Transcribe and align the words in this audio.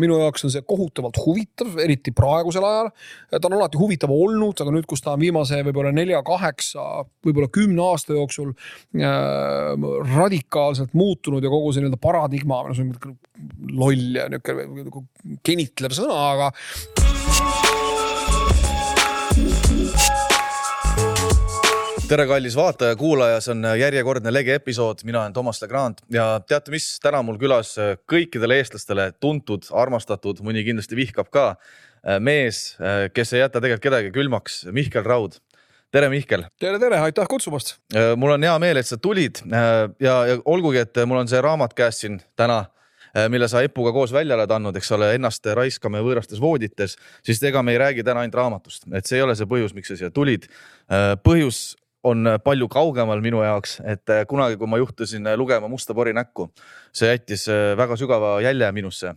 minu 0.00 0.18
jaoks 0.20 0.46
on 0.46 0.52
see 0.54 0.64
kohutavalt 0.66 1.18
huvitav, 1.24 1.74
eriti 1.82 2.14
praegusel 2.16 2.66
ajal. 2.66 2.90
ta 3.34 3.48
on 3.48 3.56
alati 3.58 3.80
huvitav 3.80 4.12
olnud, 4.14 4.58
aga 4.64 4.74
nüüd, 4.74 4.86
kus 4.90 5.04
ta 5.04 5.14
on 5.16 5.22
viimase 5.22 5.62
võib-olla 5.66 5.92
nelja-kaheksa, 5.96 6.86
võib-olla 7.26 7.50
kümne 7.52 7.84
aasta 7.86 8.16
jooksul 8.16 8.52
äh, 8.52 9.88
radikaalselt 10.12 10.96
muutunud 10.98 11.44
ja 11.44 11.52
kogu 11.52 11.72
see 11.72 11.84
nii-öelda 11.84 12.00
paradigma, 12.02 12.62
no 12.68 12.76
see 12.76 12.88
on 12.88 13.18
loll 13.72 14.20
ja 14.20 14.28
niisugune 14.32 15.08
genitlev 15.46 15.94
sõna, 15.96 16.22
aga 16.32 17.61
tere, 22.12 22.26
kallis 22.28 22.56
vaataja-kuulaja, 22.58 23.38
see 23.40 23.54
on 23.54 23.64
järjekordne 23.78 24.32
Lege 24.32 24.56
episood, 24.58 25.00
mina 25.08 25.22
olen 25.22 25.32
Toomas 25.32 25.62
Legrand 25.62 26.02
ja 26.12 26.26
teate, 26.44 26.72
mis 26.74 26.84
täna 27.00 27.22
mul 27.24 27.38
külas 27.40 27.70
kõikidele 28.10 28.58
eestlastele 28.60 29.06
tuntud, 29.22 29.64
armastatud, 29.80 30.42
mõni 30.44 30.60
kindlasti 30.66 30.98
vihkab 30.98 31.30
ka 31.32 31.46
mees, 32.20 32.74
kes 33.16 33.32
ei 33.32 33.40
jäta 33.40 33.62
tegelikult 33.62 33.86
kedagi 33.86 34.12
külmaks, 34.12 34.58
Mihkel 34.76 35.06
Raud 35.08 35.38
tere, 35.94 36.10
Mihkel. 36.12 36.44
tere, 36.60 36.76
tere, 36.82 37.00
aitäh 37.00 37.32
kutsumast. 37.32 37.78
mul 38.20 38.36
on 38.36 38.44
hea 38.44 38.58
meel, 38.60 38.82
et 38.82 38.92
sa 38.92 39.00
tulid 39.00 39.40
ja, 39.48 39.88
ja 40.02 40.36
olgugi, 40.44 40.84
et 40.84 41.04
mul 41.08 41.22
on 41.22 41.32
see 41.32 41.40
raamat 41.40 41.72
käes 41.78 42.04
siin 42.04 42.20
täna, 42.36 42.66
mille 43.32 43.48
sa 43.48 43.64
Epuga 43.64 43.92
koos 43.92 44.12
välja 44.12 44.36
oled 44.36 44.52
andnud, 44.52 44.76
eks 44.76 44.92
ole, 44.98 45.14
ennast 45.16 45.48
raiskame 45.56 46.04
võõrastes 46.04 46.40
voodites, 46.44 46.98
siis 47.24 47.40
ega 47.48 47.64
me 47.64 47.72
ei 47.72 47.80
räägi 47.80 48.04
täna 48.04 48.20
ainult 48.20 48.36
raamatust, 48.36 48.90
et 48.92 49.08
see 49.08 49.16
ei 49.16 49.24
ole 49.24 49.36
see 49.38 49.48
põhjus, 49.48 49.72
miks 49.72 49.94
sa 49.94 49.96
siia 49.96 50.12
tulid. 50.12 50.50
põhjus 51.24 51.70
on 52.06 52.36
palju 52.44 52.68
kaugemal 52.70 53.22
minu 53.22 53.42
jaoks, 53.44 53.78
et 53.86 54.10
äh, 54.10 54.24
kunagi, 54.28 54.58
kui 54.60 54.70
ma 54.70 54.80
juhtusin 54.80 55.26
äh, 55.30 55.36
lugema 55.38 55.70
Musta 55.70 55.94
pori 55.94 56.14
näkku, 56.16 56.48
see 56.94 57.12
jättis 57.12 57.46
äh, 57.50 57.72
väga 57.78 57.98
sügava 58.00 58.38
jälje 58.42 58.72
minusse. 58.72 59.14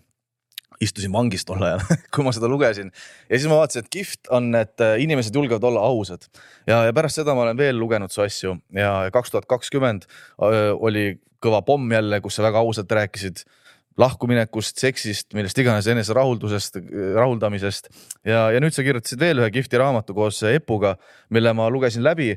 istusin 0.82 1.12
vangis 1.12 1.46
tol 1.48 1.62
ajal 1.64 1.80
kui 2.14 2.24
ma 2.26 2.34
seda 2.36 2.50
lugesin. 2.52 2.90
Ja 3.30 3.38
siis 3.38 3.48
ma 3.48 3.62
vaatasin, 3.62 3.86
et 3.86 3.92
kihvt 3.96 4.27
on, 4.36 4.50
et 4.60 4.82
inimesed 5.00 5.36
julgevad 5.36 5.64
olla 5.64 5.80
ausad. 5.88 6.27
Ja, 6.68 6.82
ja 6.84 6.94
pärast 6.94 7.22
seda 7.22 7.32
ma 7.32 7.46
olen 7.46 7.58
veel 7.58 7.80
lugenud 7.80 8.12
su 8.12 8.22
asju. 8.26 8.58
Ja 8.76 9.05
kaks 9.16 9.32
tuhat 9.32 9.48
kakskümmend 9.48 10.04
oli 10.76 11.14
kõva 11.40 11.62
pomm 11.64 11.94
jälle, 11.96 12.20
kus 12.20 12.36
sa 12.36 12.44
väga 12.44 12.60
ausalt 12.60 12.92
rääkisid 12.92 13.46
lahkuminekust, 13.98 14.76
seksist, 14.84 15.30
millest 15.38 15.64
iganes, 15.64 15.88
eneserahuldusest, 15.88 16.82
rahuldamisest. 17.16 17.88
Ja, 18.27 18.49
ja 18.52 18.60
nüüd 18.60 18.76
sa 18.76 18.84
kirjutasid 18.84 19.24
veel 19.24 19.40
ühe 19.40 19.48
kihvti 19.55 19.80
raamatu 19.80 20.16
koos 20.18 20.42
Epuga, 20.49 20.98
mille 21.32 21.55
ma 21.55 21.70
lugesin 21.72 22.04
läbi 22.04 22.34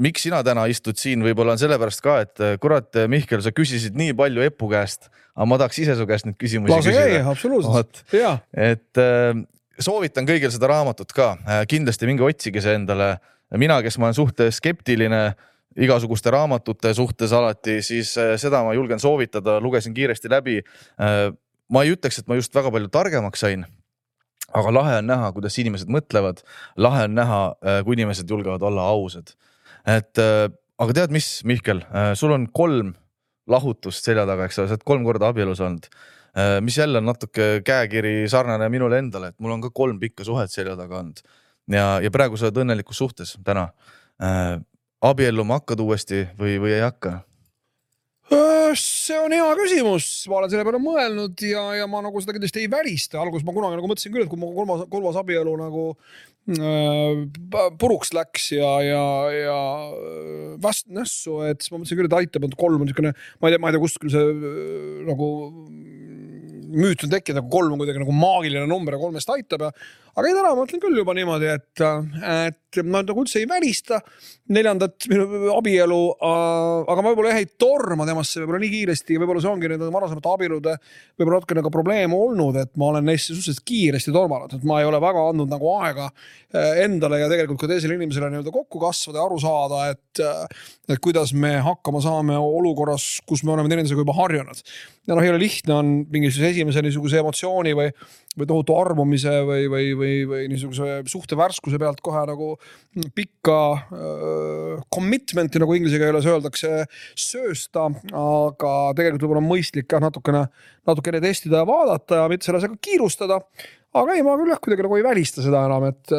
miks 0.00 0.24
sina 0.24 0.40
täna 0.46 0.64
istud 0.70 0.98
siin, 1.00 1.22
võib-olla 1.24 1.56
on 1.56 1.60
sellepärast 1.60 2.02
ka, 2.04 2.18
et 2.24 2.42
äh, 2.42 2.54
kurat, 2.62 2.90
äh, 2.96 3.08
Mihkel, 3.10 3.42
sa 3.44 3.52
küsisid 3.54 3.96
nii 3.98 4.14
palju 4.18 4.44
Epu 4.46 4.70
käest, 4.72 5.10
aga 5.34 5.48
ma 5.48 5.58
tahaks 5.60 5.82
ise 5.84 5.96
su 5.98 6.06
käest 6.08 6.28
neid 6.28 6.38
küsimusi 6.40 6.72
Lase 6.72 6.94
küsida. 6.94 7.22
absoluutselt, 7.32 8.02
jaa. 8.16 8.36
et 8.52 9.02
soovitan 9.82 10.28
kõigil 10.28 10.52
seda 10.54 10.70
raamatut 10.72 11.12
ka, 11.16 11.34
kindlasti 11.68 12.08
minge 12.08 12.24
otsige 12.26 12.62
see 12.64 12.76
endale. 12.78 13.16
mina, 13.56 13.80
kes 13.84 13.98
ma 13.98 14.08
olen 14.08 14.16
suht 14.16 14.40
skeptiline 14.50 15.22
igasuguste 15.76 16.30
raamatute 16.32 16.92
suhtes 16.94 17.32
alati, 17.32 17.80
siis 17.84 18.12
seda 18.12 18.60
ma 18.64 18.74
julgen 18.76 19.00
soovitada, 19.00 19.58
lugesin 19.60 19.94
kiiresti 19.96 20.28
läbi. 20.28 20.60
ma 21.72 21.84
ei 21.84 21.94
ütleks, 21.94 22.20
et 22.20 22.28
ma 22.28 22.36
just 22.36 22.54
väga 22.54 22.70
palju 22.72 22.92
targemaks 22.92 23.40
sain 23.40 23.64
aga 24.58 24.72
lahe 24.74 24.96
on 25.00 25.08
näha, 25.10 25.30
kuidas 25.36 25.58
inimesed 25.62 25.90
mõtlevad, 25.92 26.42
lahe 26.80 27.06
on 27.08 27.14
näha, 27.16 27.42
äh, 27.64 27.80
kui 27.86 27.96
inimesed 27.98 28.30
julgevad 28.30 28.62
olla 28.68 28.86
ausad. 28.92 29.34
et 29.86 30.18
äh, 30.18 30.48
aga 30.78 30.96
tead, 30.98 31.14
mis, 31.14 31.42
Mihkel, 31.44 31.82
äh, 31.90 32.12
sul 32.18 32.32
on 32.32 32.46
kolm 32.52 32.94
lahutust 33.48 34.04
selja 34.04 34.26
taga, 34.28 34.46
eks 34.46 34.58
ole, 34.58 34.70
sa 34.70 34.76
oled 34.76 34.86
kolm 34.86 35.04
korda 35.04 35.32
abielus 35.32 35.60
olnud. 35.60 35.88
mis 36.64 36.78
jälle 36.78 36.96
on 36.96 37.04
natuke 37.04 37.60
käekiri 37.60 38.24
sarnane 38.28 38.64
minule 38.72 38.96
endale, 39.02 39.28
et 39.28 39.38
mul 39.38 39.52
on 39.52 39.60
ka 39.60 39.68
kolm 39.68 39.98
pikka 40.00 40.24
suhet 40.24 40.48
selja 40.48 40.72
taga 40.78 41.02
olnud 41.02 41.18
ja, 41.68 41.98
ja 42.00 42.10
praegu 42.10 42.38
sa 42.40 42.46
oled 42.46 42.62
õnnelikus 42.62 42.96
suhtes 43.02 43.34
täna. 43.44 43.66
abielluma 45.02 45.58
hakkad 45.60 45.82
uuesti 45.84 46.22
või, 46.38 46.56
või 46.62 46.72
ei 46.72 46.80
hakka? 46.80 47.18
See 48.78 49.18
on 49.20 49.32
hea 49.34 49.46
küsimus, 49.58 50.08
ma 50.30 50.40
olen 50.40 50.52
selle 50.52 50.64
peale 50.66 50.80
mõelnud 50.82 51.44
ja, 51.46 51.64
ja 51.80 51.88
ma 51.90 52.02
nagu 52.04 52.20
seda 52.22 52.34
kindlasti 52.36 52.62
ei 52.64 52.70
välista, 52.72 53.20
alguses 53.22 53.46
ma 53.46 53.54
kunagi 53.54 53.78
nagu 53.78 53.90
mõtlesin 53.90 54.14
küll, 54.14 54.26
et 54.26 54.30
kui 54.32 54.40
mu 54.40 54.52
kolmas, 54.56 54.84
kolmas 54.92 55.18
abielu 55.20 55.54
nagu 55.60 55.86
äh, 56.56 57.66
puruks 57.80 58.12
läks 58.16 58.50
ja, 58.56 58.72
ja, 58.86 59.04
ja 59.36 59.58
vast 60.62 60.88
nässu, 60.92 61.40
et 61.48 61.62
siis 61.62 61.74
ma 61.74 61.80
mõtlesin 61.80 62.00
küll, 62.00 62.10
et 62.10 62.18
aitab, 62.22 62.48
et 62.48 62.58
kolm 62.60 62.80
on 62.80 62.88
niisugune, 62.88 63.14
ma 63.40 63.50
ei 63.50 63.56
tea, 63.56 63.62
ma 63.62 63.70
ei 63.70 63.76
tea, 63.76 63.84
kust 63.84 64.00
küll 64.02 64.14
see 64.14 64.30
äh, 64.32 65.02
nagu 65.10 65.32
müüt 66.72 67.04
on 67.04 67.12
tekkinud, 67.12 67.42
nagu 67.42 67.52
kolm 67.52 67.74
on 67.74 67.82
kuidagi 67.82 68.00
nagu 68.00 68.14
maagiline 68.16 68.64
number 68.70 68.96
ja 68.96 69.02
kolmest 69.02 69.32
aitab 69.34 69.68
ja 69.68 69.72
aga 70.12 70.28
ei, 70.28 70.34
täna 70.36 70.50
ma 70.50 70.58
mõtlen 70.62 70.82
küll 70.82 70.98
juba 70.98 71.14
niimoodi, 71.16 71.48
et, 71.52 71.84
et 72.32 72.80
ma 72.84 73.02
nagu 73.04 73.24
üldse 73.24 73.40
ei 73.40 73.48
välista 73.48 74.00
neljandat 74.52 75.06
abielu. 75.54 75.98
aga 76.22 76.96
ma 76.98 77.12
võib-olla 77.12 77.32
jah 77.32 77.40
ei 77.42 77.48
torma 77.60 78.06
temasse 78.08 78.40
võib-olla 78.42 78.60
nii 78.62 78.72
kiiresti 78.72 79.18
võib-olla 79.20 79.42
see 79.44 79.50
ongi 79.52 79.70
nende 79.70 79.88
varasemate 79.92 80.30
abielude 80.32 80.76
võib-olla 81.20 81.40
natukene 81.40 81.64
ka 81.64 81.72
probleem 81.72 82.16
olnud, 82.16 82.58
et 82.60 82.72
ma 82.80 82.90
olen 82.92 83.06
neisse 83.08 83.32
suhteliselt 83.32 83.64
kiiresti 83.68 84.14
tormanud, 84.14 84.56
et 84.56 84.66
ma 84.68 84.80
ei 84.80 84.88
ole 84.88 85.00
väga 85.02 85.26
andnud 85.32 85.52
nagu 85.52 85.72
aega 85.78 86.08
eh, 86.08 86.82
endale 86.84 87.22
ja 87.22 87.30
tegelikult 87.32 87.62
ka 87.64 87.70
teisele 87.72 87.96
inimesele 87.98 88.30
nii-öelda 88.32 88.54
kokku 88.54 88.82
kasvada 88.82 89.20
ja 89.20 89.28
aru 89.28 89.38
saada, 89.42 89.84
et, 89.92 90.24
et 90.92 91.02
kuidas 91.02 91.32
me 91.36 91.54
hakkama 91.64 92.02
saame 92.04 92.36
olukorras, 92.36 93.14
kus 93.28 93.44
me 93.46 93.54
oleme 93.54 93.70
teineteisega 93.72 94.04
juba 94.04 94.16
harjunud. 94.20 94.64
ja 95.06 95.16
noh, 95.16 95.22
ei 95.22 95.32
ole 95.32 95.40
lihtne 95.42 95.76
on 95.76 95.94
mingisuguse 96.12 96.52
esimese 96.52 96.82
niisuguse 96.84 97.22
emotsiooni 97.22 97.72
või, 97.78 97.88
või 98.38 98.48
tohutu 98.48 98.76
armumise 98.78 99.38
või, 99.46 99.66
või, 99.70 99.88
või, 99.98 100.01
või 100.28 100.46
niisuguse 100.52 101.02
suhte 101.10 101.38
värskuse 101.38 101.80
pealt 101.82 102.02
kohe 102.04 102.24
nagu 102.28 102.54
pikka 103.16 103.58
äh, 103.72 104.80
commitment'i, 104.94 105.62
nagu 105.62 105.76
inglise 105.78 106.00
keeles 106.02 106.28
öeldakse, 106.28 106.86
söösta. 107.18 107.88
aga 108.12 108.72
tegelikult 108.98 109.26
võib-olla 109.26 109.44
on 109.44 109.50
mõistlik 109.50 109.90
jah, 109.92 110.02
natukene, 110.02 110.46
natukene 110.88 111.22
testida 111.24 111.62
ja 111.62 111.68
vaadata 111.68 112.22
ja 112.22 112.32
mitte 112.32 112.48
sellega 112.48 112.74
kiirustada 112.82 113.40
aga 113.92 114.14
ei, 114.16 114.22
ma 114.24 114.34
küll 114.40 114.52
jah, 114.52 114.60
kuidagi 114.62 114.84
nagu 114.86 114.96
ei 114.96 115.04
välista 115.04 115.44
seda 115.44 115.62
enam, 115.68 115.84
et, 115.90 116.12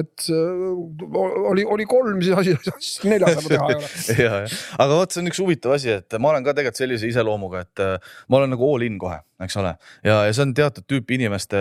et 0.00 0.28
oli, 0.32 1.64
oli 1.76 1.86
kolm, 1.88 2.22
siis 2.24 2.36
asi, 2.40 2.54
asi 2.72 3.10
neljas 3.10 3.36
enam 3.36 3.48
teha 3.52 3.68
ei 3.68 3.76
ole. 3.76 3.90
ja, 4.24 4.38
ja, 4.46 4.60
aga 4.78 5.00
vot, 5.00 5.12
see 5.12 5.22
on 5.22 5.30
üks 5.32 5.42
huvitav 5.44 5.76
asi, 5.76 5.92
et 5.98 6.18
ma 6.22 6.32
olen 6.32 6.46
ka 6.46 6.56
tegelikult 6.56 6.80
sellise 6.80 7.10
iseloomuga, 7.10 7.64
et 7.66 7.84
ma 8.32 8.40
olen 8.40 8.54
nagu 8.54 8.70
all 8.70 8.86
in 8.86 8.96
kohe, 9.02 9.20
eks 9.44 9.58
ole, 9.60 9.74
ja, 10.06 10.22
ja 10.24 10.32
see 10.32 10.46
on 10.46 10.56
teatud 10.56 10.88
tüüpi 10.88 11.18
inimeste 11.20 11.60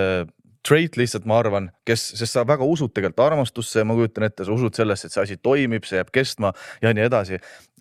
trait 0.68 0.98
lihtsalt, 1.00 1.26
ma 1.30 1.38
arvan, 1.40 1.70
kes, 1.88 2.04
sest 2.20 2.36
sa 2.36 2.44
väga 2.48 2.66
usud 2.68 2.92
tegelikult 2.96 3.24
armastusse 3.28 3.82
ja 3.82 3.88
ma 3.88 3.96
kujutan 3.98 4.28
ette, 4.28 4.46
sa 4.46 4.54
usud 4.56 4.76
sellesse, 4.76 5.08
et 5.08 5.16
see 5.16 5.24
asi 5.24 5.38
toimib, 5.40 5.86
see 5.88 6.00
jääb 6.00 6.12
kestma 6.14 6.52
ja 6.84 6.94
nii 6.96 7.06
edasi. 7.08 7.40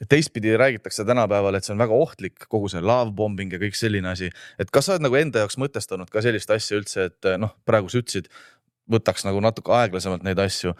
teistpidi 0.09 0.57
räägitakse 0.57 1.05
tänapäeval, 1.05 1.57
et 1.57 1.65
see 1.65 1.75
on 1.75 1.81
väga 1.83 1.95
ohtlik, 1.95 2.47
kogu 2.49 2.69
see 2.73 2.85
love 2.85 3.13
bombing 3.17 3.53
ja 3.53 3.59
kõik 3.63 3.79
selline 3.79 4.13
asi. 4.13 4.31
et 4.59 4.71
kas 4.71 4.87
sa 4.87 4.95
oled 4.95 5.07
nagu 5.09 5.19
enda 5.19 5.43
jaoks 5.45 5.59
mõtestanud 5.59 6.11
ka 6.13 6.23
sellist 6.23 6.51
asja 6.51 6.79
üldse, 6.79 7.11
et 7.11 7.33
noh, 7.41 7.57
praegu 7.67 7.91
sa 7.91 7.99
ütlesid, 8.03 8.31
võtaks 8.91 9.27
nagu 9.27 9.41
natuke 9.43 9.73
aeglasemalt 9.75 10.23
neid 10.23 10.39
asju 10.39 10.77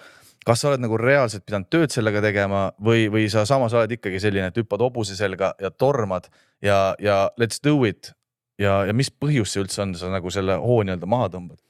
kas 0.47 0.63
sa 0.63 0.71
oled 0.71 0.83
nagu 0.85 0.99
reaalselt 1.01 1.43
pidanud 1.47 1.67
tööd 1.73 1.91
sellega 1.91 2.23
tegema 2.23 2.69
või, 2.79 3.09
või 3.11 3.27
sa 3.33 3.43
samas 3.49 3.75
oled 3.75 3.97
ikkagi 3.97 4.21
selline, 4.23 4.53
et 4.53 4.61
hüppad 4.61 4.85
hobuse 4.85 5.17
selga 5.19 5.57
ja 5.59 5.73
tormad 5.75 6.29
ja, 6.63 6.95
ja 7.03 7.25
let's 7.41 7.59
do 7.65 7.81
it 7.89 8.13
ja, 8.61 8.85
ja 8.87 8.95
mis 8.95 9.11
põhjus 9.11 9.57
see 9.57 9.65
üldse 9.65 9.83
on, 9.83 9.97
sa 9.99 10.11
nagu 10.13 10.31
selle 10.31 10.61
hoo 10.63 10.85
nii-öelda 10.87 11.09
maha 11.11 11.33
tõmbad? 11.35 11.66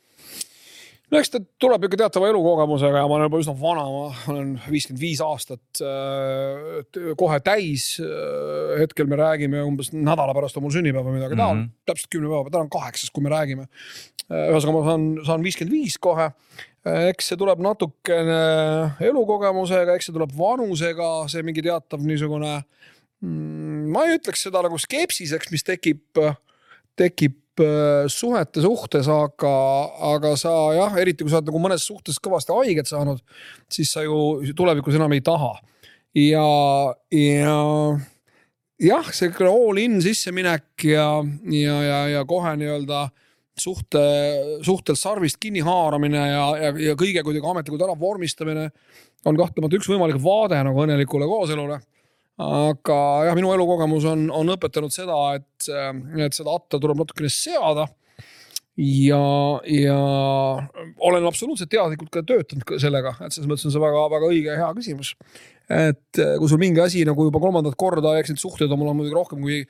No 1.12 1.20
eks 1.20 1.30
ta 1.30 1.40
tuleb 1.62 1.86
ikka 1.86 2.00
teatava 2.02 2.30
elukogemusega 2.32 3.02
ja 3.02 3.08
ma 3.08 3.18
olen 3.18 3.28
juba 3.28 3.40
üsna 3.42 3.54
vana, 3.60 3.84
ma 3.92 4.32
olen 4.32 4.52
viiskümmend 4.66 5.02
viis 5.02 5.22
aastat 5.24 5.82
äh, 5.84 7.12
kohe 7.18 7.38
täis. 7.46 7.88
Äh, 8.02 8.74
hetkel 8.82 9.08
me 9.10 9.18
räägime 9.20 9.62
umbes 9.66 9.92
nädala 9.94 10.34
pärast 10.36 10.58
on 10.58 10.66
mul 10.66 10.74
sünnipäev 10.74 11.06
või 11.06 11.18
midagi 11.20 11.38
taolist 11.38 11.62
mm 11.62 11.68
-hmm., 11.68 11.86
täpselt 11.92 12.12
kümne 12.14 12.32
päeva, 12.32 12.50
täna 12.50 12.66
on 12.66 12.72
kaheksas, 12.74 13.12
kui 13.14 13.26
me 13.26 13.32
räägime. 13.32 13.68
Äh, 14.26 14.48
ühesõnaga, 14.50 14.78
ma 14.78 14.90
saan, 14.90 15.06
saan 15.30 15.46
viiskümmend 15.46 15.78
viis 15.78 15.98
kohe. 15.98 16.32
eks 16.86 17.32
see 17.32 17.36
tuleb 17.36 17.58
natukene 17.58 18.42
elukogemusega, 19.02 19.96
eks 19.96 20.06
see 20.06 20.14
tuleb 20.14 20.30
vanusega, 20.38 21.26
see 21.26 21.42
mingi 21.42 21.64
teatav 21.66 21.98
niisugune 21.98 22.60
mm,, 23.20 23.88
ma 23.90 24.04
ei 24.06 24.20
ütleks 24.20 24.46
seda 24.46 24.62
nagu 24.62 24.78
skepsiseks, 24.78 25.50
mis 25.50 25.66
tekib, 25.66 26.20
tekib 26.94 27.34
Äh, 27.34 27.45
suhete 28.12 28.62
suhtes, 28.64 29.08
aga, 29.08 29.52
aga 30.14 30.34
sa 30.36 30.52
jah, 30.76 30.98
eriti 31.00 31.24
kui 31.24 31.32
sa 31.32 31.40
oled 31.40 31.50
nagu 31.50 31.62
mõnes 31.62 31.86
suhtes 31.88 32.20
kõvasti 32.22 32.54
haiget 32.56 32.90
saanud, 32.90 33.22
siis 33.72 33.92
sa 33.94 34.04
ju 34.04 34.42
tulevikus 34.56 34.98
enam 34.98 35.14
ei 35.16 35.24
taha. 35.24 35.54
ja, 36.16 36.46
ja 37.12 37.56
jah, 38.80 39.12
see 39.12 39.32
all 39.48 39.78
in 39.80 40.00
sisseminek 40.04 40.84
ja, 40.84 41.08
ja, 41.50 41.76
ja, 41.82 42.00
ja 42.16 42.24
kohe 42.28 42.56
nii-öelda 42.60 43.06
suhte, 43.56 44.04
suhtelt 44.64 45.00
sarvist 45.00 45.40
kinni 45.40 45.62
haaramine 45.64 46.22
ja, 46.28 46.46
ja, 46.60 46.72
ja 46.90 46.96
kõige 46.98 47.24
kuidagi 47.24 47.46
ametlikult 47.48 47.86
ära 47.88 47.96
vormistamine 47.98 48.70
on 49.26 49.38
kahtlemata 49.38 49.78
üks 49.78 49.88
võimalik 49.88 50.20
vaade 50.22 50.60
nagu 50.66 50.84
õnnelikule 50.84 51.28
kooselule 51.28 51.80
aga 52.36 52.98
jah, 53.28 53.36
minu 53.38 53.52
elukogemus 53.54 54.04
on, 54.10 54.26
on 54.34 54.56
õpetanud 54.56 54.92
seda, 54.92 55.16
et, 55.38 55.68
et 56.20 56.36
seda 56.36 56.52
atta 56.52 56.80
tuleb 56.82 56.98
natukene 57.00 57.30
seada 57.32 57.86
ja, 58.76 59.20
ja 59.64 59.98
olen 61.00 61.26
absoluutselt 61.26 61.70
teadlikult 61.72 62.12
ka 62.12 62.22
töötanud 62.28 62.76
sellega, 62.80 63.14
et 63.24 63.32
selles 63.32 63.48
mõttes 63.48 63.68
on 63.68 63.74
see 63.74 63.82
väga-väga 63.82 64.30
õige 64.30 64.52
ja 64.52 64.58
hea 64.60 64.70
küsimus. 64.76 65.14
et 65.66 66.20
äh, 66.22 66.36
kui 66.38 66.50
sul 66.50 66.60
mingi 66.62 66.82
asi 66.84 67.04
nagu 67.08 67.24
juba 67.26 67.40
kolmandat 67.42 67.74
korda, 67.78 68.14
eks 68.20 68.34
neid 68.34 68.42
suhteid 68.42 68.70
on 68.70 68.82
mul 68.82 68.92
on 68.92 69.00
muidugi 69.00 69.16
rohkem 69.16 69.40
kui, 69.42 69.62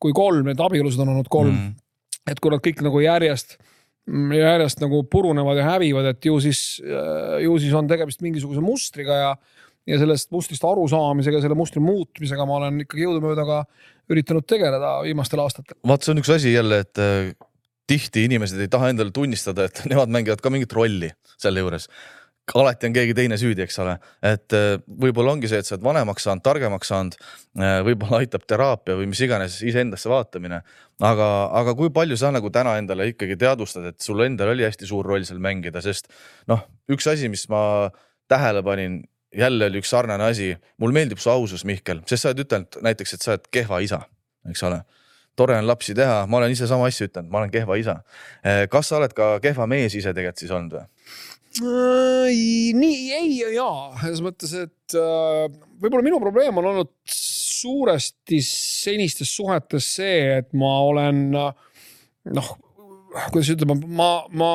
kui 0.00 0.16
kolm, 0.16 0.48
neid 0.48 0.60
abielusid 0.60 1.04
on 1.04 1.12
olnud 1.12 1.28
kolm 1.30 1.52
mm. 1.52 1.68
-hmm. 1.68 2.32
et 2.32 2.40
kui 2.40 2.50
nad 2.50 2.64
kõik 2.64 2.82
nagu 2.82 3.04
järjest 3.04 3.58
järjest 4.04 4.82
nagu 4.84 5.02
purunevad 5.08 5.56
ja 5.56 5.64
hävivad, 5.64 6.06
et 6.12 6.24
ju 6.24 6.40
siis, 6.40 6.80
äh, 6.84 7.40
ju 7.44 7.58
siis 7.58 7.72
on 7.72 7.88
tegemist 7.88 8.20
mingisuguse 8.20 8.60
mustriga 8.60 9.14
ja 9.16 9.30
ja 9.90 10.00
sellest 10.00 10.30
mustrist 10.34 10.64
arusaamisega, 10.64 11.42
selle 11.44 11.58
mustri 11.58 11.82
muutmisega 11.84 12.46
ma 12.48 12.58
olen 12.60 12.84
ikkagi 12.86 13.04
jõudumööda 13.04 13.46
ka 13.48 13.62
üritanud 14.12 14.46
tegeleda 14.48 14.96
viimastel 15.04 15.42
aastatel. 15.44 15.78
vaat 15.86 16.04
see 16.04 16.14
on 16.14 16.22
üks 16.22 16.32
asi 16.34 16.54
jälle, 16.54 16.82
et 16.86 17.02
äh, 17.02 17.32
tihti 17.90 18.26
inimesed 18.28 18.60
ei 18.64 18.72
taha 18.72 18.92
endale 18.94 19.14
tunnistada, 19.14 19.68
et 19.68 19.84
nemad 19.92 20.12
mängivad 20.12 20.44
ka 20.44 20.52
mingit 20.52 20.72
rolli 20.76 21.12
selle 21.36 21.64
juures 21.64 21.90
alati 22.52 22.88
on 22.88 22.94
keegi 22.94 23.14
teine 23.16 23.36
süüdi, 23.40 23.64
eks 23.64 23.78
ole, 23.82 23.94
et 24.24 24.54
äh, 24.56 24.74
võib-olla 25.00 25.32
ongi 25.34 25.48
see, 25.48 25.62
et 25.62 25.68
sa 25.68 25.76
oled 25.76 25.86
vanemaks 25.86 26.26
saanud, 26.26 26.44
targemaks 26.44 26.90
saanud, 26.92 27.16
äh, 27.56 27.78
võib-olla 27.86 28.20
aitab 28.20 28.44
teraapia 28.48 28.98
või 28.98 29.08
mis 29.10 29.22
iganes 29.24 29.56
iseendasse 29.64 30.12
vaatamine. 30.12 30.60
aga, 31.00 31.28
aga 31.60 31.74
kui 31.74 31.90
palju 31.90 32.18
sa 32.20 32.30
nagu 32.34 32.50
täna 32.54 32.76
endale 32.78 33.08
ikkagi 33.10 33.38
teadvustad, 33.40 33.88
et 33.88 34.00
sul 34.04 34.20
endal 34.26 34.52
oli 34.52 34.66
hästi 34.66 34.86
suur 34.86 35.06
roll 35.06 35.24
seal 35.24 35.40
mängida, 35.42 35.80
sest 35.82 36.12
noh, 36.50 36.66
üks 36.92 37.08
asi, 37.10 37.28
mis 37.32 37.48
ma 37.48 37.90
tähele 38.28 38.62
panin, 38.66 39.00
jälle 39.38 39.68
oli 39.70 39.80
üks 39.82 39.90
sarnane 39.94 40.28
asi, 40.30 40.52
mulle 40.78 40.96
meeldib 40.96 41.20
su 41.22 41.30
ausus, 41.32 41.64
Mihkel, 41.68 42.02
sest 42.08 42.24
sa 42.24 42.32
oled 42.32 42.44
ütelnud 42.44 42.80
näiteks, 42.84 43.16
et 43.16 43.24
sa 43.24 43.34
oled 43.34 43.48
kehva 43.54 43.80
isa, 43.84 44.00
eks 44.50 44.64
ole. 44.68 44.82
Tore 45.34 45.56
on 45.58 45.66
lapsi 45.66 45.96
teha, 45.98 46.24
ma 46.30 46.38
olen 46.38 46.52
ise 46.54 46.68
sama 46.70 46.86
asja 46.86 47.08
ütelnud, 47.08 47.32
ma 47.32 47.40
olen 47.40 47.50
kehva 47.54 47.78
isa. 47.80 47.96
Äh, 48.46 48.64
kas 48.70 48.90
sa 48.90 49.00
oled 49.00 49.14
ka 49.16 49.34
kehva 49.42 49.66
mees 49.70 49.96
ise 49.98 50.14
tegelikult 50.14 50.44
siis 50.44 50.54
olnud 50.54 50.78
või? 50.78 50.86
nii 51.54 53.02
ei 53.14 53.28
ja 53.38 53.50
jaa, 53.54 53.82
selles 54.00 54.22
mõttes, 54.24 54.50
et 54.58 54.96
äh, 54.98 55.44
võib-olla 55.78 56.02
minu 56.02 56.18
probleem 56.22 56.56
on 56.58 56.66
olnud 56.72 56.90
suuresti 57.14 58.40
senistes 58.42 59.30
suhetes 59.36 59.86
see, 60.00 60.40
et 60.40 60.50
ma 60.58 60.72
olen 60.88 61.20
noh, 61.30 62.50
kuidas 63.30 63.52
ütlema, 63.54 63.76
ma, 63.86 64.08
ma 64.34 64.50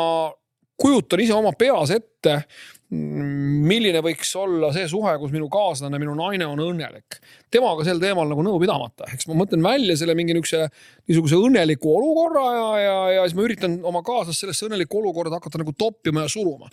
kujutan 0.80 1.24
ise 1.24 1.36
oma 1.36 1.54
peas 1.58 1.94
ette 1.96 2.42
milline 2.90 4.00
võiks 4.02 4.32
olla 4.40 4.72
see 4.74 4.88
suhe, 4.90 5.12
kus 5.22 5.30
minu 5.30 5.46
kaaslane, 5.54 6.00
minu 6.02 6.16
naine 6.18 6.48
on 6.50 6.58
õnnelik. 6.64 7.20
temaga 7.54 7.84
sel 7.86 8.00
teemal 8.02 8.26
nagu 8.30 8.42
nõu 8.46 8.58
pidamata, 8.62 9.06
eks 9.14 9.28
ma 9.30 9.36
mõtlen 9.38 9.62
välja 9.62 9.94
selle 9.98 10.16
mingi 10.18 10.34
niisuguse, 10.34 10.66
niisuguse 11.10 11.38
õnneliku 11.38 11.92
olukorra 11.94 12.46
ja, 12.56 12.72
ja, 12.82 12.96
ja 13.14 13.28
siis 13.28 13.38
ma 13.38 13.46
üritan 13.46 13.76
oma 13.86 14.02
kaaslast 14.06 14.42
sellesse 14.42 14.66
õnnelikku 14.66 15.04
olukorda 15.04 15.38
hakata 15.38 15.62
nagu 15.62 15.76
toppima 15.78 16.24
ja 16.26 16.32
suruma. 16.34 16.72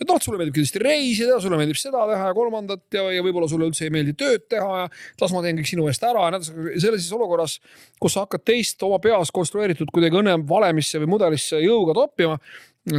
et 0.00 0.08
noh, 0.08 0.22
sulle 0.24 0.40
meeldib 0.40 0.56
kindlasti 0.56 0.82
reisida, 0.84 1.36
sulle 1.44 1.60
meeldib 1.60 1.80
seda 1.80 2.06
teha 2.14 2.30
ja 2.30 2.38
kolmandat 2.40 2.96
ja, 2.96 3.04
ja 3.18 3.26
võib-olla 3.26 3.50
sulle 3.52 3.68
üldse 3.68 3.84
ei 3.84 3.92
meeldi 3.92 4.16
tööd 4.16 4.48
teha 4.48 4.80
ja 4.86 4.88
las 5.20 5.36
ma 5.36 5.44
teen 5.44 5.60
kõik 5.60 5.68
sinu 5.68 5.90
eest 5.92 6.08
ära 6.08 6.24
ja 6.24 6.32
edasi. 6.32 6.56
sellises 6.80 7.12
olukorras, 7.12 7.58
kus 8.00 8.16
sa 8.16 8.24
hakkad 8.24 8.46
teist 8.54 8.88
oma 8.88 9.02
peas 9.04 9.28
konstrueeritud 9.36 9.92
kuidagi 9.92 10.16
õnne 10.22 10.38
valemisse 10.48 11.04
või 11.04 11.12
mudelisse 11.18 11.60
jõuga 11.60 11.96
toppima, 12.00 12.40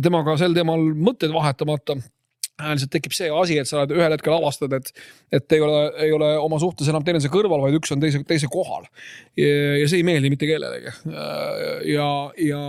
temaga 0.05 0.37
sel 0.37 0.53
teemal 0.53 0.85
mõtteid 0.93 1.33
vahetamata 1.33 1.97
lihtsalt 2.59 2.93
tekib 2.93 3.15
see 3.15 3.29
asi, 3.33 3.57
et 3.61 3.69
sa 3.69 3.81
oled 3.81 3.93
ühel 3.95 4.15
hetkel 4.15 4.35
avastad, 4.35 4.73
et, 4.77 4.91
et 5.35 5.57
ei 5.57 5.63
ole, 5.63 5.83
ei 6.05 6.13
ole 6.15 6.31
oma 6.41 6.59
suhtes 6.61 6.89
enam 6.91 7.05
teineteise 7.05 7.31
kõrval, 7.33 7.63
vaid 7.65 7.77
üks 7.79 7.93
on 7.95 8.03
teise, 8.03 8.21
teise 8.27 8.49
kohal. 8.51 8.87
ja 9.39 9.85
see 9.87 10.01
ei 10.01 10.07
meeldi 10.07 10.31
mitte 10.33 10.49
kellelegi. 10.49 10.95
ja, 11.93 12.09
ja 12.49 12.61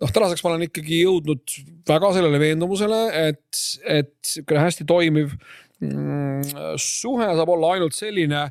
noh, 0.00 0.12
tänaseks 0.16 0.44
ma 0.44 0.52
olen 0.54 0.66
ikkagi 0.68 1.02
jõudnud 1.04 1.56
väga 1.88 2.12
sellele 2.16 2.40
veendumusele, 2.42 3.00
et, 3.28 3.62
et 3.84 4.14
siukene 4.26 4.64
hästi 4.66 4.86
toimiv 4.88 5.34
mm, 5.84 6.76
suhe 6.80 7.30
saab 7.30 7.54
olla 7.56 7.74
ainult 7.76 7.96
selline 7.96 8.48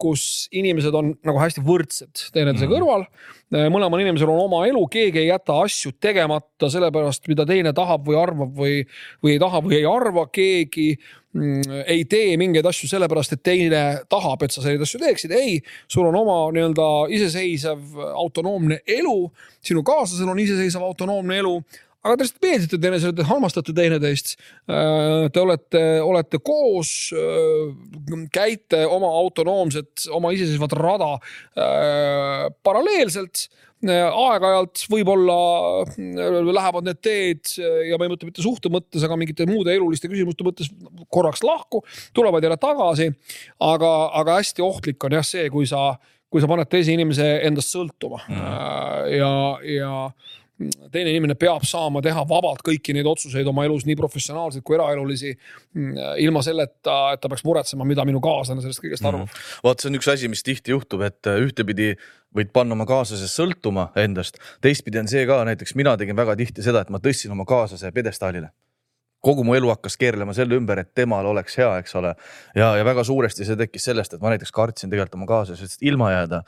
kus 0.00 0.46
inimesed 0.56 0.94
on 0.96 1.10
nagu 1.26 1.40
hästi 1.40 1.60
võrdsed 1.64 2.22
teineteise 2.32 2.64
mm. 2.64 2.72
kõrval. 2.72 3.04
mõlemal 3.72 4.00
inimesel 4.00 4.30
on 4.32 4.40
oma 4.46 4.62
elu, 4.68 4.80
keegi 4.92 5.20
ei 5.20 5.28
jäta 5.28 5.58
asju 5.66 5.92
tegemata 6.00 6.70
sellepärast, 6.72 7.28
mida 7.28 7.44
teine 7.48 7.74
tahab 7.76 8.06
või 8.08 8.16
arvab 8.20 8.56
või, 8.56 8.80
või 9.24 9.34
ei 9.36 9.42
taha 9.42 9.60
või 9.64 9.76
ei 9.76 9.86
arva. 9.90 10.26
keegi 10.32 10.86
mm, 10.96 11.82
ei 11.92 12.06
tee 12.08 12.38
mingeid 12.40 12.66
asju 12.72 12.88
sellepärast, 12.88 13.36
et 13.36 13.44
teine 13.44 13.82
tahab, 14.08 14.46
et 14.46 14.56
sa 14.56 14.64
selliseid 14.64 14.86
asju 14.88 15.02
teeksid. 15.04 15.36
ei, 15.36 15.60
sul 15.92 16.08
on 16.08 16.16
oma 16.24 16.38
nii-öelda 16.56 16.88
iseseisev 17.18 18.00
autonoomne 18.14 18.80
elu, 18.96 19.18
sinu 19.60 19.84
kaaslasel 19.84 20.32
on 20.32 20.40
iseseisev 20.40 20.88
autonoomne 20.88 21.42
elu 21.44 21.58
aga 22.06 22.16
te 22.16 22.26
lihtsalt 22.26 22.46
meeldite 22.46 22.78
teineteisele, 22.78 23.16
te 23.16 23.26
armastate 23.26 23.74
teineteist. 23.76 24.34
Äh, 24.70 25.26
te 25.32 25.42
olete, 25.42 25.84
olete 26.04 26.40
koos, 26.44 26.92
äh, 27.16 28.16
käite 28.34 28.84
oma 28.86 29.10
autonoomset, 29.22 30.08
oma 30.14 30.32
iseseisvat 30.36 30.76
rada 30.78 31.14
äh, 31.16 32.48
paralleelselt 32.66 33.48
aeg-ajalt 33.86 34.86
võib-olla 34.90 35.34
lähevad 36.56 36.86
need 36.88 36.98
teed 37.04 37.50
ja 37.60 37.98
ma 38.00 38.06
ei 38.06 38.10
mõtle 38.10 38.30
mitte 38.30 38.42
suhte 38.42 38.70
mõttes, 38.72 39.04
aga 39.04 39.18
mingite 39.20 39.44
muude 39.46 39.74
eluliste 39.76 40.08
küsimuste 40.08 40.46
mõttes 40.46 40.70
korraks 41.12 41.44
lahku, 41.44 41.82
tulevad 42.16 42.42
jälle 42.42 42.56
tagasi. 42.56 43.10
aga, 43.60 43.92
aga 44.16 44.38
hästi 44.40 44.64
ohtlik 44.64 45.04
on 45.04 45.18
jah 45.18 45.28
see, 45.28 45.44
kui 45.52 45.68
sa, 45.68 45.92
kui 46.32 46.40
sa 46.42 46.48
paned 46.50 46.72
teise 46.72 46.96
inimese 46.96 47.28
endast 47.46 47.76
sõltuma 47.76 48.24
mm. 48.24 49.12
ja, 49.12 49.30
ja 49.76 49.92
teine 50.56 51.10
inimene 51.12 51.36
peab 51.38 51.64
saama 51.68 52.00
teha 52.04 52.22
vabalt 52.28 52.62
kõiki 52.64 52.94
neid 52.96 53.08
otsuseid 53.08 53.48
oma 53.50 53.66
elus, 53.68 53.84
nii 53.88 53.96
professionaalseid 53.98 54.64
kui 54.64 54.78
eraelulisi. 54.78 55.34
ilma 56.24 56.42
selleta, 56.42 56.96
et 57.12 57.20
ta 57.20 57.28
peaks 57.28 57.44
muretsema, 57.44 57.84
mida 57.84 58.04
minu 58.08 58.20
kaaslane 58.24 58.64
sellest 58.64 58.80
kõigest 58.84 59.04
mhm. 59.04 59.08
arvab 59.12 59.28
mm. 59.28 59.48
vot 59.68 59.80
see 59.82 59.90
on 59.90 59.98
üks 60.00 60.12
asi, 60.12 60.30
mis 60.32 60.44
tihti 60.46 60.72
juhtub, 60.72 61.04
et 61.06 61.28
äh, 61.28 61.40
ühtepidi 61.44 61.92
võid 62.36 62.52
panna 62.56 62.76
oma 62.76 62.86
kaaslase 62.88 63.28
sõltuma 63.30 63.90
endast, 64.00 64.40
teistpidi 64.64 65.00
on 65.00 65.10
see 65.12 65.26
ka, 65.28 65.42
näiteks 65.48 65.76
mina 65.76 65.96
tegin 66.00 66.16
väga 66.16 66.36
tihti 66.40 66.64
seda, 66.64 66.84
et 66.84 66.92
ma 66.92 67.02
tõstsin 67.04 67.36
oma 67.36 67.44
kaaslase 67.48 67.92
pjedestaalile 67.92 68.52
kogu 69.24 69.44
mu 69.44 69.54
elu 69.58 69.70
hakkas 69.72 69.96
keerlema 70.00 70.34
selle 70.36 70.56
ümber, 70.58 70.80
et 70.82 70.92
temal 70.94 71.26
oleks 71.26 71.58
hea, 71.58 71.70
eks 71.82 71.96
ole. 71.98 72.14
ja, 72.54 72.72
ja 72.78 72.84
väga 72.84 73.04
suuresti 73.04 73.46
see 73.46 73.58
tekkis 73.58 73.88
sellest, 73.90 74.14
et 74.14 74.22
ma 74.22 74.32
näiteks 74.34 74.52
kartsin 74.54 74.92
tegelikult 74.92 75.18
oma 75.20 75.30
kaaslasest 75.30 75.82
ilma 75.86 76.12
jääda. 76.12 76.42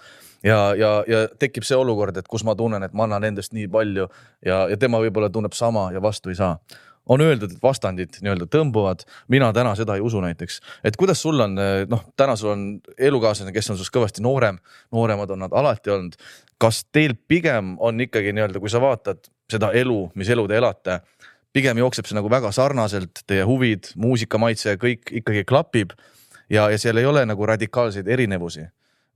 Ja, 0.46 0.58
ja, 0.78 0.90
ja 1.08 1.24
tekib 1.38 1.66
see 1.66 1.76
olukord, 1.78 2.16
et 2.16 2.28
kus 2.30 2.44
ma 2.46 2.54
tunnen, 2.58 2.82
et 2.86 2.94
ma 2.94 3.08
annan 3.08 3.26
endast 3.26 3.54
nii 3.56 3.66
palju 3.72 4.06
ja, 4.46 4.66
ja 4.70 4.76
tema 4.78 5.00
võib-olla 5.02 5.30
tunneb 5.34 5.56
sama 5.58 5.88
ja 5.94 6.02
vastu 6.02 6.30
ei 6.30 6.38
saa. 6.38 6.58
On 7.08 7.22
öeldud, 7.24 7.54
et 7.54 7.62
vastandid 7.64 8.18
nii-öelda 8.20 8.44
tõmbuvad, 8.52 9.06
mina 9.32 9.48
täna 9.56 9.72
seda 9.78 9.94
ei 9.96 10.02
usu 10.04 10.20
näiteks, 10.20 10.58
et 10.84 10.96
kuidas 11.00 11.22
sul 11.24 11.40
on, 11.40 11.56
noh, 11.88 12.02
täna 12.20 12.34
sul 12.36 12.52
on 12.52 12.66
elukaaslane, 13.00 13.54
kes 13.54 13.72
on 13.72 13.78
sinust 13.78 13.94
kõvasti 13.94 14.20
noorem, 14.22 14.58
nooremad 14.92 15.32
on 15.32 15.46
nad 15.46 15.56
alati 15.56 15.94
olnud. 15.94 16.20
kas 16.60 16.82
teil 16.92 17.14
pigem 17.28 17.76
on 17.78 18.00
ikkagi 18.00 18.34
nii-öelda, 18.34 18.60
kui 18.60 18.70
sa 18.70 18.80
vaatad 18.82 19.30
seda 19.48 19.70
elu, 19.72 20.10
mis 20.18 20.28
elu 20.28 20.44
te 20.50 20.56
elate, 20.58 21.00
pigem 21.52 21.78
jookseb 21.80 22.08
see 22.08 22.16
nagu 22.18 22.30
väga 22.30 22.52
sarnaselt, 22.54 23.22
teie 23.26 23.44
huvid, 23.48 23.92
muusikamaitse, 23.96 24.76
kõik 24.80 25.12
ikkagi 25.22 25.44
klapib. 25.48 25.94
Ja, 26.48 26.70
ja 26.72 26.78
seal 26.80 26.96
ei 26.96 27.06
ole 27.08 27.26
nagu 27.28 27.46
radikaalseid 27.46 28.08
erinevusi 28.08 28.64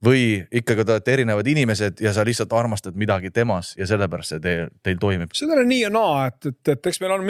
või 0.03 0.23
ikkagi 0.51 0.85
te 0.85 0.97
olete 0.97 1.13
erinevad 1.15 1.47
inimesed 1.47 2.01
ja 2.03 2.11
sa 2.15 2.25
lihtsalt 2.27 2.53
armastad 2.59 2.97
midagi 2.99 3.31
temas 3.35 3.73
ja 3.79 3.87
sellepärast 3.87 4.35
see 4.35 4.43
teil, 4.43 4.71
teil 4.83 4.99
toimib? 5.03 5.31
seda 5.37 5.55
on 5.61 5.69
nii 5.71 5.85
ja 5.85 5.91
naa, 5.95 6.27
et, 6.33 6.49
et, 6.51 6.73
et 6.75 6.89
eks 6.91 6.99
meil 7.03 7.15
on, 7.15 7.29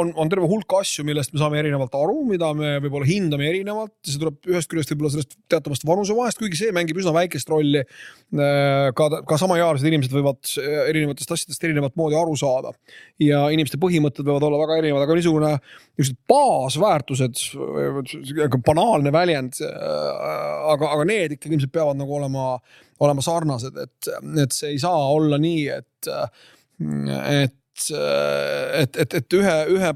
on, 0.00 0.12
on 0.24 0.32
terve 0.32 0.48
hulk 0.48 0.76
asju, 0.80 1.04
millest 1.04 1.34
me 1.34 1.42
saame 1.42 1.60
erinevalt 1.60 1.92
aru, 1.98 2.22
mida 2.30 2.48
me 2.56 2.78
võib-olla 2.84 3.08
hindame 3.08 3.48
erinevalt. 3.50 3.92
see 4.06 4.20
tuleb 4.22 4.48
ühest 4.48 4.70
küljest 4.72 4.94
võib-olla 4.94 5.12
sellest 5.12 5.36
teatavast 5.52 5.84
vanusevahest, 5.88 6.40
kuigi 6.40 6.62
see 6.62 6.72
mängib 6.76 7.00
üsna 7.02 7.12
väikest 7.16 7.52
rolli. 7.52 7.84
Äh, 7.84 8.88
ka, 8.96 9.10
ka 9.28 9.38
samaealised 9.40 9.88
inimesed 9.90 10.16
võivad 10.16 10.40
äh, 10.62 10.88
erinevatest 10.94 11.36
asjadest 11.36 11.68
erinevat 11.68 11.96
moodi 12.00 12.16
aru 12.18 12.34
saada 12.40 12.72
ja 13.22 13.44
inimeste 13.54 13.78
põhimõtted 13.82 14.24
võivad 14.26 14.48
olla 14.48 14.62
väga 14.64 14.80
erinevad, 14.80 15.04
aga 15.04 15.18
niisugune, 15.18 15.52
niisugused 16.00 16.18
baasväärtused, 16.30 17.44
banaalne 18.64 19.12
väljend. 19.14 19.60
Äh, 19.60 19.70
aga, 20.72 20.94
aga 20.96 21.06
need 21.12 21.36
ikkagi 21.36 21.58
ilmselt 21.58 21.74
peavad 21.74 22.00
nagu 22.00 22.13
olema, 22.14 22.54
olema 23.04 23.24
sarnased, 23.24 23.76
et, 23.82 24.08
et 24.44 24.56
see 24.56 24.74
ei 24.74 24.80
saa 24.82 25.10
olla 25.14 25.40
nii, 25.40 25.68
et, 25.74 26.14
et 27.34 27.60
et, 27.74 28.96
et, 29.02 29.14
et 29.18 29.34
ühe, 29.34 29.54
ühe 29.74 29.88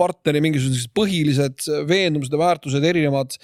partneri 0.00 0.40
mingisugused 0.40 0.88
põhilised 0.96 1.66
veendumused 1.84 2.32
ja 2.32 2.40
väärtused 2.40 2.86
erinevad 2.88 3.36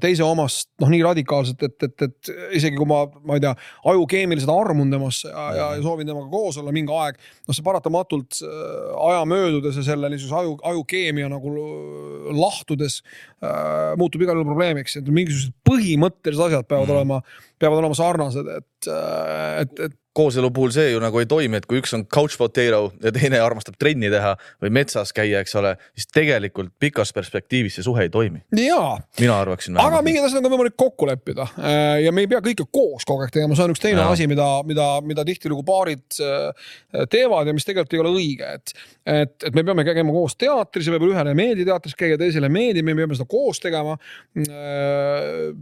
teise 0.00 0.24
omast 0.24 0.70
noh, 0.80 0.88
nii 0.92 1.02
radikaalselt, 1.04 1.62
et, 1.66 1.76
et, 1.84 2.04
et 2.06 2.30
isegi 2.56 2.78
kui 2.78 2.88
ma, 2.88 3.02
ma 3.28 3.36
ei 3.36 3.42
tea, 3.44 3.52
aju 3.92 4.06
keemiliselt 4.08 4.52
armun 4.52 4.92
temasse 4.92 5.28
ja, 5.28 5.44
ja, 5.56 5.66
ja 5.76 5.82
soovin 5.84 6.08
temaga 6.08 6.30
koos 6.32 6.56
olla 6.62 6.72
mingi 6.74 6.94
aeg. 6.96 7.18
noh, 7.44 7.56
see 7.56 7.66
paratamatult 7.66 8.40
äh, 8.46 8.94
aja 9.10 9.26
möödudes 9.28 9.76
ja 9.76 9.84
selle 9.90 10.10
niisuguse 10.12 10.38
aju, 10.40 10.56
ajukeemia 10.72 11.28
nagu 11.32 11.52
lahtudes 12.36 13.02
äh, 13.02 13.92
muutub 14.00 14.24
igal 14.24 14.40
juhul 14.40 14.48
probleemiks, 14.54 14.96
et 15.00 15.12
mingisugused 15.12 15.52
põhimõttelised 15.68 16.48
asjad 16.48 16.70
peavad 16.70 16.88
mm. 16.88 16.96
olema, 16.96 17.20
peavad 17.60 17.84
olema 17.84 18.00
sarnased, 18.00 18.50
et, 18.56 18.90
äh, 18.92 19.62
et, 19.66 19.86
et 19.90 20.00
kooselu 20.16 20.50
puhul 20.54 20.72
see 20.74 20.90
ju 20.92 21.00
nagu 21.02 21.20
ei 21.20 21.28
toimi, 21.28 21.60
et 21.60 21.66
kui 21.68 21.80
üks 21.82 21.94
on 21.96 22.06
couch 22.08 22.38
potato 22.40 22.80
ja 23.02 23.12
teine 23.14 23.40
armastab 23.42 23.76
trenni 23.80 24.10
teha 24.12 24.34
või 24.62 24.72
metsas 24.78 25.12
käia, 25.16 25.42
eks 25.44 25.56
ole, 25.60 25.74
siis 25.96 26.08
tegelikult 26.14 26.72
pikas 26.80 27.12
perspektiivis 27.16 27.78
see 27.78 27.86
suhe 27.86 28.06
ei 28.06 28.12
toimi. 28.12 28.42
jaa. 28.56 28.96
mina 29.20 29.38
arvaksin. 29.44 29.78
aga 29.82 30.02
mingid 30.06 30.26
asjad 30.26 30.40
on 30.40 30.48
ka 30.48 30.54
võimalik 30.54 30.76
kokku 30.78 31.08
leppida 31.10 31.48
äh, 31.58 32.02
ja 32.06 32.14
me 32.14 32.24
ei 32.24 32.30
pea 32.30 32.40
kõike 32.44 32.68
koos 32.72 33.04
kogu 33.08 33.26
aeg 33.26 33.34
tegema, 33.34 33.58
see 33.58 33.66
on 33.66 33.74
üks 33.74 33.82
teine 33.82 34.02
ja. 34.02 34.08
asi, 34.12 34.28
mida, 34.30 34.46
mida, 34.68 34.88
mida 35.06 35.24
tihtilugu 35.28 35.64
paarid 35.66 36.20
äh, 36.24 36.70
teevad 37.12 37.50
ja 37.50 37.56
mis 37.56 37.68
tegelikult 37.68 37.96
ei 37.96 38.04
ole 38.04 38.14
õige, 38.16 38.52
et, 38.58 38.74
et, 39.04 39.36
et 39.50 39.56
me 39.56 39.64
peame 39.66 39.84
käima 39.86 40.14
koos 40.14 40.36
teatris 40.40 40.88
ja 40.88 40.94
võib-olla 40.94 41.18
ühele 41.18 41.34
ei 41.34 41.40
meeldi 41.42 41.66
teatris 41.68 41.96
käia, 41.98 42.18
teisele 42.20 42.50
ei 42.50 42.56
meeldi, 42.56 42.84
me 42.86 42.96
peame 42.96 43.18
seda 43.18 43.28
koos 43.30 43.60
tegema. 43.62 43.96
Äh, 44.46 45.52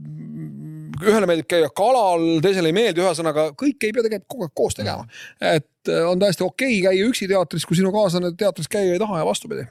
ühele 1.02 1.26
meeldib 1.28 1.48
käia 1.50 1.70
kalal, 1.74 2.24
teisele 2.44 2.70
ei 2.70 2.76
meeldi, 2.76 3.02
ühesõnaga 3.02 3.48
kõik 3.58 3.82
ei 3.86 3.94
pea 3.94 4.04
tegelikult 4.06 4.30
kogu 4.30 4.43
aeg 4.43 4.43
koos 4.54 4.76
tegema. 4.78 5.06
et 5.40 5.94
on 6.08 6.18
täiesti 6.18 6.44
okei 6.44 6.78
okay 6.80 6.90
käia 6.90 7.08
üksi 7.08 7.28
teatris, 7.28 7.66
kui 7.66 7.76
sinu 7.76 7.92
kaaslane 7.92 8.34
teatris 8.38 8.68
käia 8.68 8.94
ei 8.94 9.02
taha 9.02 9.22
ja 9.22 9.26
vastupidi. 9.26 9.66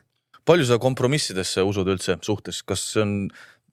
Palju 0.45 0.65
sa 0.67 0.75
kompromissidesse 0.79 1.63
usud 1.63 1.87
üldse 1.87 2.17
suhtes, 2.21 2.63
kas 2.67 2.81
see 2.91 3.01
on 3.01 3.13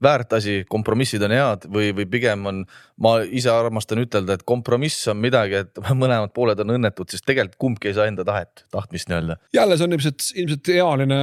väärt 0.03 0.33
asi, 0.33 0.61
kompromissid 0.71 1.23
on 1.27 1.35
head 1.35 1.67
või, 1.73 1.91
või 1.97 2.07
pigem 2.11 2.47
on, 2.49 2.63
ma 3.05 3.19
ise 3.25 3.51
armastan 3.53 4.01
ütelda, 4.03 4.37
et 4.37 4.45
kompromiss 4.49 5.09
on 5.13 5.21
midagi, 5.21 5.61
et 5.65 5.81
mõlemad 6.03 6.33
pooled 6.37 6.61
on 6.65 6.75
õnnetud, 6.77 7.11
sest 7.13 7.27
tegelikult 7.29 7.59
kumbki 7.61 7.91
ei 7.91 7.99
saa 7.99 8.09
enda 8.11 8.25
tahet, 8.27 8.65
tahtmist 8.73 9.11
nii-öelda. 9.11 9.37
jälle, 9.57 9.77
see 9.77 9.89
on 9.89 9.97
ilmselt, 9.97 10.29
ilmselt 10.43 10.73
ealine 10.77 11.21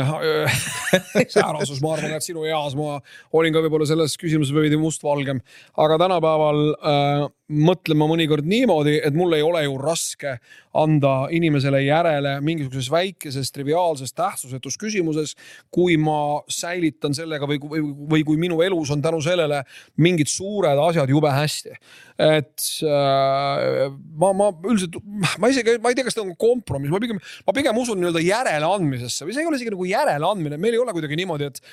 säärasus, 1.35 1.81
ma 1.81 1.95
arvan, 1.95 2.17
et 2.17 2.27
sinu 2.27 2.45
eas 2.49 2.77
ma 2.77 2.99
olin 3.37 3.55
ka 3.55 3.65
võib-olla 3.65 3.89
selles 3.89 4.17
küsimuses 4.21 4.53
veidi 4.55 4.79
mustvalgem, 4.81 5.41
aga 5.77 5.99
tänapäeval 6.05 6.63
äh, 6.77 7.27
mõtlen 7.47 7.95
ma 7.95 8.07
mõnikord 8.09 8.47
niimoodi, 8.47 8.97
et 9.07 9.15
mul 9.15 9.31
ei 9.37 9.43
ole 9.45 9.61
ju 9.63 9.77
raske 9.79 10.33
anda 10.77 11.29
inimesele 11.33 11.79
järele 11.85 12.33
mingisuguses 12.43 12.89
väikeses 12.91 13.51
triviaalses 13.55 14.11
tähtsusetus 14.15 14.75
küsimuses, 14.79 15.33
kui 15.73 15.95
ma 16.01 16.43
säilitan 16.51 17.15
sellega 17.15 17.47
või, 17.49 17.61
või, 17.63 17.83
või 18.11 18.25
kui 18.27 18.41
minu 18.41 18.59
elus 18.65 18.91
on 18.93 19.01
tänu 19.03 19.21
sellele 19.23 19.61
mingid 20.03 20.29
suured 20.31 20.79
asjad 20.89 21.09
jube 21.09 21.31
hästi. 21.31 21.77
et 22.17 22.65
äh, 22.83 23.87
ma, 24.17 24.33
ma 24.33 24.49
üldiselt, 24.67 24.97
ma 25.39 25.51
isegi, 25.53 25.77
ma 25.79 25.93
ei 25.93 25.97
tea, 25.97 26.07
kas 26.07 26.17
see 26.17 26.25
on 26.25 26.33
kompromiss, 26.39 26.91
ma 26.91 26.99
pigem, 26.99 27.21
ma 27.47 27.55
pigem 27.55 27.79
usun 27.79 28.01
nii-öelda 28.01 28.25
järeleandmisesse 28.25 29.25
või 29.25 29.37
see 29.37 29.45
ei 29.45 29.49
ole 29.49 29.59
isegi 29.61 29.71
nagu 29.71 29.87
järeleandmine, 29.87 30.59
meil 30.59 30.75
ei 30.75 30.83
ole 30.83 30.95
kuidagi 30.97 31.19
niimoodi, 31.21 31.47
et, 31.47 31.63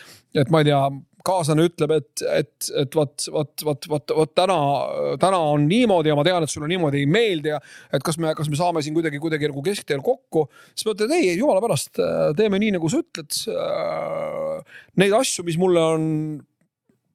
et 0.44 0.52
ma 0.54 0.62
ei 0.62 0.70
tea 0.70 0.84
kaaslane 1.24 1.64
ütleb, 1.68 1.94
et, 1.96 2.22
et, 2.28 2.68
et 2.82 2.96
vot, 2.96 3.26
vot, 3.32 3.64
vot, 3.68 3.88
vot, 3.90 4.14
vot 4.18 4.32
täna, 4.36 4.56
täna 5.20 5.40
on 5.54 5.66
niimoodi 5.68 6.12
ja 6.12 6.16
ma 6.18 6.24
tean, 6.26 6.44
et 6.44 6.52
sulle 6.52 6.68
niimoodi 6.70 7.00
ei 7.02 7.10
meeldi 7.10 7.52
ja 7.54 7.60
et 7.92 8.04
kas 8.04 8.18
me, 8.20 8.34
kas 8.36 8.50
me 8.52 8.58
saame 8.60 8.82
siin 8.84 8.96
kuidagi, 8.96 9.20
kuidagi 9.22 9.48
nagu 9.50 9.64
keskteel 9.64 10.04
kokku. 10.04 10.46
siis 10.74 10.88
ma 10.88 10.96
ütlen, 10.96 11.14
ei, 11.16 11.34
jumala 11.38 11.62
pärast, 11.64 12.00
teeme 12.36 12.60
nii, 12.60 12.74
nagu 12.76 12.90
sa 12.92 13.00
ütled. 13.00 13.38
Neid 15.00 15.16
asju, 15.16 15.46
mis 15.48 15.58
mulle 15.60 15.86
on 15.94 16.10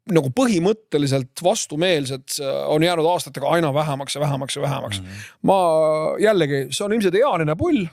nagu 0.10 0.32
põhimõtteliselt 0.34 1.44
vastumeelsed, 1.46 2.40
on 2.74 2.84
jäänud 2.84 3.06
aastatega 3.12 3.52
aina 3.56 3.70
vähemaks 3.74 4.18
ja 4.18 4.24
vähemaks 4.24 4.58
ja 4.58 4.62
vähemaks 4.64 5.02
mm. 5.02 5.06
-hmm. 5.06 5.34
ma 5.46 5.58
jällegi, 6.24 6.68
see 6.74 6.86
on 6.86 6.96
ilmselt 6.98 7.18
ealine 7.20 7.56
pull 7.60 7.86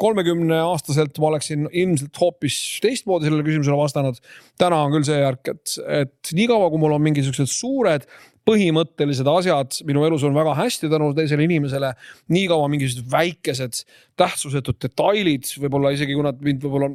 kolmekümne 0.00 0.56
aastaselt 0.64 1.18
ma 1.22 1.28
oleksin 1.28 1.68
ilmselt 1.70 2.16
hoopis 2.20 2.56
teistmoodi 2.82 3.28
sellele 3.28 3.44
küsimusele 3.46 3.76
vastanud. 3.78 4.16
täna 4.58 4.80
on 4.82 4.94
küll 4.96 5.06
see 5.06 5.18
järk, 5.20 5.52
et, 5.52 5.76
et 6.02 6.32
niikaua 6.34 6.70
kui 6.72 6.80
mul 6.82 6.96
on 6.96 7.04
mingisugused 7.04 7.52
suured 7.52 8.08
põhimõttelised 8.46 9.28
asjad 9.30 9.80
minu 9.86 10.04
elus 10.06 10.24
on 10.26 10.34
väga 10.34 10.54
hästi 10.54 10.90
tänu 10.90 11.12
teisele 11.14 11.46
inimesele. 11.46 11.92
niikaua 12.32 12.68
mingisugused 12.72 13.10
väikesed 13.12 13.84
tähtsusetud 14.16 14.80
detailid, 14.82 15.46
võib-olla 15.62 15.94
isegi 15.94 16.16
kui 16.16 16.26
nad 16.26 16.42
mind 16.42 16.64
võib-olla 16.64 16.90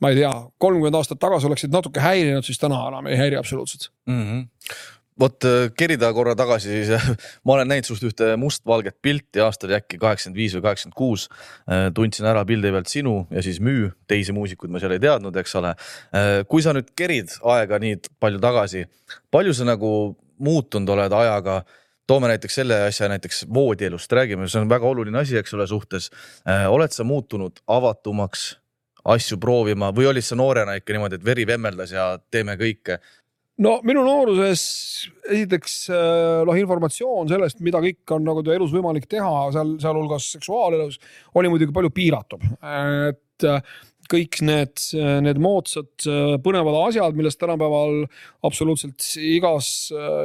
ma 0.00 0.10
ei 0.10 0.22
tea, 0.22 0.32
kolmkümmend 0.62 0.96
aastat 0.96 1.20
tagasi 1.20 1.46
oleksid 1.50 1.74
natuke 1.74 2.00
häirinud, 2.00 2.46
siis 2.46 2.58
täna 2.58 2.80
enam 2.88 3.06
ei 3.10 3.18
häiri 3.20 3.36
absoluutselt 3.36 3.90
mm. 4.08 4.22
-hmm 4.22 4.84
vot 5.20 5.46
äh, 5.48 5.68
kerida 5.76 6.10
korra 6.16 6.34
tagasi, 6.38 6.72
siis 6.72 6.90
äh, 6.96 7.06
ma 7.46 7.56
olen 7.56 7.70
näinud 7.70 7.88
sinust 7.88 8.04
ühte 8.06 8.32
mustvalget 8.40 8.98
pilti 9.02 9.40
aastal 9.44 9.72
äkki 9.78 10.00
kaheksakümmend 10.02 10.40
viis 10.40 10.56
või 10.56 10.66
kaheksakümmend 10.66 10.98
kuus. 10.98 11.26
Äh, 11.70 11.86
tundsin 11.96 12.28
ära 12.28 12.44
pildi 12.48 12.72
pealt 12.74 12.92
sinu 12.92 13.16
ja 13.32 13.44
siis 13.44 13.60
Müü, 13.64 13.90
teisi 14.10 14.34
muusikuid 14.36 14.72
ma 14.72 14.82
seal 14.82 14.96
ei 14.96 15.02
teadnud, 15.02 15.36
eks 15.40 15.56
ole. 15.58 15.72
kui 16.50 16.62
sa 16.62 16.74
nüüd 16.76 16.92
kerid 16.98 17.32
aega 17.48 17.78
nii 17.82 17.96
palju 18.20 18.40
tagasi, 18.42 18.84
palju 19.32 19.54
sa 19.56 19.66
nagu 19.68 19.90
muutunud 20.42 20.94
oled 20.96 21.20
ajaga? 21.22 21.62
toome 22.06 22.28
näiteks 22.30 22.54
selle 22.60 22.76
asja 22.86 23.08
näiteks 23.10 23.48
voodielust 23.50 24.12
räägime, 24.14 24.46
see 24.46 24.60
on 24.62 24.68
väga 24.70 24.86
oluline 24.86 25.18
asi, 25.18 25.34
eks 25.40 25.56
ole, 25.56 25.66
suhtes. 25.66 26.06
oled 26.46 26.94
sa 26.94 27.04
muutunud 27.04 27.58
avatumaks? 27.66 28.52
asju 29.06 29.38
proovima 29.38 29.92
või 29.94 30.08
olid 30.10 30.24
sa 30.26 30.34
noorena 30.38 30.74
ikka 30.78 30.94
niimoodi, 30.94 31.18
et 31.18 31.24
veri 31.24 31.46
vemmeldas 31.46 31.92
ja 31.94 32.08
teeme 32.30 32.56
kõike 32.58 32.98
no 33.64 33.76
minu 33.86 34.04
nooruses 34.06 34.62
esiteks 35.26 35.76
äh, 35.90 36.42
noh, 36.46 36.56
informatsioon 36.60 37.30
sellest, 37.30 37.62
mida 37.64 37.80
kõik 37.84 38.16
on 38.16 38.26
nagu 38.26 38.44
elus 38.52 38.74
võimalik 38.74 39.08
teha, 39.10 39.48
seal, 39.54 39.76
sealhulgas 39.82 40.30
seksuaalelus, 40.36 41.00
oli 41.38 41.52
muidugi 41.52 41.74
palju 41.76 41.92
piiratum. 41.94 42.44
et 42.60 43.48
äh, 43.48 43.76
kõik 44.10 44.40
need, 44.46 44.82
need 45.24 45.40
moodsad 45.42 46.08
äh, 46.08 46.34
põnevad 46.42 46.80
asjad, 46.86 47.16
millest 47.18 47.40
tänapäeval 47.42 48.04
absoluutselt 48.46 49.06
igas, 49.20 49.70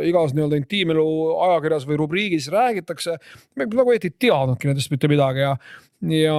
igas 0.07 0.35
nii-öelda 0.37 0.59
intiimelu 0.61 1.05
ajakirjas 1.49 1.87
või 1.89 2.01
rubriigis 2.01 2.51
räägitakse. 2.53 3.17
me 3.55 3.69
nagu 3.69 3.93
õieti 3.93 4.11
ei 4.11 4.19
teadnudki 4.27 4.69
nendest 4.69 4.93
mitte 4.93 5.09
midagi 5.11 5.45
ja 5.45 5.55
ja, 6.09 6.37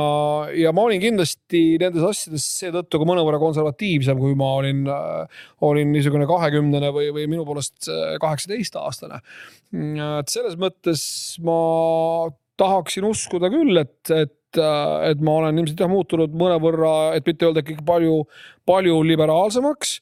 ja 0.59 0.73
ma 0.75 0.87
olin 0.89 1.01
kindlasti 1.03 1.63
nendes 1.81 2.05
asjades 2.07 2.47
seetõttu 2.59 2.99
ka 3.01 3.09
mõnevõrra 3.09 3.39
konservatiivsem, 3.43 4.19
kui 4.19 4.35
ma 4.39 4.53
olin, 4.59 4.85
äh, 4.91 5.43
olin 5.69 5.93
niisugune 5.95 6.27
kahekümnene 6.31 6.93
või, 6.95 7.11
või 7.15 7.29
minu 7.31 7.47
poolest 7.49 7.89
äh, 7.91 8.17
kaheksateistaastane. 8.23 9.23
et 9.73 10.33
selles 10.33 10.59
mõttes 10.61 11.03
ma 11.45 12.31
tahaksin 12.61 13.07
uskuda 13.09 13.51
küll, 13.53 13.79
et, 13.81 13.99
et, 14.11 14.15
äh, 14.21 14.42
et 14.59 15.23
ma 15.25 15.39
olen 15.41 15.59
ilmselt 15.59 15.81
jah 15.81 15.91
muutunud 15.91 16.35
mõnevõrra, 16.37 17.15
et 17.17 17.27
mitte 17.27 17.49
öelda 17.49 17.65
ikkagi 17.65 17.85
palju, 17.87 18.23
palju 18.69 19.01
liberaalsemaks. 19.09 19.97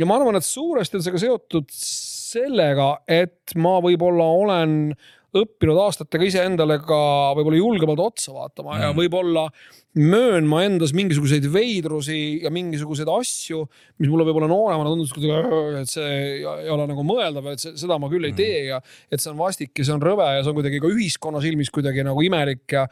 ja 0.00 0.06
ma 0.06 0.20
arvan, 0.20 0.36
et 0.36 0.46
suuresti 0.46 0.98
on 0.98 1.04
see 1.04 1.14
ka 1.14 1.22
seotud 1.22 1.68
sellega, 1.72 2.96
et 3.08 3.56
ma 3.56 3.78
võib-olla 3.84 4.26
olen 4.44 4.78
äh, 4.92 5.12
õppinud 5.42 5.80
aastatega 5.86 6.28
iseendale 6.28 6.78
ka 6.84 7.00
võib-olla 7.38 7.58
julgemalt 7.60 8.02
otsa 8.04 8.34
vaatama 8.34 8.76
mm. 8.76 8.84
ja 8.84 8.94
võib-olla 8.96 9.46
möönma 9.96 10.60
endas 10.66 10.92
mingisuguseid 10.92 11.46
veidrusi 11.48 12.42
ja 12.44 12.50
mingisuguseid 12.52 13.08
asju, 13.08 13.62
mis 14.02 14.10
mulle 14.12 14.26
võib-olla 14.28 14.48
nooremana 14.50 14.92
tundus, 14.92 15.14
et 15.80 15.88
see 15.88 16.18
ei 16.44 16.72
ole 16.72 16.84
nagu 16.90 17.04
mõeldav, 17.06 17.48
et 17.54 17.64
seda 17.64 17.96
ma 18.00 18.10
küll 18.12 18.28
ei 18.28 18.34
mm. 18.34 18.40
tee 18.40 18.58
ja 18.68 18.80
et 19.08 19.22
see 19.22 19.32
on 19.32 19.40
vastik 19.40 19.72
ja 19.72 19.86
see 19.88 19.96
on 19.96 20.04
rõve 20.04 20.26
ja 20.34 20.42
see 20.42 20.52
on 20.52 20.58
kuidagi 20.58 20.82
ka 20.84 20.90
ühiskonna 20.92 21.40
silmis 21.44 21.72
kuidagi 21.72 22.04
nagu 22.04 22.26
imelik 22.28 22.76
ja 22.76 22.84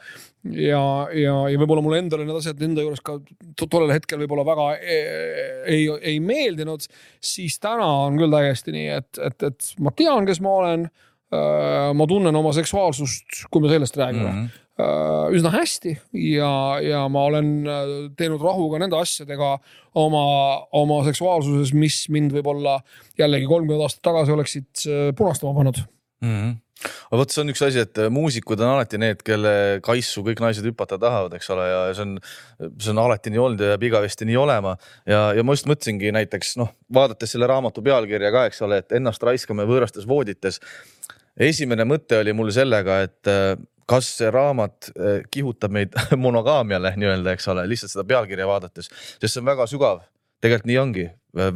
ja, 0.45 0.81
ja, 1.13 1.35
ja 1.49 1.61
võib-olla 1.61 1.85
mulle 1.85 2.01
endale 2.03 2.27
need 2.27 2.37
asjad 2.41 2.61
enda 2.65 2.85
juures 2.85 3.01
ka 3.05 3.19
tollel 3.61 3.95
hetkel 3.95 4.21
võib-olla 4.21 4.45
väga 4.49 4.67
ei, 4.81 5.01
ei, 5.77 5.87
ei 6.13 6.21
meeldinud, 6.25 6.85
siis 7.25 7.57
täna 7.63 7.87
on 8.07 8.19
küll 8.21 8.33
täiesti 8.33 8.75
nii, 8.75 8.91
et, 8.99 9.25
et, 9.25 9.49
et 9.51 9.73
ma 9.85 9.93
tean, 9.97 10.29
kes 10.29 10.41
ma 10.45 10.57
olen 10.61 10.89
ma 11.95 12.07
tunnen 12.11 12.37
oma 12.37 12.53
seksuaalsust, 12.57 13.45
kui 13.51 13.65
me 13.65 13.73
sellest 13.73 13.97
räägime 14.01 14.31
mm, 14.31 14.43
-hmm. 14.45 15.37
üsna 15.37 15.53
hästi 15.55 15.95
ja, 16.35 16.51
ja 16.83 17.05
ma 17.09 17.25
olen 17.31 17.51
äh, 17.67 17.95
teinud 18.17 18.43
rahu 18.43 18.71
ka 18.73 18.83
nende 18.83 18.99
asjadega 18.99 19.59
oma, 19.95 20.25
oma 20.73 21.05
seksuaalsuses, 21.05 21.73
mis 21.73 22.09
mind 22.09 22.35
võib-olla 22.35 22.81
jällegi 23.19 23.47
kolmkümmend 23.47 23.87
aastat 23.87 24.03
tagasi 24.11 24.33
oleksid 24.33 24.87
punastama 25.17 25.55
pannud 25.55 25.83
mm. 26.21 26.37
-hmm 26.37 26.61
aga 26.85 27.21
vot 27.21 27.33
see 27.33 27.43
on 27.43 27.53
üks 27.53 27.63
asi, 27.65 27.83
et 27.85 28.01
muusikud 28.13 28.61
on 28.61 28.75
alati 28.75 28.99
need, 29.01 29.23
kelle 29.27 29.53
kaisu 29.85 30.25
kõik 30.27 30.43
naised 30.45 30.67
hüpata 30.67 30.99
tahavad, 31.01 31.37
eks 31.39 31.51
ole, 31.55 31.67
ja 31.71 31.83
see 31.97 32.07
on, 32.07 32.17
see 32.83 32.93
on 32.93 33.03
alati 33.05 33.33
nii 33.33 33.43
olnud 33.45 33.63
ja 33.63 33.73
jääb 33.75 33.87
igavesti 33.91 34.29
nii 34.29 34.39
olema. 34.41 34.75
ja, 35.09 35.27
ja 35.37 35.45
ma 35.47 35.57
just 35.57 35.69
mõtlesingi 35.71 36.13
näiteks 36.15 36.57
noh, 36.61 36.75
vaadates 36.95 37.35
selle 37.35 37.49
raamatu 37.51 37.85
pealkirja 37.85 38.33
ka, 38.35 38.47
eks 38.51 38.65
ole, 38.67 38.83
et 38.83 38.97
ennast 38.99 39.23
raiskame 39.25 39.67
võõrastes 39.69 40.09
voodites 40.09 40.61
esimene 41.41 41.87
mõte 41.89 42.21
oli 42.21 42.35
mul 42.37 42.53
sellega, 42.55 43.01
et 43.07 43.31
äh, 43.31 43.55
kas 43.91 44.09
see 44.19 44.31
raamat 44.33 44.91
äh, 44.95 45.21
kihutab 45.33 45.75
meid 45.75 45.95
monogaamiale 46.25 46.95
nii-öelda, 46.99 47.35
eks 47.35 47.51
ole, 47.53 47.67
lihtsalt 47.71 47.95
seda 47.95 48.07
pealkirja 48.09 48.49
vaadates, 48.49 48.91
sest 49.19 49.31
see 49.31 49.43
on 49.43 49.51
väga 49.53 49.69
sügav. 49.71 50.05
tegelikult 50.45 50.69
nii 50.69 50.77
ongi, 50.77 51.05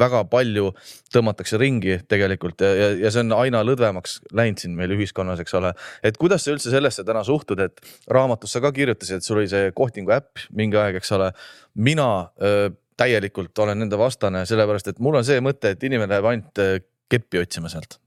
väga 0.00 0.22
palju 0.32 0.70
tõmmatakse 1.12 1.58
ringi 1.60 1.98
tegelikult 2.08 2.62
ja, 2.64 2.70
ja, 2.72 2.88
ja 3.04 3.10
see 3.12 3.20
on 3.20 3.34
aina 3.36 3.60
lõdvemaks 3.66 4.14
läinud 4.34 4.62
siin 4.62 4.72
meil 4.78 4.94
ühiskonnas, 4.96 5.42
eks 5.44 5.54
ole. 5.60 5.74
et 6.02 6.16
kuidas 6.18 6.44
sa 6.44 6.54
üldse 6.54 6.72
sellesse 6.72 7.04
täna 7.06 7.22
suhtud, 7.26 7.60
et 7.60 7.82
raamatus 8.10 8.56
sa 8.56 8.62
ka 8.64 8.72
kirjutasid, 8.74 9.20
et 9.20 9.28
sul 9.28 9.42
oli 9.42 9.50
see 9.52 9.70
kohtingu 9.76 10.14
äpp 10.16 10.48
mingi 10.56 10.80
aeg, 10.80 10.98
eks 11.02 11.12
ole. 11.18 11.30
mina 11.74 12.08
öö, 12.42 12.72
täielikult 12.98 13.58
olen 13.62 13.78
nende 13.84 14.00
vastane, 14.00 14.42
sellepärast 14.48 14.88
et 14.90 14.98
mul 15.04 15.20
on 15.20 15.26
see 15.26 15.38
mõte, 15.44 15.76
et 15.76 15.84
inimene 15.84 16.16
läheb 16.16 16.32
ainult 16.32 16.64
keppi 17.12 17.44
otsima 17.44 17.70
sealt 17.70 18.00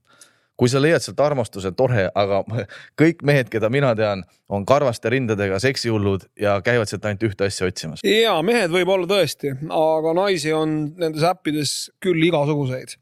kui 0.62 0.70
sa 0.70 0.78
leiad 0.78 1.02
sealt 1.02 1.18
armastuse, 1.18 1.72
tore, 1.74 2.04
aga 2.14 2.42
kõik 3.00 3.24
mehed, 3.26 3.50
keda 3.50 3.66
mina 3.72 3.90
tean, 3.98 4.22
on 4.52 4.66
karvaste 4.68 5.10
rindadega 5.10 5.58
seksihullud 5.62 6.28
ja 6.38 6.60
käivad 6.62 6.90
sealt 6.90 7.08
ainult 7.08 7.26
ühte 7.26 7.48
asja 7.48 7.66
otsimas. 7.66 8.04
ja 8.06 8.36
mehed 8.46 8.70
võib-olla 8.70 9.08
tõesti, 9.10 9.56
aga 9.74 10.12
naisi 10.20 10.52
on 10.54 10.76
nendes 11.00 11.24
äppides 11.26 11.74
küll 12.02 12.28
igasuguseid. 12.28 12.94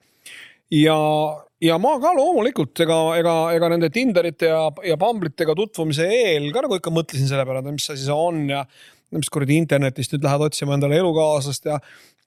ja, 0.73 0.97
ja 1.61 1.77
ma 1.83 1.99
ka 2.01 2.15
loomulikult 2.17 2.81
ega, 2.81 3.01
ega, 3.21 3.35
ega 3.59 3.71
nende 3.75 3.93
Tinderite 3.93 4.49
ja, 4.55 4.63
ja 4.87 4.97
Bumble'itega 4.97 5.57
tutvumise 5.59 6.09
eel 6.09 6.49
ka 6.55 6.65
nagu 6.65 6.81
ikka 6.81 6.95
mõtlesin 6.95 7.29
selle 7.29 7.45
peale, 7.45 7.61
et 7.61 7.77
mis 7.77 7.93
asi 7.93 8.07
see 8.07 8.17
on 8.17 8.47
ja 8.49 8.65
mis 9.13 9.29
kuradi 9.29 9.59
internetist 9.61 10.15
nüüd 10.15 10.25
lähed 10.25 10.49
otsima 10.49 10.79
endale 10.79 10.97
elukaaslast 11.03 11.69
ja 11.69 11.77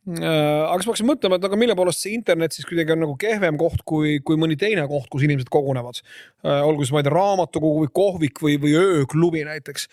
aga 0.03 0.81
siis 0.81 0.87
ma 0.87 0.91
hakkasin 0.91 1.07
mõtlema, 1.07 1.37
et 1.39 1.45
aga 1.47 1.57
mille 1.59 1.75
poolest 1.79 2.03
see 2.03 2.15
internet 2.17 2.55
siis 2.55 2.67
kuidagi 2.67 2.91
on 2.91 3.05
nagu 3.05 3.13
kehvem 3.19 3.55
koht 3.59 3.85
kui, 3.87 4.17
kui 4.25 4.39
mõni 4.39 4.57
teine 4.59 4.83
koht, 4.91 5.07
kus 5.11 5.23
inimesed 5.23 5.51
kogunevad. 5.53 6.01
Äh, 6.43 6.59
olgu 6.67 6.83
siis, 6.83 6.91
ma 6.91 6.99
ei 6.99 7.07
tea, 7.07 7.15
raamatukogu 7.15 7.85
või 7.85 7.93
kohvik 8.01 8.43
või, 8.43 8.57
või 8.59 8.75
ööklubi 8.81 9.45
näiteks. 9.47 9.87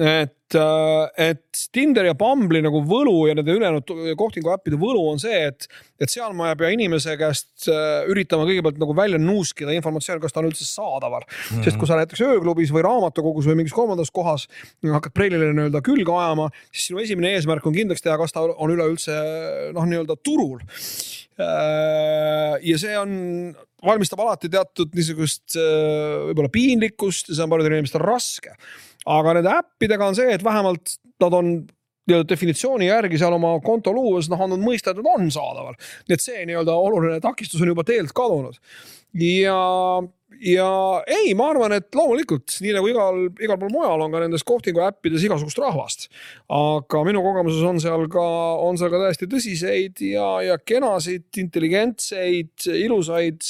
et, 0.00 0.02
äh, 0.02 0.32
et 0.56 1.62
Tinder 1.72 2.06
ja 2.08 2.14
Bumble'i 2.18 2.62
nagu 2.64 2.82
võlu 2.88 3.28
ja 3.28 3.36
nende 3.38 3.54
ülejäänud 3.56 3.92
kohtingu 4.20 4.52
äppide 4.54 4.78
võlu 4.80 5.04
on 5.12 5.20
see, 5.22 5.38
et, 5.48 5.68
et 6.02 6.12
seal 6.12 6.34
ma 6.36 6.50
ei 6.50 6.58
pea 6.60 6.72
inimese 6.74 7.16
käest 7.20 7.68
üritama 8.10 8.46
kõigepealt 8.48 8.80
nagu 8.82 8.96
välja 8.96 9.20
nuuskida 9.22 9.74
informatsiooni, 9.76 10.22
kas 10.22 10.34
ta 10.34 10.42
on 10.42 10.50
üldse 10.50 10.66
saadaval 10.68 11.24
mm. 11.24 11.32
-hmm. 11.32 11.64
sest 11.64 11.80
kui 11.80 11.90
sa 11.90 11.98
näiteks 12.00 12.24
ööklubis 12.26 12.72
või 12.74 12.84
raamatukogus 12.86 13.48
või 13.48 13.60
mingis 13.62 13.76
kolmandas 13.76 14.10
kohas 14.10 14.48
hakkad 14.82 15.14
preilile 15.16 15.52
nii-öelda 15.52 15.82
külge 15.84 16.12
ajama, 16.12 16.48
siis 16.72 16.90
sinu 16.90 17.02
esimene 17.02 17.34
eesmärk 17.36 17.66
on 17.66 17.76
kindlaks 17.76 18.04
teha, 18.04 18.18
kas 18.20 18.34
ta 18.34 18.44
on 18.44 18.72
üleüldse 18.74 19.16
noh, 19.74 19.86
nii-öelda 19.88 20.18
turul. 20.24 20.60
Äh, 21.40 22.58
ja 22.68 22.78
see 22.80 22.94
on, 22.98 23.12
valmistab 23.82 24.20
alati 24.22 24.50
teatud 24.52 24.92
niisugust 24.96 25.56
äh, 25.56 26.28
võib-olla 26.28 26.52
piinlikkust 26.52 27.30
ja 27.30 27.38
see 27.38 27.46
on 27.46 27.52
paljudel 27.54 27.78
inimestel 27.78 28.04
raske. 28.04 28.56
Aga 29.06 29.36
nende 29.38 29.54
äppidega 29.60 30.08
on 30.08 30.18
see, 30.18 30.32
et 30.34 30.44
vähemalt 30.44 30.96
nad 31.22 31.38
on 31.38 31.54
nii-öelda 32.08 32.28
definitsiooni 32.28 32.88
järgi 32.88 33.18
seal 33.20 33.34
oma 33.36 33.52
konto 33.64 33.92
luues, 33.94 34.28
noh, 34.30 34.40
andnud 34.42 34.62
mõista, 34.62 34.90
et 34.90 34.98
nad 34.98 35.10
on 35.14 35.30
saadaval. 35.30 35.76
nii 36.08 36.16
et 36.16 36.24
see 36.24 36.42
nii-öelda 36.48 36.74
oluline 36.74 37.20
takistus 37.22 37.62
on 37.62 37.70
juba 37.72 37.84
teelt 37.86 38.14
kadunud. 38.16 38.58
ja 39.18 39.58
ja 40.40 41.02
ei, 41.06 41.32
ma 41.38 41.48
arvan, 41.52 41.74
et 41.76 41.94
loomulikult 41.94 42.56
nii 42.62 42.74
nagu 42.76 42.88
igal, 42.90 43.20
igal 43.42 43.58
pool 43.60 43.72
mujal 43.72 44.04
on 44.04 44.14
ka 44.14 44.22
nendes 44.22 44.44
kohtingu 44.46 44.82
äppides 44.84 45.24
igasugust 45.26 45.60
rahvast. 45.60 46.08
aga 46.52 47.02
minu 47.06 47.22
kogemuses 47.24 47.62
on 47.68 47.80
seal 47.82 48.06
ka, 48.12 48.24
on 48.62 48.78
seal 48.80 48.92
ka 48.92 49.00
täiesti 49.04 49.28
tõsiseid 49.30 50.02
ja, 50.08 50.26
ja 50.46 50.58
kenasid, 50.58 51.28
intelligentseid, 51.42 52.66
ilusaid 52.82 53.44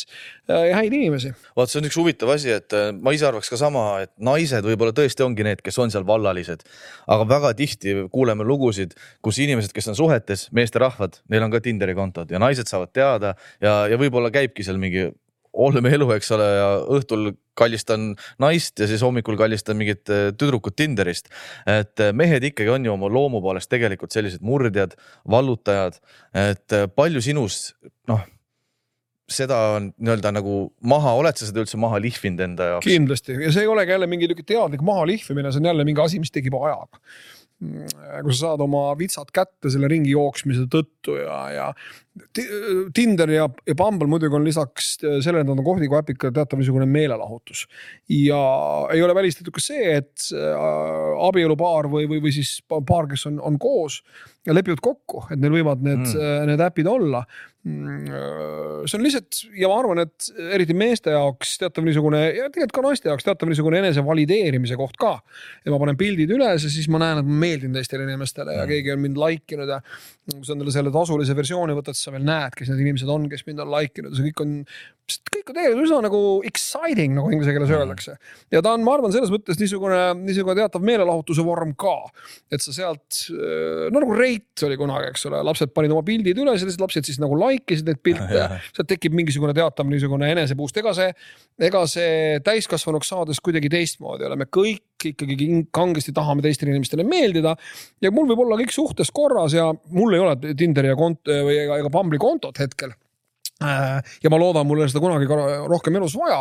äh, 0.50 0.68
ja 0.70 0.76
häid 0.80 0.96
inimesi. 0.96 1.32
vot 1.56 1.70
see 1.70 1.80
on 1.82 1.88
üks 1.88 1.98
huvitav 2.00 2.34
asi, 2.34 2.52
et 2.56 2.76
äh, 2.76 2.90
ma 2.96 3.14
ise 3.16 3.28
arvaks 3.28 3.52
ka 3.52 3.60
sama, 3.60 3.86
et 4.06 4.12
naised 4.22 4.66
võib-olla 4.66 4.94
tõesti 4.96 5.26
ongi 5.26 5.46
need, 5.46 5.64
kes 5.64 5.80
on 5.82 5.94
seal 5.94 6.06
vallalised. 6.08 6.66
aga 7.06 7.28
väga 7.36 7.54
tihti 7.58 7.96
kuuleme 8.12 8.46
lugusid, 8.48 8.96
kus 9.24 9.40
inimesed, 9.42 9.74
kes 9.76 9.92
on 9.92 9.98
suhetes, 9.98 10.48
meesterahvad, 10.56 11.22
neil 11.32 11.46
on 11.46 11.54
ka 11.54 11.62
Tinderi 11.62 11.94
kontod 11.96 12.30
ja 12.32 12.40
naised 12.42 12.70
saavad 12.70 12.92
teada 12.92 13.36
ja, 13.62 13.84
ja 13.90 14.00
võib-olla 14.00 14.32
käibki 14.34 14.64
seal 14.66 14.80
mingi 14.82 15.10
olmeelu, 15.52 16.08
eks 16.16 16.30
ole, 16.36 16.48
ja 16.56 16.68
õhtul 16.96 17.32
kallistan 17.58 18.12
naist 18.42 18.80
ja 18.80 18.88
siis 18.88 19.02
hommikul 19.04 19.36
kallistan 19.40 19.76
mingit 19.80 20.08
äh, 20.12 20.30
tüdrukut 20.36 20.76
Tinderist. 20.76 21.28
et 21.68 22.00
äh, 22.00 22.12
mehed 22.16 22.44
ikkagi 22.48 22.72
on 22.72 22.86
ju 22.86 22.94
oma 22.94 23.10
loomu 23.12 23.42
poolest 23.44 23.70
tegelikult 23.72 24.14
sellised 24.14 24.44
murdjad, 24.44 24.96
vallutajad, 25.28 25.98
et 26.32 26.78
äh, 26.78 26.86
palju 26.88 27.24
sinus, 27.24 27.74
noh 28.10 28.24
seda 29.32 29.58
on 29.78 29.86
nii-öelda 29.96 30.32
nagu 30.34 30.54
maha, 30.84 31.14
oled 31.16 31.38
sa 31.38 31.46
seda 31.48 31.62
üldse 31.62 31.78
maha 31.80 32.00
lihvinud 32.02 32.42
enda 32.44 32.72
jaoks? 32.72 32.88
kindlasti 32.88 33.36
ja 33.40 33.52
see 33.54 33.64
ei 33.64 33.70
olegi 33.70 33.94
jälle 33.94 34.08
mingi 34.10 34.26
niisugune 34.28 34.48
teadlik 34.48 34.82
maha 34.84 35.06
lihvimine, 35.08 35.52
see 35.52 35.62
on 35.62 35.70
jälle 35.70 35.86
mingi 35.88 36.02
asi, 36.04 36.20
mis 36.20 36.34
tekib 36.34 36.58
ajaga 36.58 37.00
kui 37.62 38.34
sa 38.34 38.38
saad 38.48 38.62
oma 38.64 38.88
vitsad 38.98 39.30
kätte 39.34 39.70
selle 39.70 39.88
ringi 39.90 40.12
jooksmise 40.14 40.66
tõttu 40.70 41.14
ja, 41.20 41.38
ja 41.54 41.66
Tinder 42.94 43.30
ja, 43.32 43.46
ja 43.66 43.74
Bumble 43.76 44.08
muidugi 44.10 44.36
on 44.36 44.44
lisaks 44.44 44.90
sellele, 45.00 45.44
et 45.46 45.48
nad 45.48 45.60
on 45.62 46.12
ka 46.20 46.30
teatav 46.30 46.60
niisugune 46.60 46.84
meelelahutus. 46.84 47.64
ja 48.12 48.40
ei 48.92 49.02
ole 49.02 49.14
välistatud 49.16 49.54
ka 49.54 49.62
see, 49.64 49.96
et 49.96 50.28
äh, 50.36 51.22
abielupaar 51.28 51.88
või, 51.92 52.04
või, 52.10 52.20
või 52.26 52.34
siis 52.36 52.58
paar, 52.68 53.08
kes 53.08 53.24
on, 53.30 53.40
on 53.40 53.56
koos 53.58 54.02
ja 54.46 54.52
lepivad 54.52 54.82
kokku, 54.84 55.24
et 55.30 55.40
neil 55.40 55.56
võivad 55.56 55.80
need 55.86 56.04
mm., 56.04 56.50
need 56.50 56.64
äpid 56.66 56.90
olla 56.90 57.24
Mm, 57.62 58.08
äh, 58.10 58.86
see 58.90 58.98
on 58.98 59.04
lihtsalt 59.06 59.36
ja 59.54 59.68
ma 59.70 59.76
arvan, 59.78 60.00
et 60.02 60.24
eriti 60.56 60.74
meeste 60.74 61.12
jaoks 61.14 61.52
teatav 61.60 61.84
niisugune 61.86 62.18
ja 62.34 62.48
tegelikult 62.50 62.74
ka 62.74 62.82
naiste 62.88 63.06
jaoks 63.06 63.22
teatav 63.22 63.46
niisugune 63.46 63.78
enese 63.78 64.02
valideerimise 64.02 64.74
koht 64.80 64.96
ka. 64.98 65.12
et 65.62 65.70
ma 65.70 65.78
panen 65.78 65.94
pildid 66.00 66.32
üles 66.34 66.66
ja 66.66 66.72
siis 66.74 66.88
ma 66.90 66.98
näen, 66.98 67.20
et 67.22 67.28
ma 67.28 67.36
meeldin 67.44 67.78
teistele 67.78 68.02
inimestele 68.08 68.56
ja 68.56 68.64
mm. 68.64 68.72
keegi 68.72 68.90
on 68.96 69.04
mind 69.04 69.20
like 69.22 69.54
inud 69.54 69.70
ja 69.70 69.78
kui 69.84 70.42
sa 70.42 70.56
endale 70.56 70.74
selle 70.74 70.90
tasulise 70.90 71.38
versiooni 71.38 71.78
võtad, 71.78 72.01
sa 72.02 72.14
veel 72.14 72.26
näed, 72.26 72.56
kes 72.58 72.72
need 72.72 72.82
inimesed 72.86 73.10
on, 73.12 73.28
kes 73.32 73.46
mind 73.48 73.62
on 73.64 73.72
like 73.72 74.02
inud 74.02 74.16
see 74.18 74.30
kõik 74.30 74.44
on 74.44 74.58
kõik 75.32 75.50
on 75.50 75.56
tegelikult 75.56 75.86
üsna 75.86 75.98
nagu 76.04 76.20
exciting, 76.46 77.14
nagu 77.16 77.30
inglise 77.32 77.52
keeles 77.54 77.70
mm. 77.70 77.80
öeldakse. 77.80 78.14
ja 78.54 78.62
ta 78.64 78.74
on, 78.76 78.84
ma 78.86 78.94
arvan, 78.96 79.12
selles 79.14 79.32
mõttes 79.32 79.58
niisugune, 79.60 79.98
niisugune 80.22 80.54
teatav 80.58 80.84
meelelahutuse 80.86 81.44
vorm 81.44 81.74
ka. 81.78 81.96
et 82.52 82.62
sa 82.64 82.74
sealt, 82.74 83.24
no 83.32 84.02
nagu 84.02 84.16
Reit 84.16 84.64
oli 84.66 84.78
kunagi, 84.80 85.10
eks 85.12 85.26
ole, 85.30 85.42
lapsed 85.48 85.74
panid 85.74 85.94
oma 85.94 86.04
pildid 86.06 86.38
üles 86.42 86.62
ja 86.62 86.68
teised 86.68 86.82
lapsed 86.82 87.08
siis 87.08 87.20
nagu 87.22 87.36
like 87.40 87.74
isid 87.74 87.90
neid 87.90 88.02
pilte 88.04 88.46
sealt 88.70 88.88
tekib 88.90 89.16
mingisugune 89.18 89.54
teatav 89.56 89.90
niisugune 89.90 90.30
enesepuust, 90.36 90.78
ega 90.82 90.94
see, 90.96 91.10
ega 91.70 91.84
see 91.90 92.38
täiskasvanuks 92.46 93.12
saades 93.12 93.42
kuidagi 93.42 93.72
teistmoodi 93.72 94.26
ei 94.26 94.30
ole, 94.30 94.40
me 94.44 94.48
kõik 94.48 94.86
ikkagi 95.10 95.66
kangesti 95.74 96.14
tahame 96.14 96.44
teistele 96.44 96.70
inimestele 96.70 97.04
meeldida. 97.04 97.56
ja 98.00 98.10
mul 98.14 98.30
võib 98.30 98.46
olla 98.46 98.60
kõik 98.62 98.72
suhtes 98.72 99.10
korras 99.10 99.56
ja 99.58 99.72
mul 99.90 100.14
ei 100.14 100.22
ole 100.22 100.54
Tinderi 100.54 100.92
ja 100.92 100.98
kont- 100.98 101.28
või 101.28 101.58
ega, 101.64 101.82
ega 101.82 101.90
Bumble'i 101.90 102.22
kontot 102.22 102.58
hetkel. 102.62 102.94
Äh, 103.62 104.14
ja 104.22 104.30
ma 104.32 104.38
loodan, 104.40 104.66
mul 104.66 104.80
ei 104.80 104.86
ole 104.86 104.92
seda 104.92 105.02
kunagi 105.02 105.28
rohkem 105.70 105.98
elus 105.98 106.16
vaja, 106.18 106.40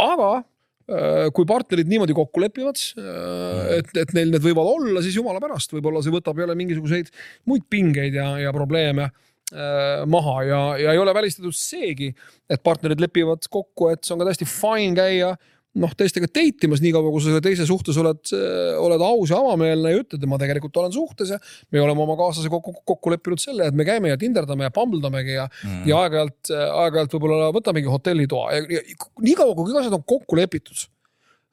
aga 0.00 0.28
äh, 0.40 1.28
kui 1.36 1.48
partnerid 1.48 1.88
niimoodi 1.90 2.16
kokku 2.16 2.42
lepivad, 2.42 2.80
äh, 3.00 3.78
et, 3.78 3.90
et 4.02 4.14
neil 4.16 4.32
need 4.34 4.44
võivad 4.44 4.68
olla, 4.74 5.04
siis 5.04 5.16
jumala 5.18 5.42
pärast, 5.42 5.72
võib-olla 5.76 6.02
see 6.04 6.14
võtab 6.14 6.40
jälle 6.42 6.56
mingisuguseid 6.58 7.12
muid 7.50 7.66
pingeid 7.72 8.16
ja, 8.18 8.32
ja 8.42 8.54
probleeme 8.56 9.10
maha. 10.06 10.34
Ja, 10.46 10.58
ja 10.78 10.92
ei 10.94 11.00
ole 11.02 11.10
välistatud 11.10 11.56
seegi, 11.58 12.12
et 12.46 12.60
partnerid 12.62 13.00
lepivad 13.02 13.48
kokku, 13.50 13.88
et 13.90 14.04
see 14.06 14.14
on 14.14 14.20
ka 14.20 14.28
täiesti 14.28 14.46
fine 14.46 14.94
käia 14.94 15.32
noh, 15.78 15.92
teistega 15.94 16.26
date 16.26 16.66
imas, 16.66 16.82
niikaua 16.82 17.12
kui 17.12 17.22
sa 17.22 17.30
selle 17.30 17.44
teise 17.44 17.66
suhtes 17.68 17.98
oled, 18.02 18.32
äh, 18.34 18.74
oled 18.80 19.02
aus 19.06 19.30
ja 19.30 19.38
avameelne 19.38 19.92
ja 19.92 20.02
ütled, 20.02 20.18
et 20.18 20.30
ma 20.30 20.38
tegelikult 20.40 20.80
olen 20.82 20.94
suhtes 20.94 21.30
ja 21.34 21.38
me 21.70 21.82
oleme 21.84 22.02
oma 22.02 22.16
kaaslase 22.18 22.50
kokku, 22.50 22.74
kokku 22.88 23.14
leppinud 23.14 23.42
selle, 23.42 23.68
et 23.70 23.76
me 23.78 23.86
käime 23.86 24.10
ja 24.10 24.18
tinderdame 24.20 24.66
ja 24.66 24.74
pambldamegi 24.74 25.36
ja 25.36 25.46
mm., 25.46 25.84
ja 25.90 26.00
aeg-ajalt, 26.04 26.54
aeg-ajalt 26.54 27.14
võib-olla 27.14 27.52
võtamegi 27.54 27.92
hotellitoa 27.92 28.56
ja, 28.56 28.64
ja 28.78 28.82
niikaua 29.22 29.54
kui 29.54 29.70
kõik 29.70 29.82
asjad 29.84 30.00
on 30.00 30.06
kokku 30.10 30.40
lepitud 30.40 30.82
äh, 30.82 30.99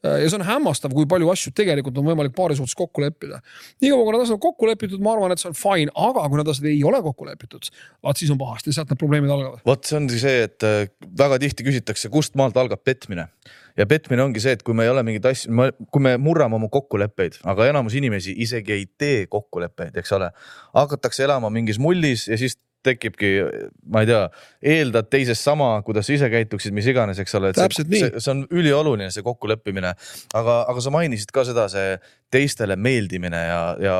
ja 0.03 0.29
see 0.29 0.37
on 0.37 0.45
hämmastav, 0.45 0.93
kui 0.93 1.07
palju 1.09 1.29
asju 1.33 1.51
tegelikult 1.57 1.97
on 1.97 2.05
võimalik 2.07 2.35
paari 2.37 2.57
suhtes 2.57 2.75
kokku 2.77 3.01
leppida. 3.01 3.39
niikaua 3.81 4.03
kui 4.03 4.13
need 4.13 4.25
asjad 4.25 4.37
on 4.37 4.43
kokku 4.43 4.69
lepitud, 4.69 5.03
ma 5.03 5.15
arvan, 5.15 5.33
et 5.33 5.41
see 5.41 5.49
on 5.49 5.57
fine, 5.57 5.93
aga 5.95 6.25
kui 6.27 6.41
need 6.41 6.51
asjad 6.53 6.67
ei 6.69 6.83
ole 6.87 7.01
kokku 7.05 7.29
lepitud, 7.29 7.69
vaat 8.05 8.21
siis 8.21 8.33
on 8.33 8.41
pahasti, 8.41 8.73
sealt 8.75 8.91
need 8.91 9.01
probleemid 9.01 9.33
algavad. 9.33 9.63
vot 9.65 9.89
see 9.89 9.97
ongi 9.97 10.21
see, 10.21 10.43
et 10.47 10.67
äh, 10.67 10.89
väga 11.23 11.39
tihti 11.43 11.65
küsitakse, 11.67 12.11
kust 12.13 12.37
maalt 12.39 12.59
algab 12.61 12.83
petmine 12.85 13.27
ja 13.77 13.87
petmine 13.89 14.23
ongi 14.25 14.41
see, 14.43 14.53
et 14.57 14.63
kui 14.65 14.77
me 14.77 14.85
ei 14.85 14.93
ole 14.93 15.03
mingeid 15.07 15.25
asju, 15.31 15.71
kui 15.93 16.05
me 16.05 16.15
murrame 16.21 16.57
oma 16.59 16.69
kokkuleppeid, 16.73 17.41
aga 17.49 17.69
enamus 17.71 17.97
inimesi 17.97 18.35
isegi 18.45 18.77
ei 18.77 18.85
tee 18.97 19.25
kokkuleppeid, 19.31 19.97
eks 19.97 20.13
ole. 20.17 20.29
hakatakse 20.77 21.25
elama 21.25 21.49
mingis 21.53 21.81
mullis 21.81 22.27
ja 22.29 22.37
siis 22.37 22.57
tekibki, 22.87 23.31
ma 23.91 24.03
ei 24.03 24.09
tea, 24.09 24.23
eeldad 24.75 25.11
teisest 25.11 25.45
sama, 25.45 25.69
kuidas 25.85 26.07
sa 26.07 26.15
ise 26.15 26.31
käituksid, 26.33 26.75
mis 26.75 26.87
iganes, 26.89 27.21
eks 27.23 27.37
ole. 27.39 27.53
täpselt 27.57 27.91
see, 27.91 28.09
nii. 28.09 28.23
see 28.23 28.33
on 28.33 28.43
ülioluline, 28.49 29.11
see 29.13 29.25
kokkuleppimine, 29.25 29.93
aga, 30.39 30.57
aga 30.71 30.83
sa 30.83 30.93
mainisid 30.95 31.31
ka 31.35 31.45
seda, 31.47 31.67
see 31.71 31.95
teistele 32.33 32.79
meeldimine 32.79 33.43
ja, 33.47 33.61
ja 33.83 33.99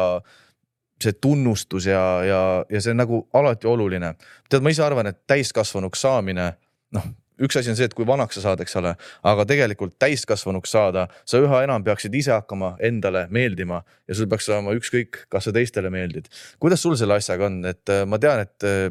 see 1.04 1.14
tunnustus 1.22 1.86
ja, 1.92 2.04
ja, 2.26 2.42
ja 2.72 2.82
see 2.82 2.96
on 2.96 3.04
nagu 3.04 3.22
alati 3.38 3.70
oluline. 3.70 4.16
tead, 4.50 4.66
ma 4.66 4.74
ise 4.74 4.84
arvan, 4.86 5.12
et 5.12 5.22
täiskasvanuks 5.30 6.02
saamine, 6.08 6.52
noh 6.98 7.08
üks 7.44 7.58
asi 7.60 7.72
on 7.72 7.78
see, 7.80 7.88
et 7.90 7.96
kui 7.98 8.08
vanaks 8.08 8.38
sa 8.38 8.44
saad, 8.48 8.62
eks 8.64 8.78
ole, 8.80 8.94
aga 9.32 9.46
tegelikult 9.50 9.98
täiskasvanuks 10.02 10.74
saada, 10.74 11.08
sa 11.28 11.42
üha 11.44 11.64
enam 11.66 11.86
peaksid 11.86 12.16
ise 12.18 12.34
hakkama 12.34 12.76
endale 12.84 13.28
meeldima 13.34 13.82
ja 14.08 14.18
sul 14.18 14.30
peaks 14.32 14.50
olema 14.50 14.76
ükskõik, 14.78 15.26
kas 15.30 15.50
sa 15.50 15.54
teistele 15.56 15.92
meeldid. 15.94 16.30
kuidas 16.60 16.82
sul 16.82 16.98
selle 17.00 17.18
asjaga 17.20 17.50
on, 17.50 17.62
et 17.66 17.94
äh, 17.94 18.06
ma 18.10 18.20
tean, 18.22 18.44
et 18.46 18.68
äh, 18.68 18.90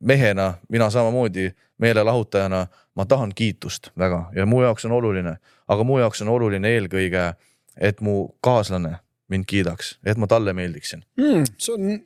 mehena, 0.00 0.54
mina 0.68 0.90
samamoodi 0.90 1.50
meelelahutajana, 1.78 2.66
ma 2.94 3.06
tahan 3.06 3.32
kiitust 3.34 3.90
väga 3.98 4.30
ja 4.36 4.46
mu 4.46 4.62
jaoks 4.62 4.84
on 4.88 4.96
oluline, 4.96 5.36
aga 5.68 5.84
mu 5.84 5.98
jaoks 6.00 6.22
on 6.24 6.32
oluline 6.32 6.72
eelkõige, 6.76 7.32
et 7.76 8.00
mu 8.00 8.28
kaaslane 8.40 8.96
mind 9.28 9.44
kiidaks, 9.48 9.98
et 10.06 10.16
ma 10.16 10.28
talle 10.30 10.52
meeldiksin 10.56 11.04
mm,. 11.18 11.44
see 11.58 11.74
on, 11.74 12.00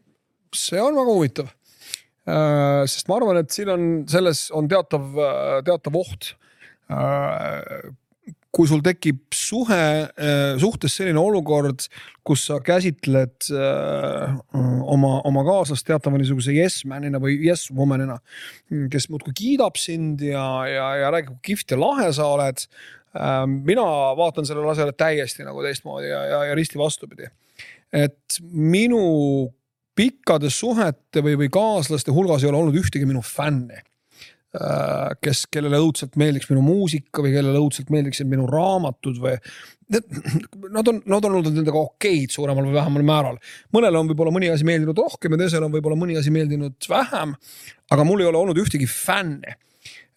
see 0.57 0.81
on 0.83 0.97
väga 0.97 1.15
huvitav 1.15 1.51
sest 2.29 3.09
ma 3.09 3.17
arvan, 3.17 3.41
et 3.41 3.55
siin 3.55 3.71
on, 3.73 3.89
selles 4.11 4.49
on 4.57 4.69
teatav, 4.71 5.09
äh, 5.17 5.57
teatav 5.67 5.97
oht. 6.01 6.35
kui 8.51 8.67
sul 8.67 8.81
tekib 8.83 9.31
suhe, 9.31 10.09
suhtes 10.59 10.97
selline 10.99 11.21
olukord, 11.23 11.85
kus 12.27 12.49
sa 12.49 12.57
käsitled 12.67 13.47
oma, 13.47 15.13
oma 15.23 15.45
kaaslast 15.47 15.87
teatava 15.87 16.19
niisuguse 16.19 16.57
yes 16.57 16.81
man'ina 16.91 17.21
või 17.23 17.37
yes 17.45 17.69
woman'ina, 17.71 18.17
kes 18.91 19.07
muudkui 19.13 19.37
kiidab 19.39 19.79
sind 19.79 20.25
ja, 20.27 20.43
ja, 20.67 20.89
ja 20.99 21.13
räägib, 21.15 21.37
kui 21.37 21.53
kihvt 21.53 21.77
ja 21.77 21.79
lahe 21.79 22.11
sa 22.17 22.27
oled. 22.35 22.67
mina 23.71 23.87
vaatan 24.19 24.47
sellele 24.47 24.75
asjale 24.75 24.99
täiesti 24.99 25.47
nagu 25.47 25.63
teistmoodi 25.63 26.11
ja, 26.11 26.25
ja, 26.33 26.43
ja 26.51 26.59
risti 26.59 26.79
vastupidi. 26.79 27.31
et 27.95 28.43
minu 28.51 29.07
pikkade 30.01 30.49
suhete 30.55 31.21
või, 31.21 31.37
või 31.45 31.53
kaaslaste 31.53 32.15
hulgas 32.17 32.45
ei 32.45 32.49
ole 32.49 32.63
olnud 32.63 32.81
ühtegi 32.81 33.05
minu 33.09 33.21
fänni 33.25 33.83
Äh, 34.51 35.13
kes, 35.23 35.45
kellele 35.47 35.79
õudselt 35.79 36.17
meeldiks 36.19 36.49
minu 36.51 36.59
muusika 36.67 37.23
või 37.23 37.31
kellele 37.37 37.61
õudselt 37.61 37.93
meeldiksid 37.95 38.27
minu 38.27 38.49
raamatud 38.51 39.21
või. 39.23 39.37
Nad 40.75 40.91
on, 40.91 40.99
nad 41.07 41.29
on 41.29 41.37
olnud 41.37 41.55
nendega 41.55 41.79
okeid 41.79 42.35
suuremal 42.35 42.67
või 42.67 42.75
vähemal 42.75 43.07
määral. 43.07 43.39
mõnele 43.75 44.01
on 44.01 44.11
võib-olla 44.11 44.35
mõni 44.35 44.51
asi 44.51 44.67
meeldinud 44.67 44.99
rohkem 44.99 45.37
ja 45.37 45.41
teisele 45.45 45.69
on 45.69 45.75
võib-olla 45.77 45.99
mõni 45.99 46.19
asi 46.19 46.35
meeldinud 46.35 46.91
vähem. 46.91 47.37
aga 47.95 48.07
mul 48.07 48.25
ei 48.25 48.31
ole 48.33 48.43
olnud 48.43 48.59
ühtegi 48.59 48.91
fänni. 48.91 49.55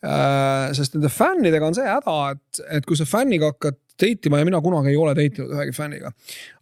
Äh, 0.01 0.73
sest 0.73 0.97
nende 0.97 1.13
fännidega 1.13 1.69
on 1.69 1.77
see 1.77 1.85
häda, 1.85 2.17
et, 2.33 2.65
et 2.79 2.89
kui 2.89 2.97
sa 2.97 3.05
fänniga 3.05 3.53
hakkad 3.53 3.77
date 4.01 4.31
ima 4.31 4.41
ja 4.41 4.49
mina 4.49 4.61
kunagi 4.65 4.89
ei 4.89 4.97
ole 4.97 5.13
date 5.13 5.43
inud 5.43 5.53
ühegi 5.53 5.77
fänniga. 5.77 6.09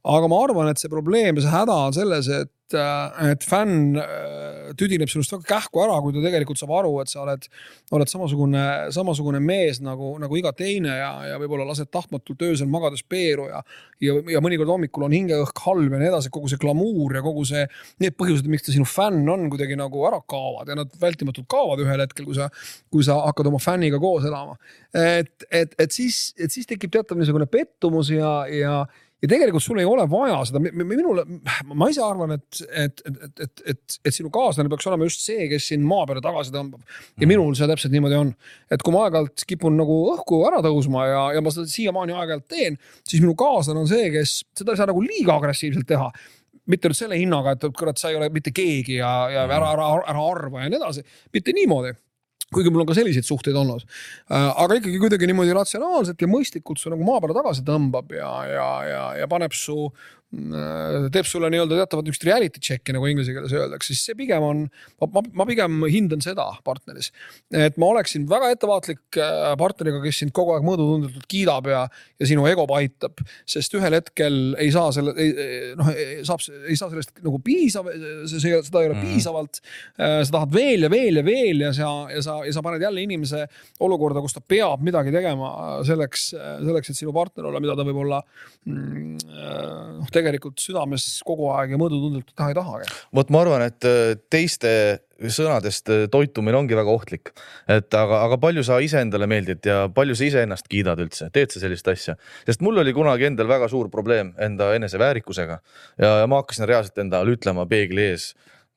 aga 0.03 0.27
ma 0.27 0.43
arvan, 0.43 0.75
et 0.75 0.83
see 0.83 0.91
probleem 0.91 1.39
ja 1.39 1.47
see 1.47 1.55
häda 1.55 1.83
on 1.87 1.95
selles, 1.95 2.27
et 2.27 2.51
et, 2.71 2.79
äh, 2.79 3.31
et 3.31 3.43
fänn 3.47 3.97
äh, 3.99 4.71
tüdineb 4.77 5.09
sinust 5.11 5.33
väga 5.33 5.47
kähku 5.47 5.81
ära, 5.83 5.97
kui 6.01 6.13
ta 6.15 6.23
tegelikult 6.23 6.59
saab 6.59 6.73
aru, 6.79 6.93
et 7.01 7.11
sa 7.11 7.21
oled, 7.23 7.47
oled 7.95 8.11
samasugune, 8.11 8.63
samasugune 8.95 9.41
mees 9.43 9.81
nagu, 9.83 10.13
nagu 10.21 10.37
iga 10.39 10.53
teine 10.55 10.95
ja, 10.97 11.11
ja 11.31 11.39
võib-olla 11.41 11.67
lased 11.67 11.91
tahtmatult 11.91 12.45
öösel 12.47 12.69
magades 12.71 13.03
peeru 13.03 13.49
ja, 13.49 13.61
ja, 14.03 14.15
ja 14.35 14.43
mõnikord 14.43 14.71
hommikul 14.71 15.07
on 15.07 15.15
hingeõhk 15.15 15.63
halb 15.65 15.95
ja 15.95 16.01
nii 16.01 16.11
edasi, 16.11 16.31
kogu 16.33 16.51
see 16.51 16.61
glamuur 16.61 17.17
ja 17.17 17.23
kogu 17.25 17.45
see, 17.47 17.65
need 18.03 18.17
põhjused, 18.19 18.49
miks 18.51 18.67
ta 18.67 18.75
sinu 18.75 18.87
fänn 18.89 19.27
on, 19.31 19.47
kuidagi 19.51 19.77
nagu 19.79 20.07
ära 20.09 20.21
kaovad 20.23 20.71
ja 20.71 20.79
nad 20.79 20.91
vältimatult 21.01 21.49
kaovad 21.51 21.83
ühel 21.83 22.05
hetkel, 22.05 22.27
kui 22.29 22.37
sa, 22.37 22.49
kui 22.91 23.05
sa 23.07 23.19
hakkad 23.27 23.51
oma 23.51 23.61
fänniga 23.61 23.99
koos 24.01 24.27
elama. 24.27 24.57
et, 24.95 25.47
et, 25.51 25.75
et 25.79 25.91
siis, 25.91 26.31
et 26.39 26.51
siis 26.51 26.67
tekib 26.69 26.91
teatav 26.93 27.19
niisugune 27.19 27.47
pettumus 27.51 28.11
ja, 28.13 28.41
ja 28.51 28.75
ja 29.21 29.29
tegelikult 29.29 29.63
sul 29.63 29.79
ei 29.81 29.87
ole 29.87 30.05
vaja 30.09 30.39
seda, 30.49 30.61
minule, 30.61 31.23
ma 31.77 31.89
ise 31.91 32.01
arvan, 32.03 32.33
et, 32.37 32.61
et, 32.69 33.03
et, 33.05 33.21
et, 33.45 33.63
et, 33.73 33.97
et 34.09 34.15
sinu 34.15 34.31
kaaslane 34.33 34.71
peaks 34.71 34.89
olema 34.89 35.07
just 35.07 35.23
see, 35.25 35.45
kes 35.51 35.69
sind 35.71 35.85
maa 35.87 36.07
peale 36.09 36.23
tagasi 36.25 36.53
tõmbab. 36.55 36.81
ja 36.81 37.21
mhm. 37.21 37.31
minul 37.33 37.55
see 37.57 37.69
täpselt 37.69 37.93
niimoodi 37.93 38.17
on, 38.17 38.33
et 38.73 38.83
kui 38.85 38.95
ma 38.95 39.05
aeg-ajalt 39.05 39.45
kipun 39.49 39.77
nagu 39.77 39.97
õhku 40.15 40.41
ära 40.49 40.61
tõusma 40.65 41.07
ja, 41.09 41.23
ja 41.37 41.45
ma 41.45 41.53
seda 41.53 41.69
siiamaani 41.69 42.17
aeg-ajalt 42.17 42.47
teen, 42.51 42.77
siis 43.05 43.23
minu 43.23 43.35
kaaslane 43.39 43.83
on 43.83 43.89
see, 43.91 44.09
kes 44.13 44.41
seda 44.57 44.73
ei 44.73 44.81
saa 44.81 44.89
nagu 44.91 45.03
liiga 45.05 45.37
agressiivselt 45.37 45.89
teha. 45.89 46.11
Mitte 46.69 46.89
nüüd 46.89 46.97
selle 46.97 47.17
hinnaga, 47.17 47.55
et 47.55 47.63
kurat, 47.77 47.97
sa 47.97 48.11
ei 48.11 48.17
ole 48.19 48.29
mitte 48.33 48.53
keegi 48.53 48.99
ja, 48.99 49.11
ja 49.33 49.45
ära, 49.47 49.73
ära, 49.73 49.87
ära 50.13 50.25
arva 50.29 50.61
ja 50.61 50.69
nii 50.71 50.77
edasi, 50.77 51.03
mitte 51.33 51.53
niimoodi 51.57 51.93
kuigi 52.51 52.71
mul 52.71 52.83
on 52.83 52.89
ka 52.89 52.97
selliseid 52.97 53.27
suhteid 53.27 53.57
olnud. 53.57 53.85
Äh, 54.31 54.47
aga 54.63 54.79
ikkagi 54.79 54.99
kuidagi 55.01 55.29
niimoodi 55.29 55.55
ratsionaalselt 55.55 56.21
ja 56.21 56.29
mõistlikult 56.31 56.81
su 56.81 56.91
nagu 56.91 57.05
maa 57.07 57.21
peale 57.23 57.37
tagasi 57.37 57.65
tõmbab 57.67 58.11
ja, 58.17 58.31
ja, 58.49 58.69
ja, 58.87 59.03
ja 59.21 59.29
paneb 59.31 59.55
su 59.55 59.89
teeb 60.31 61.27
sulle 61.27 61.49
nii-öelda 61.51 61.81
teatavat 61.81 62.05
niisugust 62.07 62.23
reality 62.23 62.61
check'i 62.63 62.93
nagu 62.95 63.07
inglise 63.09 63.33
keeles 63.35 63.51
öeldakse, 63.51 63.91
siis 63.91 64.05
see 64.07 64.15
pigem 64.15 64.43
on, 64.47 64.61
ma, 65.01 65.23
ma 65.35 65.45
pigem 65.49 65.81
hindan 65.91 66.23
seda 66.23 66.45
partneris. 66.63 67.09
et 67.51 67.75
ma 67.81 67.89
oleksin 67.91 68.23
väga 68.29 68.53
ettevaatlik 68.53 69.19
äh, 69.19 69.49
partneriga, 69.59 69.99
kes 70.05 70.21
sind 70.23 70.31
kogu 70.35 70.53
aeg 70.55 70.63
mõõdutundetult 70.63 71.27
kiidab 71.31 71.67
ja, 71.67 71.81
ja 72.15 72.29
sinu 72.29 72.45
ego 72.47 72.63
pahitab, 72.69 73.19
sest 73.43 73.75
ühel 73.75 73.97
hetkel 73.97 74.37
ei 74.61 74.71
saa 74.71 74.93
selle, 74.95 75.11
noh, 75.79 75.91
saab, 76.27 76.45
ei 76.63 76.79
saa 76.79 76.93
sellest 76.93 77.19
nagu 77.25 77.41
piisav, 77.43 77.91
seda 78.31 78.55
ei 78.55 78.87
ole 78.87 78.95
mm. 78.95 79.03
piisavalt. 79.03 79.59
Äh, 79.99 80.21
sa 80.23 80.37
tahad 80.37 80.55
veel 80.55 80.87
ja 80.87 80.93
veel 80.95 81.19
ja 81.19 81.25
veel 81.27 81.65
ja 81.65 81.73
sa, 81.75 81.91
ja 82.13 82.23
sa, 82.23 82.37
ja 82.47 82.55
sa 82.55 82.63
paned 82.63 82.87
jälle 82.87 83.03
inimese 83.03 83.43
olukorda, 83.83 84.23
kus 84.23 84.39
ta 84.39 84.45
peab 84.47 84.79
midagi 84.87 85.11
tegema 85.11 85.51
selleks, 85.87 86.29
selleks, 86.37 86.95
et 86.95 87.03
sinu 87.03 87.11
partner 87.15 87.51
olla, 87.51 87.59
mida 87.59 87.75
ta 87.75 87.83
võib-olla 87.83 88.23
mm, 88.63 89.19
noh 89.99 90.15
tegelikult 90.21 90.61
südames 90.61 91.05
kogu 91.27 91.49
aeg 91.55 91.75
ja 91.75 91.79
mõõdutundelt 91.81 92.33
taha 92.35 92.51
ei 92.51 92.57
tahagi. 92.57 92.91
vot 93.17 93.33
ma 93.33 93.41
arvan, 93.45 93.65
et 93.67 93.87
äh, 93.89 94.13
teiste 94.31 94.73
sõnadest 95.21 95.91
äh, 95.91 96.05
toitumine 96.11 96.57
ongi 96.57 96.77
väga 96.77 96.93
ohtlik, 96.93 97.33
et 97.69 97.93
aga, 97.97 98.23
aga 98.27 98.39
palju 98.41 98.63
sa 98.65 98.79
iseendale 98.83 99.27
meeldid 99.29 99.65
ja 99.67 99.83
palju 99.93 100.17
sa 100.17 100.27
iseennast 100.29 100.69
kiidad 100.71 101.01
üldse, 101.03 101.29
teed 101.33 101.53
sa 101.53 101.61
sellist 101.63 101.89
asja? 101.91 102.17
sest 102.47 102.63
mul 102.65 102.81
oli 102.81 102.93
kunagi 102.95 103.29
endal 103.29 103.49
väga 103.51 103.69
suur 103.71 103.91
probleem 103.93 104.33
enda 104.41 104.71
eneseväärikusega 104.77 105.59
ja, 106.01 106.15
ja 106.23 106.29
ma 106.29 106.41
hakkasin 106.41 106.69
reaalselt 106.69 107.03
endale 107.03 107.37
ütlema 107.37 107.67
peegli 107.69 108.09
ees 108.13 108.31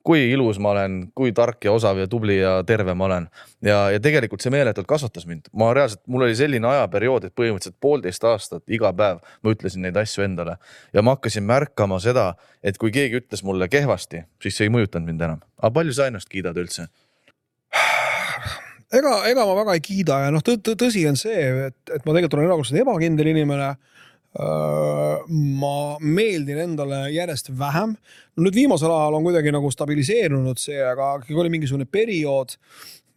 kui 0.05 0.27
ilus 0.33 0.59
ma 0.61 0.75
olen, 0.75 0.97
kui 1.17 1.33
tark 1.37 1.65
ja 1.65 1.73
osav 1.73 1.99
ja 1.99 2.09
tubli 2.11 2.37
ja 2.37 2.59
terve 2.67 2.95
ma 2.95 3.07
olen. 3.09 3.29
ja, 3.65 3.79
ja 3.95 4.01
tegelikult 4.01 4.45
see 4.45 4.53
meeletult 4.53 4.89
kasvatas 4.89 5.27
mind, 5.27 5.49
ma 5.57 5.71
reaalselt, 5.75 6.03
mul 6.07 6.27
oli 6.27 6.37
selline 6.37 6.69
ajaperiood, 6.69 7.29
et 7.29 7.37
põhimõtteliselt 7.37 7.79
poolteist 7.81 8.27
aastat 8.29 8.63
iga 8.69 8.93
päev 8.97 9.23
ma 9.25 9.55
ütlesin 9.55 9.85
neid 9.87 9.97
asju 10.01 10.27
endale 10.27 10.59
ja 10.93 11.03
ma 11.03 11.17
hakkasin 11.17 11.47
märkama 11.49 12.01
seda, 12.05 12.35
et 12.63 12.79
kui 12.81 12.93
keegi 12.95 13.23
ütles 13.23 13.45
mulle 13.47 13.69
kehvasti, 13.73 14.25
siis 14.43 14.61
see 14.61 14.69
ei 14.69 14.75
mõjutanud 14.75 15.09
mind 15.09 15.25
enam. 15.29 15.43
aga 15.63 15.73
palju 15.81 15.97
sa 15.97 16.11
ennast 16.13 16.29
kiidad 16.29 16.61
üldse? 16.61 16.89
ega, 18.93 19.17
ega 19.31 19.49
ma 19.49 19.57
väga 19.63 19.79
ei 19.79 19.83
kiida 19.85 20.21
ja 20.27 20.35
noh, 20.35 20.45
tõsi 20.45 21.09
on 21.09 21.17
see, 21.19 21.49
et, 21.71 21.81
et 21.89 22.05
ma 22.05 22.13
tegelikult 22.13 22.39
olen 22.39 22.51
erakordselt 22.51 22.85
ebakindel 22.85 23.33
inimene 23.33 23.73
ma 24.35 25.77
meeldin 26.03 26.59
endale 26.65 27.05
järjest 27.15 27.53
vähem. 27.59 27.95
no 28.35 28.47
nüüd 28.47 28.57
viimasel 28.59 28.91
ajal 28.91 29.15
on 29.21 29.27
kuidagi 29.29 29.53
nagu 29.55 29.71
stabiliseerunud 29.71 30.59
see, 30.59 30.81
aga 30.83 31.21
ikkagi 31.21 31.39
oli 31.39 31.53
mingisugune 31.55 31.87
periood 31.87 32.57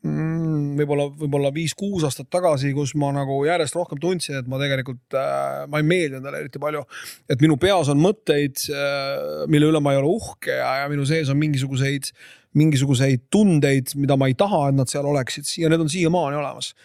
mm, 0.05 0.77
võib-olla, 0.77 1.07
võib-olla 1.17 1.51
viis-kuus 1.55 2.05
aastat 2.05 2.29
tagasi, 2.33 2.69
kus 2.77 2.93
ma 2.99 3.09
nagu 3.15 3.39
järjest 3.47 3.77
rohkem 3.79 4.01
tundsin, 4.01 4.37
et 4.39 4.47
ma 4.49 4.61
tegelikult 4.61 5.17
äh,, 5.17 5.65
ma 5.71 5.81
ei 5.81 5.89
meeldi 5.89 6.21
endale 6.21 6.43
eriti 6.43 6.61
palju. 6.61 6.85
et 7.29 7.41
minu 7.41 7.57
peas 7.61 7.89
on 7.93 8.01
mõtteid 8.03 8.67
äh,, 8.69 9.45
mille 9.49 9.71
üle 9.71 9.81
ma 9.81 9.95
ei 9.95 10.01
ole 10.03 10.13
uhke 10.19 10.53
ja, 10.53 10.83
ja 10.83 10.89
minu 10.91 11.05
sees 11.09 11.33
on 11.33 11.41
mingisuguseid, 11.41 12.11
mingisuguseid 12.57 13.25
tundeid, 13.33 13.97
mida 13.97 14.17
ma 14.19 14.29
ei 14.29 14.37
taha, 14.37 14.67
et 14.69 14.77
nad 14.77 14.89
seal 14.91 15.05
oleksid 15.09 15.49
ja 15.63 15.73
need 15.73 15.81
on 15.81 15.89
siiamaani 15.93 16.37
olemas 16.45 16.75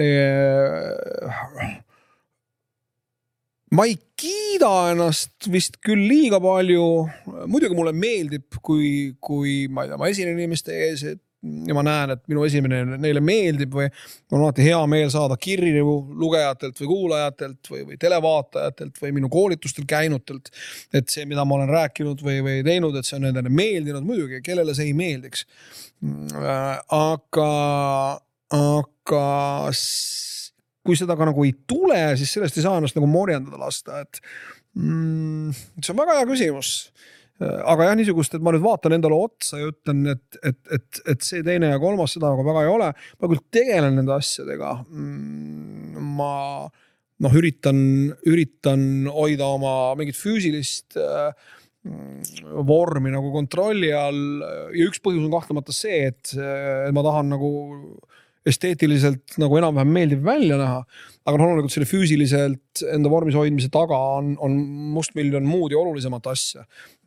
äh, 0.00 1.82
ma 3.74 3.86
ei 3.88 3.96
kiida 4.20 4.70
ennast 4.92 5.48
vist 5.50 5.80
küll 5.84 6.06
liiga 6.08 6.40
palju. 6.42 6.86
muidugi 7.50 7.76
mulle 7.76 7.94
meeldib, 7.96 8.46
kui, 8.62 9.14
kui 9.20 9.64
ma 9.68 9.84
ei 9.84 9.92
tea, 9.92 10.00
ma 10.00 10.10
esinen 10.12 10.38
inimeste 10.38 10.76
ees, 10.88 11.06
et 11.14 11.22
ja 11.68 11.74
ma 11.76 11.82
näen, 11.84 12.14
et 12.14 12.22
minu 12.30 12.44
esinemine 12.46 12.98
neile 13.00 13.20
meeldib 13.24 13.74
või 13.76 13.88
on 14.32 14.40
alati 14.40 14.64
hea 14.64 14.78
meel 14.88 15.10
saada 15.12 15.36
kirju 15.40 15.96
lugejatelt 16.16 16.80
või 16.80 16.88
kuulajatelt 16.88 17.70
või, 17.72 17.82
või 17.90 17.98
televaatajatelt 18.00 19.00
või 19.02 19.12
minu 19.18 19.28
koolitustel 19.32 19.84
käinutelt. 19.88 20.48
et 20.92 21.12
see, 21.12 21.26
mida 21.28 21.44
ma 21.44 21.58
olen 21.58 21.72
rääkinud 21.72 22.24
või, 22.24 22.40
või 22.46 22.62
teinud, 22.64 22.96
et 22.96 23.08
see 23.08 23.18
on 23.18 23.28
nendele 23.28 23.52
meeldinud, 23.52 24.06
muidugi, 24.06 24.40
kellele 24.44 24.76
see 24.76 24.88
ei 24.88 24.96
meeldiks. 24.96 25.44
aga, 26.88 27.50
aga 28.60 29.26
kui 30.84 30.98
seda 30.98 31.16
ka 31.16 31.28
nagu 31.30 31.46
ei 31.46 31.54
tule, 31.68 32.00
siis 32.20 32.34
sellest 32.36 32.58
ei 32.58 32.66
saa 32.66 32.78
ennast 32.80 32.98
nagu 32.98 33.08
morjendada 33.10 33.60
lasta, 33.60 34.04
et 34.04 34.20
mm, 34.76 35.52
see 35.80 35.94
on 35.94 36.00
väga 36.02 36.20
hea 36.20 36.30
küsimus 36.30 36.76
aga 37.42 37.88
jah, 37.88 37.96
niisugust, 37.98 38.36
et 38.36 38.44
ma 38.44 38.52
nüüd 38.54 38.62
vaatan 38.62 38.94
endale 38.94 39.16
otsa 39.18 39.58
ja 39.58 39.72
ütlen, 39.72 40.04
et, 40.12 40.38
et, 40.46 40.60
et, 40.76 41.00
et 41.10 41.26
see, 41.26 41.42
teine 41.46 41.72
ja 41.72 41.80
kolmas, 41.82 42.14
seda 42.14 42.30
aga 42.30 42.46
väga 42.46 42.62
ei 42.62 42.70
ole. 42.70 42.92
ma 42.94 43.30
küll 43.30 43.42
tegelen 43.54 43.98
nende 43.98 44.14
asjadega 44.14 44.76
mm,. 44.84 45.98
ma 46.14 46.30
noh, 47.24 47.36
üritan, 47.40 47.78
üritan 48.30 49.10
hoida 49.10 49.50
oma 49.56 49.74
mingit 49.98 50.18
füüsilist 50.18 50.98
äh, 51.00 51.34
vormi 52.64 53.10
nagu 53.12 53.32
kontrolli 53.34 53.90
all 53.92 54.44
ja 54.72 54.86
üks 54.86 55.02
põhjus 55.04 55.26
on 55.26 55.34
kahtlemata 55.34 55.74
see, 55.74 56.06
et, 56.14 56.32
ma 56.96 57.02
tahan 57.04 57.34
nagu 57.34 57.50
esteetiliselt 58.48 59.38
nagu 59.40 59.56
enam-vähem 59.56 59.92
meeldiv 59.92 60.24
välja 60.24 60.58
näha. 60.60 60.82
aga 61.24 61.38
noh, 61.40 61.48
loomulikult 61.48 61.72
selle 61.72 61.86
füüsiliselt 61.88 62.82
enda 62.92 63.08
vormis 63.08 63.36
hoidmise 63.38 63.70
taga 63.72 63.96
on, 64.18 64.34
on 64.44 64.56
mustmiljon 64.92 65.46
muud 65.48 65.72
ja 65.72 65.78
olulisemat 65.80 66.28
asja. 66.28 66.66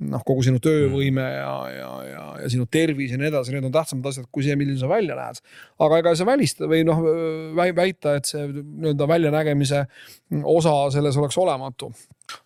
noh, 0.10 0.24
kogu 0.26 0.46
sinu 0.48 0.62
töövõime 0.64 1.28
ja, 1.36 1.54
ja, 1.74 1.92
ja, 2.10 2.26
ja 2.42 2.50
sinu 2.50 2.66
tervis 2.72 3.14
ja 3.14 3.22
nii 3.22 3.30
edasi, 3.30 3.54
need 3.54 3.70
on 3.70 3.76
tähtsamad 3.76 4.10
asjad 4.10 4.26
kui 4.34 4.48
see, 4.48 4.58
milline 4.58 4.82
sa 4.82 4.90
välja 4.90 5.18
näed. 5.20 5.42
aga 5.86 6.02
ega 6.02 6.16
sa 6.18 6.30
välista 6.30 6.70
või 6.72 6.82
noh 6.88 7.04
väita, 7.78 8.18
et 8.18 8.30
see 8.30 8.48
nii-öelda 8.50 9.10
väljanägemise 9.14 9.86
osa 10.58 10.78
selles 10.98 11.22
oleks 11.22 11.38
olematu. 11.38 11.92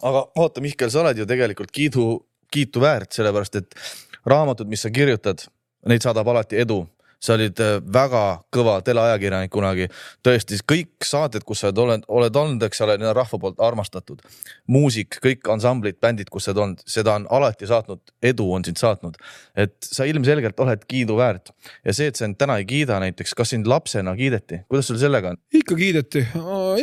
aga 0.03 0.27
vaata, 0.35 0.63
Mihkel, 0.63 0.91
sa 0.91 1.05
oled 1.05 1.23
ju 1.23 1.29
tegelikult 1.29 1.71
kiidu, 1.71 2.09
kiitu 2.51 2.83
väärt, 2.83 3.15
sellepärast 3.15 3.61
et 3.61 3.83
raamatud, 4.27 4.67
mis 4.67 4.83
sa 4.83 4.91
kirjutad, 4.91 5.47
neid 5.87 6.03
saadab 6.03 6.27
alati 6.27 6.59
edu 6.59 6.83
sa 7.21 7.35
olid 7.37 7.59
äh, 7.61 7.77
väga 7.93 8.23
kõva 8.53 8.79
teleajakirjanik 8.85 9.51
kunagi. 9.53 9.87
tõesti, 10.25 10.57
kõik 10.67 11.05
saated, 11.05 11.45
kus 11.45 11.61
sa 11.61 11.69
oled, 11.69 12.05
oled 12.09 12.37
olnud, 12.37 12.63
eks 12.65 12.81
ole, 12.81 12.97
need 12.97 13.11
on 13.11 13.15
rahva 13.15 13.39
poolt 13.41 13.61
armastatud. 13.61 14.21
muusik, 14.67 15.19
kõik 15.21 15.45
ansamblid, 15.53 15.99
bändid, 16.01 16.29
kus 16.33 16.47
sa 16.47 16.51
oled 16.51 16.61
olnud, 16.63 16.83
seda 16.89 17.15
on 17.19 17.27
alati 17.29 17.69
saatnud, 17.69 18.01
edu 18.31 18.47
on 18.53 18.65
sind 18.65 18.81
saatnud. 18.81 19.17
et 19.55 19.75
sa 19.85 20.05
ilmselgelt 20.09 20.59
oled 20.59 20.85
kiiduväärt 20.87 21.51
ja 21.85 21.93
see, 21.93 22.07
et 22.07 22.15
sa 22.15 22.25
end 22.25 22.37
täna 22.39 22.57
ei 22.57 22.65
kiida 22.65 22.99
näiteks, 23.03 23.35
kas 23.37 23.53
sind 23.53 23.67
lapsena 23.69 24.15
kiideti, 24.15 24.63
kuidas 24.69 24.87
sul 24.89 24.97
sellega 24.97 25.35
on? 25.35 25.37
ikka 25.53 25.75
kiideti, 25.75 26.25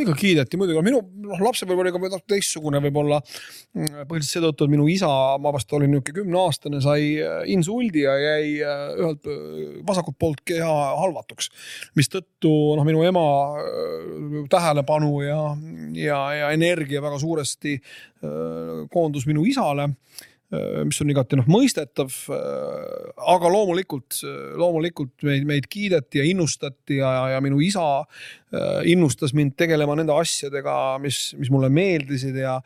ikka 0.02 0.14
kiideti 0.18 0.60
muidugi, 0.60 0.84
minu 0.86 1.02
noh, 1.02 1.42
lapsepõlv 1.48 1.82
oli 1.82 1.92
ka 1.94 2.22
teistsugune 2.28 2.80
võib-olla. 2.84 3.20
põhiliselt 4.08 4.30
seetõttu, 4.30 4.66
et 4.66 4.72
minu 4.72 4.86
isa, 4.90 5.08
ma 5.42 5.52
vast 5.54 5.72
olin 5.72 5.90
niisugune 5.92 6.22
kümneaastane, 6.22 6.80
sai 6.84 7.18
insuldi 7.50 8.04
ja 8.04 8.14
jäi 8.18 8.58
ühelt 8.62 9.26
vasakult 9.88 10.18
poolt 10.18 10.27
poolt 10.28 10.44
keha 10.46 10.72
halvatuks. 11.00 11.50
mistõttu 11.96 12.52
noh, 12.76 12.86
minu 12.86 13.04
ema 13.08 13.26
äh, 13.58 14.40
tähelepanu 14.52 15.22
ja, 15.24 15.42
ja, 15.96 16.24
ja 16.36 16.50
energia 16.56 17.02
väga 17.04 17.20
suuresti 17.20 17.78
äh, 17.78 18.88
koondus 18.92 19.26
minu 19.28 19.46
isale 19.48 19.88
äh, 19.88 20.84
mis 20.84 21.00
on 21.02 21.12
igati 21.12 21.38
noh 21.38 21.48
mõistetav. 21.48 22.12
aga 22.28 23.52
loomulikult, 23.52 24.20
loomulikult 24.56 25.24
meid, 25.28 25.48
meid 25.48 25.68
kiideti 25.70 26.20
ja 26.20 26.28
innustati 26.28 27.00
ja, 27.00 27.12
ja 27.34 27.40
minu 27.44 27.60
isa 27.60 28.04
innustas 28.88 29.34
mind 29.36 29.58
tegelema 29.60 29.96
nende 29.98 30.14
asjadega, 30.16 30.98
mis, 31.04 31.34
mis 31.36 31.50
mulle 31.52 31.68
meeldisid 31.68 32.36
ja 32.40 32.58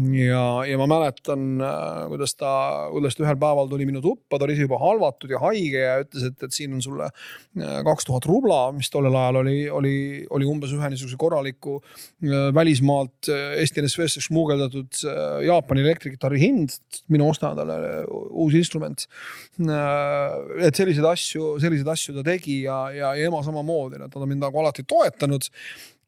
ja, 0.00 0.64
ja 0.64 0.78
ma 0.80 0.86
mäletan, 0.88 1.60
äh, 1.60 2.06
kuidas 2.08 2.32
ta, 2.40 2.50
kuidas 2.92 3.16
ta 3.16 3.26
ühel 3.26 3.36
päeval 3.40 3.68
tuli 3.68 3.84
minu 3.84 4.00
tuppa, 4.00 4.38
ta 4.38 4.46
oli 4.46 4.56
juba 4.56 4.78
halvatud 4.80 5.30
ja 5.30 5.40
haige 5.42 5.82
ja 5.82 5.98
ütles, 6.00 6.24
et, 6.30 6.38
et 6.46 6.56
siin 6.56 6.72
on 6.72 6.80
sulle 6.84 7.10
äh, 7.10 7.74
kaks 7.84 8.08
tuhat 8.08 8.24
rubla, 8.30 8.62
mis 8.72 8.88
tollel 8.92 9.16
ajal 9.20 9.42
oli, 9.42 9.56
oli, 9.68 9.94
oli 10.32 10.48
umbes 10.48 10.72
ühe 10.72 10.90
niisuguse 10.94 11.20
korraliku 11.20 11.76
äh, 11.82 12.48
välismaalt 12.56 13.28
Eesti 13.32 13.84
NSV-sse 13.84 14.24
smugeldatud 14.24 15.02
Jaapani 15.46 15.84
elektrikitarri 15.84 16.40
hind. 16.40 16.78
mine 17.12 17.28
osta 17.28 17.52
endale 17.52 18.06
uus 18.08 18.54
instrument. 18.56 19.06
et 19.62 20.76
selliseid 20.76 21.06
asju, 21.06 21.56
selliseid 21.60 21.88
asju 21.92 22.14
ta 22.16 22.24
tegi 22.26 22.62
ja, 22.64 22.78
ja, 22.94 23.12
ja 23.18 23.28
ema 23.28 23.42
samamoodi, 23.44 23.98
et 23.98 24.06
nad 24.06 24.16
on 24.16 24.28
mind 24.28 24.40
nagu 24.42 24.58
alati 24.62 24.84
toetanud 24.88 25.48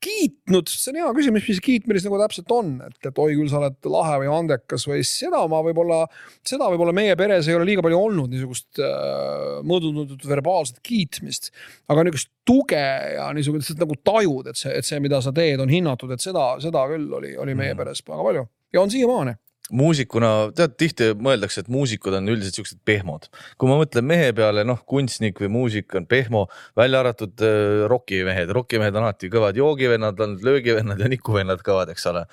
kiitnud, 0.05 0.71
see 0.71 0.93
on 0.93 0.99
hea 1.01 1.11
küsimus, 1.17 1.47
mis 1.49 1.61
kiitmine 1.65 2.03
nagu 2.05 2.21
täpselt 2.21 2.55
on, 2.55 2.73
et, 2.87 2.99
et 3.01 3.21
oi 3.25 3.37
küll, 3.37 3.51
sa 3.51 3.61
oled 3.61 3.89
lahe 3.91 4.19
või 4.23 4.31
andekas 4.33 4.87
või 4.91 5.05
seda 5.09 5.43
ma 5.51 5.63
võib-olla, 5.65 6.03
seda 6.47 6.69
võib-olla 6.73 6.95
meie 6.97 7.17
peres 7.21 7.49
ei 7.49 7.57
ole 7.59 7.69
liiga 7.69 7.85
palju 7.85 8.01
olnud, 8.01 8.33
niisugust 8.33 8.83
äh, 8.83 9.61
mõõdunud 9.67 10.17
verbaalset 10.29 10.83
kiitmist. 10.85 11.53
aga 11.89 12.05
niisugust 12.05 12.33
tuge 12.45 12.85
ja 13.17 13.31
niisugust 13.37 13.81
nagu 13.81 13.97
tajud, 14.05 14.53
et 14.53 14.61
see, 14.61 14.75
et 14.79 14.87
see, 14.87 15.01
mida 15.05 15.23
sa 15.25 15.33
teed, 15.35 15.63
on 15.65 15.73
hinnatud, 15.73 16.13
et 16.13 16.23
seda, 16.23 16.55
seda 16.63 16.85
küll 16.91 17.09
oli, 17.21 17.35
oli 17.41 17.57
meie 17.57 17.73
mm. 17.73 17.81
peres 17.81 18.05
väga 18.05 18.29
palju 18.29 18.47
ja 18.75 18.83
on 18.83 18.91
siiamaani 18.91 19.37
muusikuna, 19.73 20.31
tead 20.57 20.75
tihti 20.81 21.11
mõeldakse, 21.17 21.63
et 21.65 21.71
muusikud 21.73 22.17
on 22.19 22.29
üldiselt 22.29 22.59
siuksed 22.59 22.81
pehmod. 22.85 23.31
kui 23.59 23.71
ma 23.71 23.79
mõtlen 23.81 24.05
mehe 24.05 24.33
peale, 24.37 24.65
noh, 24.69 24.83
kunstnik 24.85 25.41
või 25.41 25.51
muusik 25.57 25.95
on 25.97 26.07
pehmo, 26.11 26.47
välja 26.77 27.01
arvatud 27.01 27.45
äh, 27.47 27.87
rokimehed, 27.91 28.53
rokimehed 28.53 28.95
on 28.95 29.09
alati 29.09 29.33
kõvad 29.33 29.57
joogivennad, 29.57 30.21
on 30.21 30.37
löögivennad 30.45 31.01
ja 31.01 31.09
nikuvennad 31.09 31.65
kõvad, 31.65 31.95
eks 31.95 32.07
ole. 32.13 32.27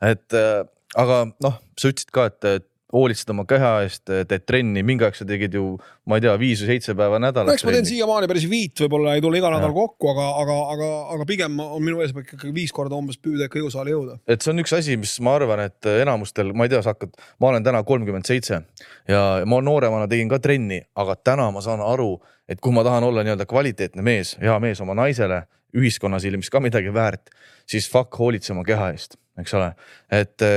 et 0.00 0.38
äh, 0.38 0.64
aga 0.96 1.24
noh, 1.44 1.60
sa 1.76 1.92
ütlesid 1.92 2.12
ka, 2.14 2.28
et 2.30 2.67
hoolitsed 2.92 3.28
oma 3.32 3.44
keha 3.48 3.70
eest, 3.84 4.04
teed 4.08 4.44
trenni, 4.48 4.82
mingi 4.86 5.04
aeg 5.04 5.16
sa 5.16 5.26
tegid 5.28 5.54
ju, 5.58 5.74
ma 6.08 6.16
ei 6.16 6.24
tea, 6.24 6.32
viis 6.40 6.62
või 6.62 6.70
seitse 6.70 6.94
päeva 6.96 7.18
nädalas. 7.20 7.50
no 7.50 7.56
eks 7.58 7.66
ma 7.68 7.74
teen 7.74 7.88
siiamaani 7.88 8.30
päris 8.30 8.46
viit, 8.48 8.80
võib-olla 8.80 9.16
ei 9.18 9.24
tule 9.24 9.40
iga 9.40 9.50
nädal 9.52 9.74
kokku, 9.76 10.08
aga, 10.14 10.28
aga, 10.42 10.56
aga, 10.74 10.88
aga 11.16 11.26
pigem 11.28 11.60
on 11.64 11.84
minu 11.84 12.00
eesmärk 12.04 12.32
ikkagi 12.32 12.54
viis 12.56 12.72
korda 12.72 12.96
umbes 12.96 13.20
püüda 13.20 13.50
ikka 13.50 13.60
jõusaali 13.60 13.92
jõuda. 13.92 14.16
et 14.24 14.44
see 14.44 14.54
on 14.54 14.64
üks 14.64 14.72
asi, 14.78 14.96
mis 15.00 15.18
ma 15.24 15.36
arvan, 15.36 15.66
et 15.68 15.90
enamustel, 15.98 16.54
ma 16.56 16.64
ei 16.64 16.72
tea, 16.72 16.80
sa 16.86 16.96
hakkad, 16.96 17.12
ma 17.44 17.52
olen 17.52 17.68
täna 17.68 17.84
kolmkümmend 17.88 18.28
seitse 18.28 18.62
ja 19.10 19.22
ma 19.44 19.60
nooremana 19.64 20.08
tegin 20.08 20.32
ka 20.32 20.40
trenni, 20.40 20.80
aga 20.96 21.18
täna 21.20 21.50
ma 21.52 21.64
saan 21.64 21.84
aru, 21.84 22.14
et 22.48 22.64
kui 22.64 22.72
ma 22.72 22.86
tahan 22.88 23.04
olla 23.04 23.26
nii-öelda 23.26 23.44
kvaliteetne 23.50 24.04
mees, 24.04 24.38
hea 24.40 24.56
mees 24.64 24.80
oma 24.80 24.96
naisele, 24.96 25.44
ühiskonna 25.76 26.16
silmis 26.24 26.48
ka 26.48 26.64
midagi 26.64 26.88
väärt, 26.94 27.28
siis 27.68 27.84
fuck 27.92 28.16
hoolitse 28.16 28.56
oma 28.56 28.64
keha 28.64 28.94
eest, 28.96 29.20
eks 29.36 29.58
ole, 29.60 29.74
et 30.08 30.48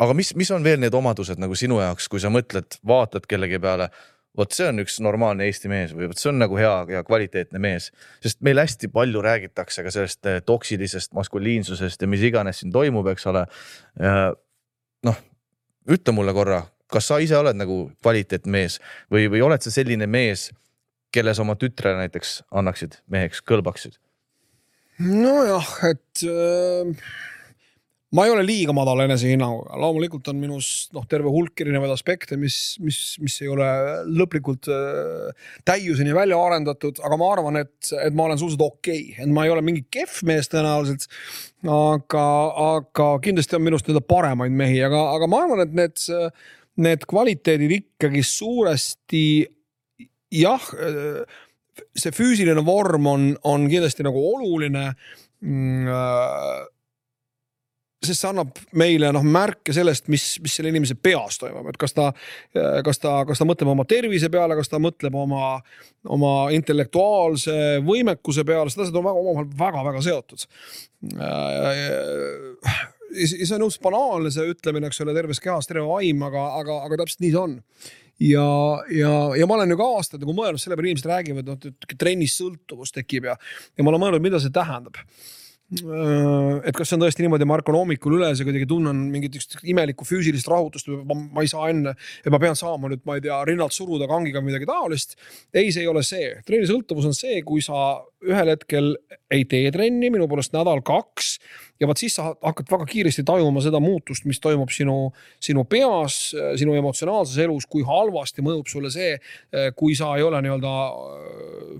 aga 0.00 0.14
mis, 0.16 0.32
mis 0.38 0.50
on 0.54 0.64
veel 0.64 0.80
need 0.80 0.94
omadused 0.96 1.40
nagu 1.40 1.56
sinu 1.58 1.80
jaoks, 1.82 2.08
kui 2.10 2.22
sa 2.22 2.30
mõtled, 2.32 2.78
vaatad 2.88 3.26
kellegi 3.28 3.60
peale, 3.62 3.88
vot 4.38 4.54
see 4.56 4.70
on 4.70 4.80
üks 4.80 4.96
normaalne 5.04 5.44
Eesti 5.48 5.68
mees 5.68 5.92
või 5.96 6.08
vot 6.08 6.20
see 6.20 6.30
on 6.30 6.38
nagu 6.40 6.56
hea 6.56 6.72
ja 6.94 7.02
kvaliteetne 7.04 7.60
mees, 7.62 7.90
sest 8.24 8.40
meil 8.44 8.62
hästi 8.62 8.88
palju 8.92 9.20
räägitakse 9.24 9.84
ka 9.84 9.92
sellest 9.92 10.30
eh, 10.30 10.40
toksilisest 10.46 11.12
maskuliinsusest 11.16 12.02
ja 12.02 12.08
mis 12.08 12.24
iganes 12.24 12.62
siin 12.62 12.72
toimub, 12.72 13.10
eks 13.12 13.28
ole. 13.28 13.44
noh, 15.02 15.18
ütle 15.90 16.14
mulle 16.16 16.32
korra, 16.36 16.62
kas 16.92 17.10
sa 17.10 17.18
ise 17.20 17.36
oled 17.36 17.58
nagu 17.58 17.84
kvaliteetne 18.00 18.52
mees 18.54 18.78
või, 19.12 19.26
või 19.32 19.44
oled 19.44 19.64
sa 19.64 19.74
selline 19.74 20.08
mees, 20.08 20.48
kelle 21.12 21.34
sa 21.36 21.44
oma 21.44 21.58
tütrele 21.60 22.00
näiteks 22.00 22.38
annaksid 22.48 23.02
meheks, 23.12 23.44
kõlbaksid? 23.44 24.00
nojah, 25.02 25.68
et 25.90 26.24
äh 26.24 27.28
ma 28.12 28.26
ei 28.26 28.32
ole 28.32 28.42
liiga 28.44 28.74
madala 28.76 29.06
enesehinnanguga, 29.08 29.78
loomulikult 29.80 30.28
on 30.32 30.40
minus 30.40 30.68
noh, 30.92 31.04
terve 31.08 31.30
hulk 31.32 31.62
erinevaid 31.64 31.94
aspekte, 31.94 32.36
mis, 32.40 32.56
mis, 32.84 32.98
mis 33.22 33.38
ei 33.40 33.48
ole 33.52 33.68
lõplikult 34.08 34.68
äh, 34.72 35.46
täiuseni 35.68 36.12
välja 36.16 36.40
arendatud, 36.40 37.00
aga 37.04 37.18
ma 37.20 37.30
arvan, 37.36 37.60
et, 37.62 37.92
et 38.02 38.16
ma 38.16 38.26
olen 38.26 38.40
suhteliselt 38.40 38.66
okei 38.66 39.06
okay., 39.14 39.24
et 39.24 39.32
ma 39.32 39.46
ei 39.46 39.54
ole 39.54 39.64
mingi 39.64 39.86
kehv 39.92 40.20
mees 40.28 40.52
tõenäoliselt. 40.52 41.08
aga, 41.62 42.26
aga 42.66 43.08
kindlasti 43.24 43.56
on 43.56 43.64
minust 43.64 43.88
nii-öelda 43.88 44.04
paremaid 44.04 44.60
mehi, 44.60 44.82
aga, 44.84 45.06
aga 45.16 45.30
ma 45.30 45.44
arvan, 45.46 45.64
et 45.64 45.74
need, 45.78 46.04
need 46.84 47.08
kvaliteedid 47.08 47.78
ikkagi 47.78 48.24
suuresti 48.26 49.24
jah, 50.36 50.68
see 51.96 52.12
füüsiline 52.12 52.60
vorm 52.66 53.08
on, 53.08 53.26
on 53.48 53.64
kindlasti 53.72 54.04
nagu 54.04 54.20
oluline 54.34 54.90
mm, 54.92 55.88
äh, 55.88 56.62
sest 58.02 58.24
see 58.24 58.30
annab 58.30 58.58
meile 58.78 59.12
noh 59.14 59.24
märke 59.26 59.74
sellest, 59.74 60.08
mis, 60.12 60.24
mis 60.42 60.56
selle 60.58 60.72
inimese 60.72 60.96
peas 60.98 61.38
toimub, 61.40 61.68
et 61.70 61.78
kas 61.80 61.94
ta, 61.96 62.08
kas 62.86 63.00
ta, 63.02 63.14
kas 63.28 63.42
ta 63.42 63.46
mõtleb 63.48 63.70
oma 63.72 63.86
tervise 63.88 64.30
peale, 64.32 64.56
kas 64.58 64.70
ta 64.72 64.80
mõtleb 64.82 65.14
oma, 65.18 65.54
oma 66.10 66.32
intellektuaalse 66.56 67.56
võimekuse 67.86 68.46
peale, 68.48 68.70
need 68.70 68.86
asjad 68.86 68.98
on 68.98 69.08
väga 69.08 69.22
omavahel 69.22 69.50
väga-väga 69.62 70.04
seotud. 70.08 70.46
see 73.22 73.54
on 73.54 73.66
õudselt 73.66 73.84
banaalne, 73.84 74.32
see 74.34 74.50
ütlemine, 74.50 74.88
eks 74.90 75.02
ole, 75.04 75.14
terves 75.16 75.42
kehas 75.42 75.68
terve 75.70 75.86
vaim, 75.86 76.22
aga, 76.26 76.46
aga, 76.62 76.78
aga 76.88 77.02
täpselt 77.02 77.22
nii 77.22 77.34
see 77.34 77.42
on 77.42 77.60
ja, 78.22 78.48
ja, 78.94 79.12
ja 79.38 79.46
ma 79.46 79.58
olen 79.58 79.74
ju 79.74 79.78
ka 79.78 79.90
aastaid 79.98 80.24
nagu 80.24 80.34
mõelnud 80.36 80.62
selle 80.62 80.78
peale, 80.78 80.90
inimesed 80.90 81.10
räägivad, 81.10 81.52
noh, 81.52 81.94
trennis 81.98 82.34
sõltuvus 82.40 82.94
tekib 82.94 83.30
ja, 83.30 83.36
ja 83.76 83.84
ma 83.84 83.92
olen 83.92 84.04
mõelnud, 84.06 84.26
mida 84.26 84.42
see 84.42 84.54
tähendab 84.54 84.98
Äh, 84.98 85.41
et 85.72 86.76
kas 86.76 86.90
see 86.90 86.96
on 86.98 87.02
tõesti 87.04 87.24
niimoodi, 87.24 87.46
ma 87.48 87.56
ärkan 87.56 87.76
hommikul 87.78 88.18
üles 88.18 88.40
ja 88.40 88.44
kuidagi 88.44 88.66
tunnen 88.68 88.98
mingit 89.12 89.38
imelikku 89.72 90.04
füüsilist 90.04 90.48
rahutust 90.50 90.90
või 90.90 91.00
ma, 91.08 91.44
ei 91.44 91.48
saa 91.48 91.70
enne, 91.72 91.94
et 92.20 92.32
ma 92.32 92.40
pean 92.42 92.56
saama 92.58 92.90
nüüd, 92.92 93.04
ma 93.08 93.16
ei 93.16 93.24
tea, 93.24 93.38
rinnalt 93.48 93.72
suruda 93.72 94.08
kangiga 94.10 94.42
või 94.42 94.50
midagi 94.50 94.68
taolist. 94.68 95.16
ei, 95.54 95.70
see 95.72 95.86
ei 95.86 95.90
ole 95.90 96.02
see, 96.04 96.34
trenni 96.46 96.68
sõltuvus 96.68 97.08
on 97.08 97.16
see, 97.16 97.40
kui 97.46 97.64
sa 97.64 98.02
ühel 98.22 98.52
hetkel 98.52 98.92
ei 99.32 99.46
tee 99.48 99.70
trenni, 99.74 100.10
minu 100.12 100.28
poolest 100.30 100.52
nädal-kaks 100.54 101.30
ja 101.80 101.88
vot 101.88 101.98
siis 101.98 102.18
sa 102.18 102.28
hakkad 102.34 102.68
väga 102.70 102.88
kiiresti 102.90 103.24
tajuma 103.26 103.62
seda 103.64 103.80
muutust, 103.82 104.26
mis 104.28 104.42
toimub 104.44 104.70
sinu, 104.74 105.08
sinu 105.42 105.64
peas, 105.64 106.18
sinu 106.60 106.76
emotsionaalses 106.78 107.40
elus, 107.46 107.66
kui 107.70 107.86
halvasti 107.86 108.44
mõjub 108.44 108.68
sulle 108.70 108.92
see, 108.92 109.16
kui 109.78 109.96
sa 109.98 110.12
ei 110.18 110.26
ole 110.26 110.42
nii-öelda 110.44 110.76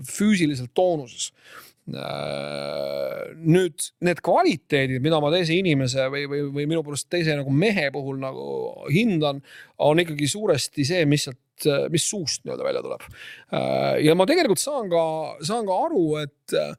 füüsiliselt 0.09 0.73
toonuses 0.75 1.29
Äh, 1.31 1.72
nüüd 1.83 3.85
need 4.07 4.19
kvaliteedid, 4.23 5.01
mida 5.03 5.19
ma 5.19 5.31
teise 5.33 5.55
inimese 5.57 6.05
või, 6.11 6.23
või, 6.31 6.43
või 6.55 6.67
minu 6.71 6.83
poolest 6.85 7.09
teise 7.11 7.35
nagu 7.35 7.51
mehe 7.51 7.89
puhul 7.91 8.21
nagu 8.21 8.45
hindan, 8.87 9.41
on 9.83 9.99
ikkagi 9.99 10.29
suuresti 10.31 10.85
see, 10.87 11.03
mis 11.09 11.27
sealt, 11.27 11.67
mis 11.91 12.05
suust 12.07 12.45
nii-öelda 12.45 12.65
välja 12.65 12.83
tuleb. 12.85 13.03
Äh, 13.51 13.99
ja 14.07 14.15
ma 14.15 14.27
tegelikult 14.29 14.63
saan 14.63 14.87
ka, 14.91 15.03
saan 15.43 15.67
ka 15.67 15.79
aru, 15.89 16.05
et 16.23 16.55
äh, 16.55 16.71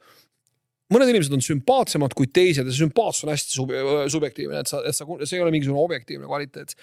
mõned 0.94 1.12
inimesed 1.12 1.36
on 1.36 1.44
sümpaatsemad 1.44 2.16
kui 2.16 2.30
teised 2.32 2.64
ja 2.64 2.74
sümpaatsus 2.74 3.26
on 3.26 3.32
hästi 3.34 3.58
sub 3.58 3.74
subjektiivne, 4.12 4.62
et 4.64 4.72
sa, 4.72 4.80
et 4.88 4.96
sa, 4.96 5.04
see 5.24 5.36
ei 5.36 5.44
ole 5.44 5.52
mingisugune 5.52 5.84
objektiivne 5.84 6.30
kvaliteet. 6.30 6.76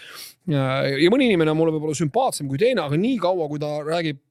ja 0.51 1.13
mõni 1.13 1.31
inimene 1.31 1.53
on 1.53 1.61
mulle 1.61 1.73
võib-olla 1.73 1.97
sümpaatsem 1.97 2.49
kui 2.51 2.61
teine, 2.61 2.85
aga 2.85 3.01
nii 3.01 3.17
kaua, 3.21 3.49
kui 3.49 3.61
ta 3.61 3.79
räägib 3.87 4.21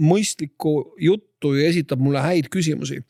mõistlikku 0.00 0.74
juttu 1.02 1.29
ja 1.56 1.68
esitab 1.68 2.00
mulle 2.02 2.22
häid 2.24 2.50
küsimusi. 2.52 3.00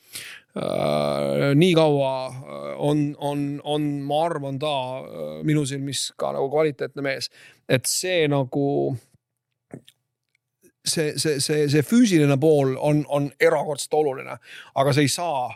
Äh, 0.57 1.53
nii 1.55 1.75
kaua 1.79 2.13
äh, 2.27 2.73
on, 2.83 3.15
on, 3.19 3.61
on, 3.65 3.85
ma 4.03 4.25
arvan, 4.27 4.59
ta 4.59 4.73
äh, 4.99 5.29
minu 5.47 5.63
silmis 5.67 6.09
ka 6.19 6.33
nagu 6.35 6.49
kvaliteetne 6.51 7.05
mees, 7.07 7.31
et 7.71 7.87
see 7.87 8.25
nagu 8.31 8.97
see, 10.83 11.13
see, 11.15 11.39
see, 11.39 11.69
see 11.71 11.85
füüsiline 11.87 12.35
pool 12.43 12.75
on, 12.81 13.05
on 13.09 13.31
erakordselt 13.41 13.95
oluline, 14.01 14.41
aga 14.75 14.97
see 14.97 15.07
ei 15.07 15.13
saa 15.13 15.53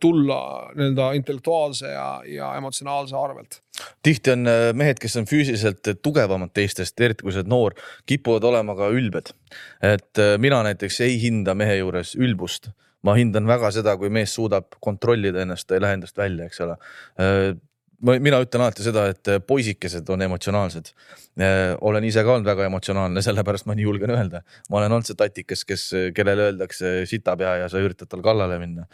tulla 0.00 0.38
nii-öelda 0.74 1.10
intellektuaalse 1.18 1.92
ja, 1.92 2.06
ja 2.26 2.54
emotsionaalse 2.58 3.16
arvelt. 3.16 3.60
tihti 4.02 4.30
on 4.30 4.46
äh, 4.46 4.68
mehed, 4.72 4.98
kes 5.02 5.16
on 5.16 5.28
füüsiliselt 5.30 5.92
tugevamad 6.02 6.54
teistest, 6.54 7.00
eriti 7.00 7.26
kui 7.26 7.34
sa 7.34 7.42
oled 7.42 7.52
noor, 7.52 7.76
kipuvad 8.06 8.44
olema 8.44 8.76
ka 8.78 8.88
ülbed. 8.90 9.34
et 9.82 10.22
äh, 10.22 10.34
mina 10.38 10.62
näiteks 10.66 11.00
ei 11.06 11.20
hinda 11.22 11.54
mehe 11.54 11.76
juures 11.82 12.14
ülbust 12.16 12.70
ma 13.04 13.14
hindan 13.18 13.46
väga 13.46 13.70
seda, 13.70 13.98
kui 14.00 14.08
mees 14.08 14.32
suudab 14.34 14.78
kontrollida 14.80 15.42
ennast, 15.44 15.70
ei 15.70 15.82
lähe 15.82 15.98
endast 15.98 16.16
välja, 16.16 16.48
eks 16.48 16.60
ole 16.64 16.78
mina 18.04 18.40
ütlen 18.44 18.64
alati 18.64 18.84
seda, 18.84 19.06
et 19.12 19.30
äh, 19.30 19.40
poisikesed 19.44 20.08
on 20.12 20.24
emotsionaalsed. 20.26 20.90
Äh, 21.40 21.74
olen 21.84 22.04
ise 22.06 22.24
ka 22.24 22.34
olnud 22.34 22.48
väga 22.48 22.68
emotsionaalne, 22.68 23.22
sellepärast 23.24 23.68
ma 23.68 23.76
nii 23.76 23.86
julgen 23.86 24.12
öelda. 24.14 24.42
ma 24.70 24.80
olen 24.80 24.96
olnud 24.96 25.08
see 25.08 25.18
tatikas, 25.18 25.64
kes, 25.68 25.86
kellele 26.16 26.50
öeldakse 26.50 26.94
sitapea 27.10 27.56
ja 27.62 27.72
sa 27.72 27.82
üritad 27.82 28.10
tal 28.10 28.22
kallale 28.24 28.58
minna. 28.62 28.86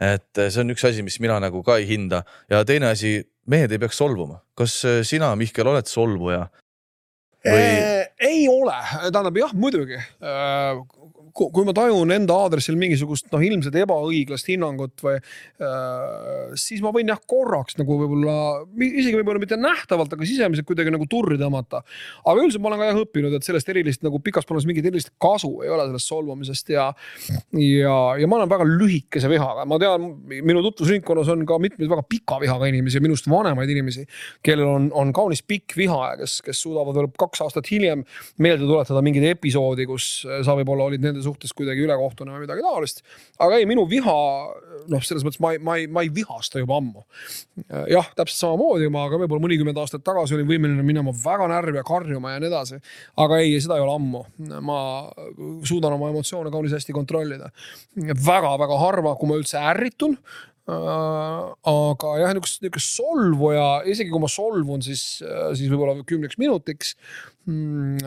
et 0.00 0.38
äh, 0.38 0.50
see 0.50 0.64
on 0.64 0.74
üks 0.74 0.86
asi, 0.88 1.04
mis 1.06 1.20
mina 1.20 1.38
nagu 1.42 1.62
ka 1.62 1.78
ei 1.80 1.88
hinda 1.88 2.24
ja 2.50 2.64
teine 2.64 2.90
asi, 2.92 3.16
mehed 3.46 3.72
ei 3.72 3.82
peaks 3.82 4.00
solvuma. 4.00 4.40
kas 4.56 4.80
sina, 5.06 5.34
Mihkel, 5.36 5.68
oled 5.68 5.90
solvuja? 5.90 6.46
Või... 7.44 7.64
ei 8.24 8.46
ole, 8.48 8.76
tähendab 9.12 9.36
jah, 9.36 9.50
muidugi 9.52 9.98
kui 11.34 11.66
ma 11.66 11.74
tajun 11.74 12.14
enda 12.14 12.36
aadressil 12.44 12.76
mingisugust 12.78 13.26
noh, 13.32 13.42
ilmselt 13.42 13.74
ebaõiglast 13.82 14.48
hinnangut 14.52 15.02
või 15.02 15.16
äh, 15.18 16.52
siis 16.60 16.82
ma 16.84 16.92
võin 16.94 17.10
jah 17.10 17.18
korraks 17.26 17.78
nagu 17.80 17.96
võib-olla 17.98 18.36
isegi 18.78 19.16
võib-olla 19.18 19.42
mitte 19.42 19.58
nähtavalt, 19.58 20.14
aga 20.14 20.28
sisemiselt 20.28 20.68
kuidagi 20.68 20.92
nagu 20.94 21.08
turri 21.10 21.38
tõmmata. 21.40 21.82
aga 22.22 22.36
üldiselt 22.38 22.62
ma 22.62 22.70
olen 22.70 22.82
ka 22.82 22.90
jah 22.92 23.00
õppinud, 23.02 23.34
et 23.34 23.46
sellest 23.46 23.72
erilist 23.74 24.04
nagu 24.06 24.20
pikas 24.22 24.46
plaanis 24.46 24.68
mingit 24.70 24.86
erilist 24.86 25.10
kasu 25.22 25.50
ei 25.64 25.72
ole 25.74 25.88
sellest 25.88 26.12
solvumisest 26.12 26.70
ja 26.74 26.86
ja, 27.58 27.96
ja 28.20 28.30
ma 28.30 28.38
olen 28.38 28.52
väga 28.54 28.68
lühikese 28.68 29.30
vihaga, 29.32 29.66
ma 29.68 29.80
tean, 29.82 30.06
minu 30.30 30.62
tutvusringkonnas 30.68 31.32
on 31.34 31.42
ka 31.48 31.58
mitmeid 31.62 31.90
väga 31.90 32.06
pika 32.08 32.38
vihaga 32.42 32.70
inimesi, 32.70 33.02
minust 33.02 33.26
vanemaid 33.30 33.74
inimesi, 33.74 34.06
kellel 34.44 34.70
on, 34.70 34.88
on 34.94 35.10
kaunis 35.16 35.42
pikk 35.42 35.74
viha 35.78 36.00
ja 36.12 36.14
kes, 36.22 36.38
kes 36.46 36.62
suudavad 36.62 36.94
veel 37.00 37.10
kaks 37.18 37.42
aastat 37.42 37.68
hiljem 37.72 38.06
meelde 38.38 38.68
tuletada 38.68 39.02
mingit 39.04 39.26
episoodi, 39.34 39.88
kus 39.90 40.08
sa 40.46 40.54
võib-olla 40.54 40.88
olid 40.90 41.02
nende 41.02 41.23
suhtes 41.24 41.54
kuidagi 41.56 41.84
ülekohtune 41.84 42.34
või 42.34 42.44
midagi 42.44 42.64
taolist. 42.64 43.02
aga 43.42 43.58
ei, 43.60 43.66
minu 43.68 43.86
viha, 43.90 44.16
noh, 44.92 45.04
selles 45.04 45.24
mõttes 45.26 45.40
ma 45.42 45.54
ei, 45.54 45.60
ma 45.62 45.76
ei, 45.80 45.88
ma 45.90 46.04
ei 46.04 46.12
vihasta 46.14 46.62
juba 46.62 46.78
ammu. 46.80 47.04
jah, 47.90 48.10
täpselt 48.16 48.40
samamoodi 48.40 48.90
ma 48.92 49.06
ka 49.12 49.20
võib-olla 49.22 49.46
mõnikümmend 49.46 49.80
aastat 49.82 50.04
tagasi 50.06 50.36
olin 50.38 50.48
võimeline 50.48 50.86
minema 50.86 51.14
väga 51.24 51.48
närvi 51.50 51.80
ja 51.80 51.86
karjuma 51.86 52.34
ja 52.34 52.42
nii 52.42 52.52
edasi. 52.52 52.80
aga 53.24 53.40
ei, 53.42 53.58
seda 53.64 53.78
ei 53.80 53.86
ole 53.86 53.96
ammu. 53.98 54.24
ma 54.64 54.78
suudan 55.64 55.96
oma 55.96 56.12
emotsioone 56.14 56.52
kaunis 56.54 56.76
hästi 56.76 56.96
kontrollida 56.96 57.50
väga,. 57.96 58.44
väga-väga 58.44 58.78
harva, 58.80 59.14
kui 59.16 59.30
ma 59.30 59.38
üldse 59.38 59.60
ärritun 59.60 60.18
aga 60.64 62.12
jah, 62.22 62.30
niisugust, 62.32 62.62
niisugust 62.64 62.94
solvuja, 62.96 63.66
isegi 63.90 64.12
kui 64.12 64.22
ma 64.22 64.30
solvun, 64.32 64.80
siis, 64.84 65.02
äh, 65.24 65.50
siis 65.58 65.68
võib-olla 65.72 65.98
kümneks 66.08 66.40
minutiks 66.40 66.94
mm,. 67.44 67.98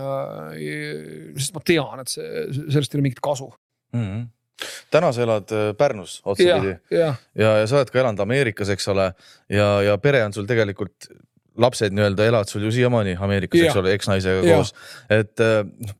Äh, 0.58 1.36
sest 1.38 1.54
ma 1.54 1.62
tean, 1.66 2.02
et 2.02 2.10
see, 2.10 2.48
sellest 2.74 2.94
ei 2.94 3.00
ole 3.00 3.08
mingit 3.10 3.22
kasu 3.24 3.52
mm. 3.94 4.02
-hmm 4.02 4.26
täna 4.90 5.12
sa 5.14 5.22
elad 5.22 5.52
Pärnus 5.78 6.16
otsapidi 6.26 6.72
ja, 6.72 6.78
ja. 6.90 7.10
ja, 7.38 7.50
ja 7.62 7.66
sa 7.70 7.76
oled 7.78 7.92
ka 7.94 8.00
elanud 8.02 8.24
Ameerikas, 8.24 8.72
eks 8.74 8.88
ole, 8.90 9.12
ja, 9.54 9.68
ja 9.86 9.98
pere 10.02 10.24
on 10.26 10.34
sul 10.34 10.48
tegelikult 10.50 11.12
lapsed 11.62 11.94
nii-öelda 11.94 12.26
elavad 12.26 12.50
sul 12.50 12.66
ju 12.66 12.72
siiamaani 12.74 13.14
Ameerikas, 13.22 13.68
eks 13.68 13.78
ole, 13.78 13.94
eksnaisega 13.94 14.42
koos. 14.42 14.74
et 15.14 15.44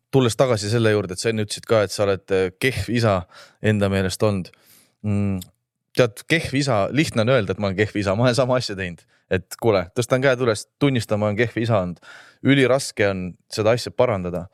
tulles 0.10 0.40
tagasi 0.42 0.72
selle 0.74 0.96
juurde, 0.96 1.14
et 1.14 1.22
sa 1.22 1.30
enne 1.30 1.46
ütlesid 1.46 1.70
ka, 1.70 1.84
et 1.86 1.94
sa 1.94 2.08
oled 2.08 2.34
kehv 2.58 2.90
isa 2.98 3.20
enda 3.62 3.92
meelest 3.94 4.26
olnud 4.26 4.50
mm 5.06 5.38
tead, 5.98 6.24
kehv 6.30 6.56
isa, 6.60 6.80
lihtne 6.96 7.26
on 7.26 7.34
öelda, 7.36 7.54
et 7.54 7.62
ma 7.62 7.70
olen 7.70 7.78
kehv 7.80 8.00
isa, 8.02 8.16
ma 8.18 8.28
olen 8.28 8.38
sama 8.38 8.58
asja 8.62 8.76
teinud, 8.78 9.04
et 9.34 9.58
kuule, 9.62 9.86
tõstan 9.98 10.24
käed 10.24 10.42
üles, 10.44 10.68
tunnistan, 10.82 11.22
ma 11.22 11.30
olen 11.30 11.40
kehv 11.40 11.62
isa 11.64 11.82
olnud. 11.82 12.02
üliraske 12.46 13.08
on 13.10 13.32
seda 13.54 13.74
asja 13.78 13.92
parandada. 13.92 14.48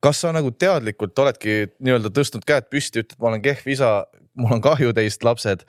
kas 0.00 0.20
sa 0.20 0.30
nagu 0.32 0.50
teadlikult 0.52 1.18
oledki 1.18 1.72
nii-öelda 1.80 2.12
tõstnud 2.14 2.44
käed 2.46 2.68
püsti, 2.70 3.02
ütled, 3.02 3.18
ma 3.20 3.32
olen 3.32 3.42
kehv 3.42 3.68
isa, 3.68 4.06
mul 4.36 4.58
on 4.58 4.60
kahju 4.62 4.92
teist, 4.94 5.24
lapsed 5.24 5.64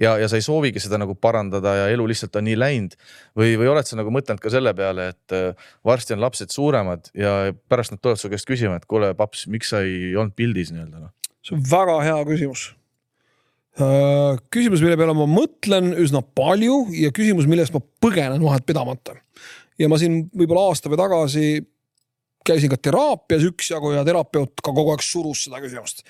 ja, 0.00 0.16
ja 0.18 0.28
sa 0.28 0.38
ei 0.38 0.44
soovigi 0.44 0.80
seda 0.82 0.98
nagu 1.02 1.14
parandada 1.14 1.74
ja 1.76 1.88
elu 1.92 2.06
lihtsalt 2.10 2.36
on 2.38 2.46
nii 2.48 2.58
läinud 2.58 2.96
või, 3.38 3.56
või 3.60 3.70
oled 3.72 3.88
sa 3.88 3.98
nagu 3.98 4.12
mõtelnud 4.14 4.42
ka 4.42 4.52
selle 4.52 4.74
peale, 4.78 5.10
et 5.12 5.36
äh, 5.36 5.72
varsti 5.84 6.16
on 6.16 6.22
lapsed 6.24 6.54
suuremad 6.54 7.10
ja 7.18 7.52
pärast 7.68 7.94
nad 7.94 8.02
tulevad 8.02 8.22
su 8.22 8.30
käest 8.32 8.48
küsima, 8.48 8.78
et 8.80 8.86
kuule, 8.90 9.12
paps, 9.18 9.46
miks 9.52 9.74
sa 9.74 9.82
ei 9.84 10.14
olnud 10.16 10.36
pildis 10.38 10.72
nii-öelda 10.74 11.02
noh? 11.06 11.12
see 11.42 11.58
on 11.58 11.66
väga 11.66 11.98
hea 12.06 12.22
küsimus 12.28 12.70
küsimus, 13.72 14.82
mille 14.84 14.98
peale 15.00 15.14
ma 15.16 15.26
mõtlen 15.30 15.94
üsna 16.02 16.20
palju 16.20 16.86
ja 16.92 17.12
küsimus, 17.14 17.48
millest 17.48 17.72
ma 17.72 17.80
põgenen 18.04 18.42
vahet 18.44 18.66
pidamata. 18.68 19.16
ja 19.80 19.88
ma 19.88 19.96
siin 19.98 20.26
võib-olla 20.36 20.68
aasta 20.70 20.90
või 20.92 21.00
tagasi 21.00 21.46
käisin 22.46 22.70
ka 22.72 22.78
teraapias 22.80 23.44
üksjagu 23.46 23.92
ja 23.94 24.02
terapeut 24.06 24.60
ka 24.64 24.74
kogu 24.74 24.92
aeg 24.92 25.04
surus 25.04 25.44
seda 25.46 25.60
küsimust. 25.62 26.02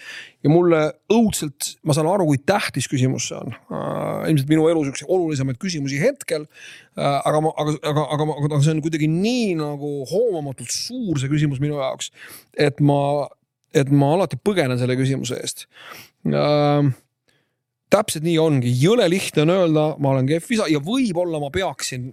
ja 0.43 0.51
mulle 0.51 0.81
õudselt, 1.13 1.77
ma 1.85 1.95
saan 1.97 2.09
aru, 2.11 2.27
kui 2.31 2.41
tähtis 2.41 2.89
küsimus 2.91 3.29
see 3.31 3.39
on 3.39 3.53
äh,. 3.53 4.31
ilmselt 4.33 4.51
minu 4.51 4.67
elus 4.73 4.91
üks 4.93 5.05
olulisemaid 5.07 5.61
küsimusi 5.63 6.01
hetkel 6.03 6.47
äh,. 6.97 7.21
aga 7.29 7.45
ma, 7.45 7.53
aga, 7.63 7.77
aga, 7.93 8.07
aga, 8.17 8.29
aga 8.49 8.63
see 8.65 8.75
on 8.75 8.83
kuidagi 8.85 9.11
nii 9.13 9.55
nagu 9.61 9.93
hoomamatult 10.11 10.73
suur 10.73 11.21
see 11.21 11.31
küsimus 11.33 11.63
minu 11.63 11.79
jaoks, 11.81 12.11
et 12.57 12.81
ma, 12.81 13.29
et 13.77 13.93
ma 13.93 14.15
alati 14.17 14.41
põgenen 14.41 14.81
selle 14.81 14.97
küsimuse 14.99 15.39
eest 15.41 15.67
äh, 16.27 16.93
täpselt 17.93 18.25
nii 18.25 18.39
ongi, 18.41 18.73
jõle 18.81 19.07
lihtne 19.13 19.45
on 19.45 19.55
öelda, 19.55 19.87
ma 20.01 20.13
olen 20.15 20.29
kehv 20.29 20.53
isa 20.57 20.69
ja 20.71 20.81
võib-olla 20.83 21.41
ma 21.43 21.51
peaksin, 21.53 22.11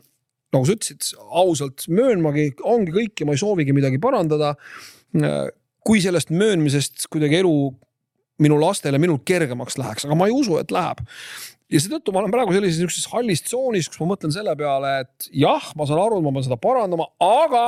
nagu 0.53 0.67
sa 0.67 0.75
ütlesid, 0.75 1.11
ausalt 1.17 1.85
möönmagi, 1.91 2.51
ongi 2.67 2.95
kõik 2.95 3.21
ja 3.21 3.29
ma 3.29 3.35
ei 3.35 3.41
soovigi 3.41 3.75
midagi 3.75 4.01
parandada. 4.01 4.55
kui 5.89 6.01
sellest 6.03 6.29
möönmisest 6.29 7.07
kuidagi 7.09 7.39
elu 7.39 7.53
minu 8.43 8.59
lastele 8.61 8.99
minul 9.01 9.17
kergemaks 9.25 9.77
läheks, 9.79 10.05
aga 10.05 10.15
ma 10.15 10.27
ei 10.27 10.35
usu, 10.35 10.59
et 10.59 10.71
läheb. 10.71 11.01
ja 11.69 11.79
seetõttu 11.79 12.13
ma 12.13 12.21
olen 12.21 12.33
praegu 12.33 12.53
sellises 12.53 12.79
niisuguses 12.79 13.09
hallis 13.13 13.43
tsoonis, 13.45 13.89
kus 13.89 13.99
ma 14.01 14.11
mõtlen 14.11 14.33
selle 14.33 14.55
peale, 14.57 14.93
et 15.05 15.29
jah, 15.33 15.71
ma 15.77 15.85
saan 15.85 16.01
aru, 16.01 16.19
et 16.19 16.25
ma 16.25 16.33
pean 16.33 16.45
seda 16.47 16.57
parandama, 16.61 17.07
aga 17.21 17.65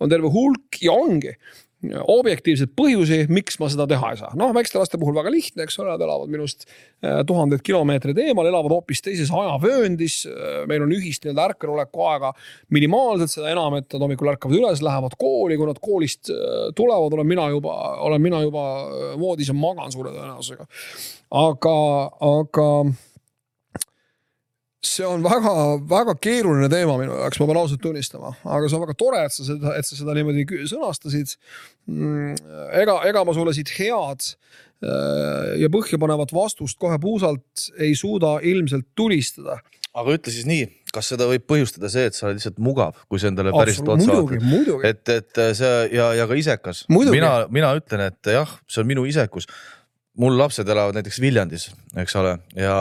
on 0.00 0.12
terve 0.12 0.30
hulk 0.32 0.80
ja 0.84 0.92
ongi 0.92 1.32
objektiivseid 1.86 2.72
põhjusi, 2.74 3.20
miks 3.30 3.58
ma 3.62 3.68
seda 3.70 3.86
teha 3.86 4.10
ei 4.10 4.18
saa. 4.18 4.32
noh, 4.38 4.50
väikeste 4.54 4.80
laste 4.80 4.98
puhul 4.98 5.14
väga 5.14 5.30
lihtne, 5.30 5.62
eks 5.62 5.78
ole, 5.78 5.92
nad 5.92 6.02
elavad 6.02 6.30
minust 6.32 6.66
äh, 6.66 7.20
tuhandeid 7.26 7.62
kilomeetreid 7.66 8.18
eemal, 8.18 8.48
elavad 8.50 8.74
hoopis 8.74 9.02
teises 9.04 9.30
ajavööndis. 9.30 10.24
Äh, 10.26 10.64
meil 10.70 10.82
on 10.82 10.94
ühist 10.96 11.22
nii-öelda 11.22 11.52
ärkveloleku 11.52 12.02
aega 12.10 12.32
minimaalselt, 12.74 13.30
seda 13.30 13.52
enam, 13.54 13.78
et 13.78 13.86
nad 13.94 14.06
hommikul 14.08 14.32
ärkavad 14.34 14.58
üles, 14.58 14.82
lähevad 14.82 15.14
kooli, 15.22 15.58
kui 15.60 15.70
nad 15.70 15.78
koolist 15.82 16.32
äh, 16.34 16.72
tulevad, 16.78 17.14
olen 17.14 17.30
mina 17.30 17.46
juba, 17.54 17.76
olen 18.08 18.26
mina 18.26 18.42
juba 18.42 18.64
voodis 19.20 19.52
ja 19.52 19.56
magan 19.58 19.94
suure 19.94 20.10
tõenäosusega. 20.16 20.66
aga, 21.46 21.76
aga 22.32 22.68
see 24.84 25.06
on 25.06 25.24
väga-väga 25.24 26.14
keeruline 26.22 26.68
teema 26.70 26.94
minu 27.00 27.16
jaoks, 27.18 27.40
ma 27.40 27.48
pean 27.50 27.58
ausalt 27.58 27.82
tunnistama, 27.82 28.30
aga 28.44 28.68
see 28.68 28.78
on 28.78 28.84
väga 28.84 28.94
tore, 28.98 29.24
et 29.26 29.34
sa 29.34 29.46
seda, 29.48 29.74
et 29.78 29.88
sa 29.88 29.98
seda 29.98 30.14
niimoodi 30.14 30.44
sõnastasid. 30.70 31.34
Mm, 31.90 32.36
ega, 32.78 33.00
ega 33.08 33.24
ma 33.26 33.34
sulle 33.34 33.54
siit 33.56 33.72
head 33.78 34.28
äh, 34.28 35.58
ja 35.64 35.70
põhjapanevat 35.72 36.34
vastust 36.36 36.78
kohe 36.78 36.98
puusalt 37.02 37.68
ei 37.80 37.96
suuda 37.98 38.36
ilmselt 38.46 38.86
tulistada. 38.98 39.58
aga 39.98 40.14
ütle 40.14 40.30
siis 40.30 40.46
nii, 40.46 40.68
kas 40.94 41.10
seda 41.10 41.26
võib 41.26 41.48
põhjustada 41.50 41.90
see, 41.90 42.06
et 42.12 42.14
sa 42.14 42.28
oled 42.28 42.38
lihtsalt 42.38 42.60
mugav, 42.62 43.00
kui 43.10 43.18
sa 43.18 43.32
endale 43.32 43.50
päriselt 43.56 43.88
otsa 43.96 44.20
vaatad? 44.20 44.90
et, 44.92 45.14
et 45.16 45.46
see 45.58 45.76
ja, 45.96 46.12
ja 46.20 46.28
ka 46.30 46.38
isekas. 46.38 46.84
mina, 46.92 47.32
mina 47.50 47.74
ütlen, 47.80 48.06
et 48.12 48.34
jah, 48.38 48.60
see 48.70 48.84
on 48.84 48.92
minu 48.94 49.08
isekus. 49.10 49.50
mul 50.14 50.38
lapsed 50.38 50.68
elavad 50.68 50.94
näiteks 50.94 51.18
Viljandis, 51.24 51.72
eks 51.98 52.14
ole, 52.20 52.38
ja 52.54 52.76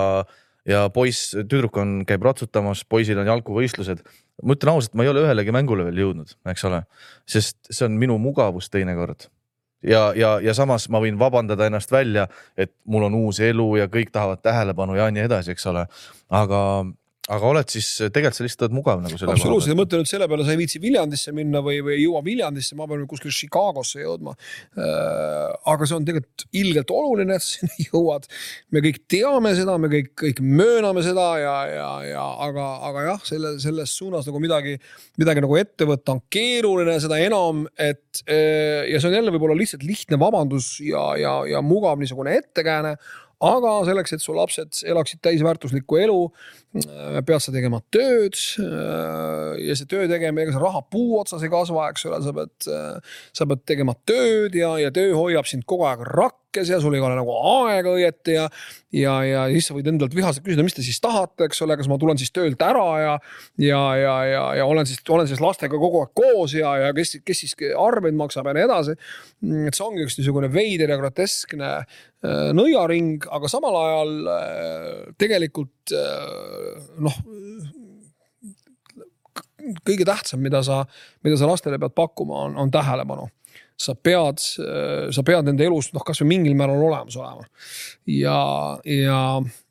ja 0.67 0.87
poiss, 0.93 1.31
tüdruk 1.37 1.77
on, 1.81 2.01
käib 2.07 2.25
ratsutamas, 2.27 2.83
poisil 2.89 3.19
on 3.21 3.29
jalguvõistlused. 3.29 4.03
ma 4.43 4.53
ütlen 4.53 4.73
ausalt, 4.73 4.93
ma 4.93 5.05
ei 5.05 5.09
ole 5.09 5.23
ühelegi 5.25 5.53
mängule 5.55 5.87
veel 5.87 6.03
jõudnud, 6.03 6.35
eks 6.51 6.65
ole, 6.69 6.83
sest 7.25 7.57
see 7.71 7.85
on 7.87 7.97
minu 7.97 8.17
mugavus 8.21 8.69
teinekord. 8.69 9.29
ja, 9.83 10.11
ja, 10.15 10.37
ja 10.43 10.53
samas 10.53 10.89
ma 10.89 11.01
võin 11.03 11.19
vabandada 11.19 11.67
ennast 11.67 11.91
välja, 11.91 12.27
et 12.57 12.73
mul 12.85 13.07
on 13.07 13.15
uus 13.23 13.39
elu 13.39 13.75
ja 13.77 13.87
kõik 13.87 14.11
tahavad 14.11 14.41
tähelepanu 14.43 14.95
ja 14.95 15.09
nii 15.11 15.25
edasi, 15.29 15.51
eks 15.55 15.65
ole. 15.71 15.87
aga, 16.29 16.61
aga 17.27 17.49
oled 17.49 17.71
siis 17.71 17.87
tegelikult 17.99 18.37
sa 18.37 18.45
lihtsalt 18.45 18.65
oled 18.67 18.75
mugav 18.77 19.01
nagu 19.03 19.17
selle 19.19 19.33
absoluutselt 19.35 19.73
ja 19.73 19.77
mõtle 19.77 19.99
nüüd 19.99 20.09
selle 20.09 20.27
peale, 20.31 20.45
sa 20.47 20.53
ei 20.53 20.59
viitsi 20.61 20.79
Viljandisse 20.83 21.33
minna 21.35 21.59
või, 21.65 21.81
või 21.83 21.97
ei 21.97 22.05
jõua 22.05 22.21
Viljandisse, 22.23 22.77
ma 22.79 22.87
pean 22.87 23.03
kuskile 23.09 23.35
Chicagosse 23.35 23.99
jõudma. 23.99 24.35
Äh, 24.79 25.51
aga 25.73 25.89
see 25.89 25.97
on 25.97 26.07
tegelikult 26.07 26.45
ilgelt 26.61 26.93
oluline, 26.95 27.35
et 27.35 27.43
sa 27.43 27.57
sinna 27.57 27.83
jõuad. 27.89 28.29
me 28.71 28.83
kõik 28.85 29.01
teame 29.11 29.53
seda, 29.59 29.75
me 29.81 29.91
kõik, 29.91 30.13
kõik 30.23 30.41
mööname 30.43 31.03
seda 31.05 31.27
ja, 31.41 31.57
ja, 31.73 31.91
ja 32.07 32.25
aga, 32.47 32.69
aga 32.91 33.05
jah, 33.09 33.27
selle, 33.27 33.55
selles 33.63 33.97
suunas 33.99 34.29
nagu 34.29 34.41
midagi, 34.43 34.77
midagi 35.19 35.43
nagu 35.43 35.59
ette 35.59 35.89
võtta 35.89 36.15
on 36.15 36.23
keeruline, 36.31 36.95
seda 37.03 37.19
enam, 37.23 37.65
et 37.75 38.23
äh, 38.23 38.87
ja 38.87 39.01
see 39.01 39.11
on 39.11 39.19
jälle 39.19 39.35
võib-olla 39.35 39.59
lihtsalt 39.59 39.83
lihtne 39.87 40.19
vabandus 40.21 40.77
ja, 40.85 41.09
ja, 41.19 41.39
ja 41.51 41.63
mugav 41.65 41.99
niisugune 41.99 42.39
ettekääne 42.39 42.95
aga 43.43 43.73
selleks, 43.85 44.15
et 44.15 44.23
su 44.23 44.33
lapsed 44.35 44.79
elaksid 44.89 45.21
täisväärtuslikku 45.25 45.99
elu, 46.01 46.17
äh, 46.81 47.19
pead 47.27 47.43
sa 47.43 47.53
tegema 47.53 47.81
tööd. 47.93 48.37
Äh, 48.63 49.53
ja 49.67 49.77
see 49.77 49.89
töö 49.89 50.07
tegemine, 50.09 50.47
ega 50.47 50.55
see 50.55 50.63
raha 50.63 50.81
puu 50.89 51.19
otsas 51.21 51.45
ei 51.45 51.53
kasva, 51.53 51.89
eks 51.91 52.07
ole, 52.09 52.21
sa 52.25 52.33
pead, 52.37 52.55
äh, 52.73 53.19
sa 53.37 53.49
pead 53.49 53.63
tegema 53.69 53.97
tööd 54.09 54.57
ja, 54.57 54.73
ja 54.81 54.93
töö 54.93 55.13
hoiab 55.17 55.49
sind 55.49 55.67
kogu 55.69 55.85
aeg 55.89 56.05
rakkes 56.09 56.46
ja 56.57 56.79
sul 56.81 56.95
ei 56.97 57.01
ole 57.03 57.13
nagu 57.19 57.33
aega 57.65 57.91
õieti 57.93 58.33
ja. 58.37 58.47
ja, 58.95 59.15
ja 59.27 59.43
siis 59.51 59.69
sa 59.69 59.75
võid 59.75 59.89
endalt 59.91 60.15
vihaselt 60.17 60.45
küsida, 60.45 60.65
mis 60.65 60.73
te 60.73 60.85
siis 60.85 60.97
tahate, 61.03 61.45
eks 61.45 61.61
ole, 61.65 61.77
kas 61.77 61.89
ma 61.91 61.99
tulen 62.01 62.17
siis 62.17 62.33
töölt 62.33 62.61
ära 62.65 62.85
ja, 63.01 63.13
ja, 63.61 63.81
ja, 63.99 64.15
ja, 64.25 64.43
ja 64.61 64.65
olen 64.65 64.89
siis, 64.89 65.03
olen 65.09 65.29
siis 65.29 65.43
lastega 65.43 65.77
kogu 65.77 66.01
aeg 66.01 66.15
koos 66.17 66.57
ja, 66.57 66.73
ja 66.87 66.93
kes, 66.97 67.19
kes 67.27 67.43
siis 67.45 67.57
arveid 67.77 68.17
maksab 68.17 68.49
ja 68.49 68.57
nii 68.57 68.65
edasi. 68.65 68.97
et 69.67 69.77
see 69.77 69.85
ongi 69.85 70.07
üks 70.07 70.17
niisugune 70.17 70.49
veider 70.53 70.95
ja 70.95 70.99
groteskne 70.99 71.73
Äh, 72.25 72.49
nõiaring, 72.57 73.27
aga 73.29 73.49
samal 73.51 73.75
ajal 73.77 74.13
äh, 74.33 75.01
tegelikult 75.21 75.91
äh, 75.93 76.87
noh, 77.05 77.19
kõige 79.85 80.07
tähtsam, 80.07 80.41
mida 80.41 80.63
sa, 80.65 80.79
mida 81.21 81.37
sa 81.37 81.45
lastele 81.45 81.77
pead 81.77 81.93
pakkuma, 81.93 82.47
on, 82.47 82.57
on 82.57 82.73
tähelepanu 82.73 83.27
sa 83.77 83.93
pead, 83.93 84.41
sa 85.13 85.23
pead 85.23 85.45
nende 85.45 85.65
elus 85.67 85.91
noh, 85.93 86.01
kasvõi 86.05 86.31
mingil 86.31 86.57
määral 86.57 86.81
olemas 86.89 87.17
olema. 87.19 87.45
ja, 88.09 88.41
ja 88.83 89.21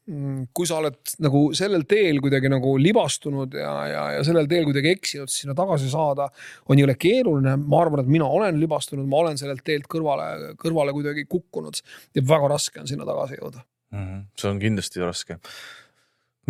Mm, 0.07 0.45
kui 0.55 0.69
sa 0.71 0.77
oled 0.79 1.01
nagu 1.19 1.41
sellel 1.59 1.83
teel 1.91 2.21
kuidagi 2.23 2.47
nagu 2.47 2.77
libastunud 2.79 3.57
ja, 3.59 3.71
ja, 3.91 4.03
ja 4.15 4.21
sellel 4.23 4.47
teel 4.47 4.69
kuidagi 4.69 4.93
eksinud, 4.95 5.27
siis 5.27 5.43
sinna 5.43 5.57
tagasi 5.59 5.89
saada 5.91 6.29
on 6.71 6.79
jõle 6.79 6.95
keeruline. 6.95 7.57
ma 7.59 7.81
arvan, 7.83 8.05
et 8.05 8.13
mina 8.15 8.29
olen 8.31 8.61
libastunud, 8.61 9.09
ma 9.11 9.25
olen 9.25 9.41
sellelt 9.41 9.65
teelt 9.67 9.89
kõrvale, 9.91 10.53
kõrvale 10.63 10.95
kuidagi 10.95 11.25
kukkunud 11.27 11.83
ja 12.15 12.23
väga 12.23 12.53
raske 12.55 12.85
on 12.85 12.87
sinna 12.87 13.09
tagasi 13.09 13.41
jõuda 13.41 13.65
mm. 13.65 14.05
-hmm. 14.05 14.23
see 14.39 14.51
on 14.53 14.63
kindlasti 14.63 15.03
raske. 15.03 15.41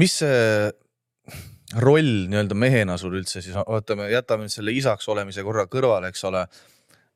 mis 0.04 0.18
see 0.20 0.68
roll 1.80 2.12
nii-öelda 2.28 2.60
mehena 2.60 3.00
sul 3.00 3.16
üldse 3.16 3.40
siis, 3.40 3.56
ootame, 3.56 4.10
jätame 4.12 4.44
nüüd 4.44 4.52
selle 4.52 4.76
isaks 4.76 5.08
olemise 5.08 5.40
korra 5.48 5.64
kõrvale, 5.64 6.12
eks 6.12 6.28
ole. 6.28 6.44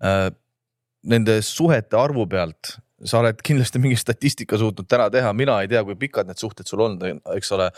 Nende 0.00 1.40
suhete 1.44 1.96
arvu 1.96 2.26
pealt 2.28 2.74
sa 3.08 3.20
oled 3.22 3.38
kindlasti 3.44 3.80
mingi 3.80 3.96
statistika 3.96 4.58
suutnud 4.60 4.88
täna 4.88 5.08
teha, 5.12 5.32
mina 5.36 5.60
ei 5.64 5.70
tea, 5.70 5.82
kui 5.86 5.96
pikad 6.00 6.28
need 6.28 6.40
suhted 6.40 6.68
sul 6.68 6.82
on, 6.84 6.98
eks 7.36 7.54
ole. 7.56 7.70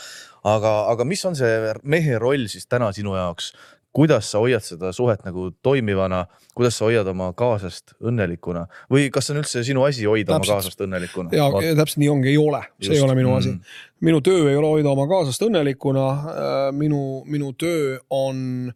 aga, 0.48 0.72
aga 0.90 1.06
mis 1.06 1.22
on 1.28 1.38
see 1.38 1.52
mehe 1.82 2.18
roll 2.18 2.48
siis 2.50 2.66
täna 2.66 2.92
sinu 2.94 3.16
jaoks? 3.18 3.52
kuidas 3.92 4.30
sa 4.32 4.40
hoiad 4.40 4.64
seda 4.64 4.88
suhet 4.96 5.20
nagu 5.26 5.50
toimivana, 5.62 6.22
kuidas 6.56 6.78
sa 6.80 6.86
hoiad 6.86 7.08
oma 7.12 7.26
kaaslast 7.36 7.92
õnnelikuna 8.00 8.64
või 8.92 9.10
kas 9.12 9.28
on 9.30 9.42
üldse 9.42 9.60
sinu 9.68 9.84
asi 9.84 10.06
hoida 10.08 10.32
täpselt. 10.32 10.48
oma 10.48 10.56
kaaslast 10.56 10.84
õnnelikuna? 10.86 11.34
ja 11.36 11.50
Vaat... 11.52 11.68
täpselt 11.82 12.00
nii 12.00 12.08
ongi, 12.08 12.30
ei 12.32 12.38
ole, 12.40 12.62
see 12.80 12.96
ei 12.96 13.04
ole 13.04 13.18
minu 13.18 13.34
mm. 13.34 13.42
asi. 13.42 13.82
minu 14.08 14.22
töö 14.24 14.48
ei 14.48 14.56
ole 14.56 14.72
hoida 14.78 14.94
oma 14.96 15.04
kaaslast 15.10 15.44
õnnelikuna. 15.44 16.06
Äh, 16.32 16.64
minu, 16.72 17.02
minu 17.28 17.52
töö 17.60 17.98
on 18.08 18.72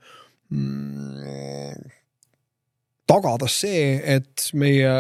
mm, 0.52 1.95
tagada 3.06 3.48
see, 3.50 3.96
et 4.02 4.50
meie 4.54 4.96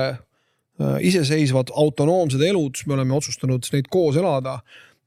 Äh, 0.76 0.98
iseseisvad 1.08 1.70
autonoomsed 1.72 2.42
elud, 2.44 2.82
me 2.84 2.98
oleme 2.98 3.14
otsustanud 3.16 3.64
neid 3.72 3.86
koos 3.88 4.18
elada. 4.20 4.58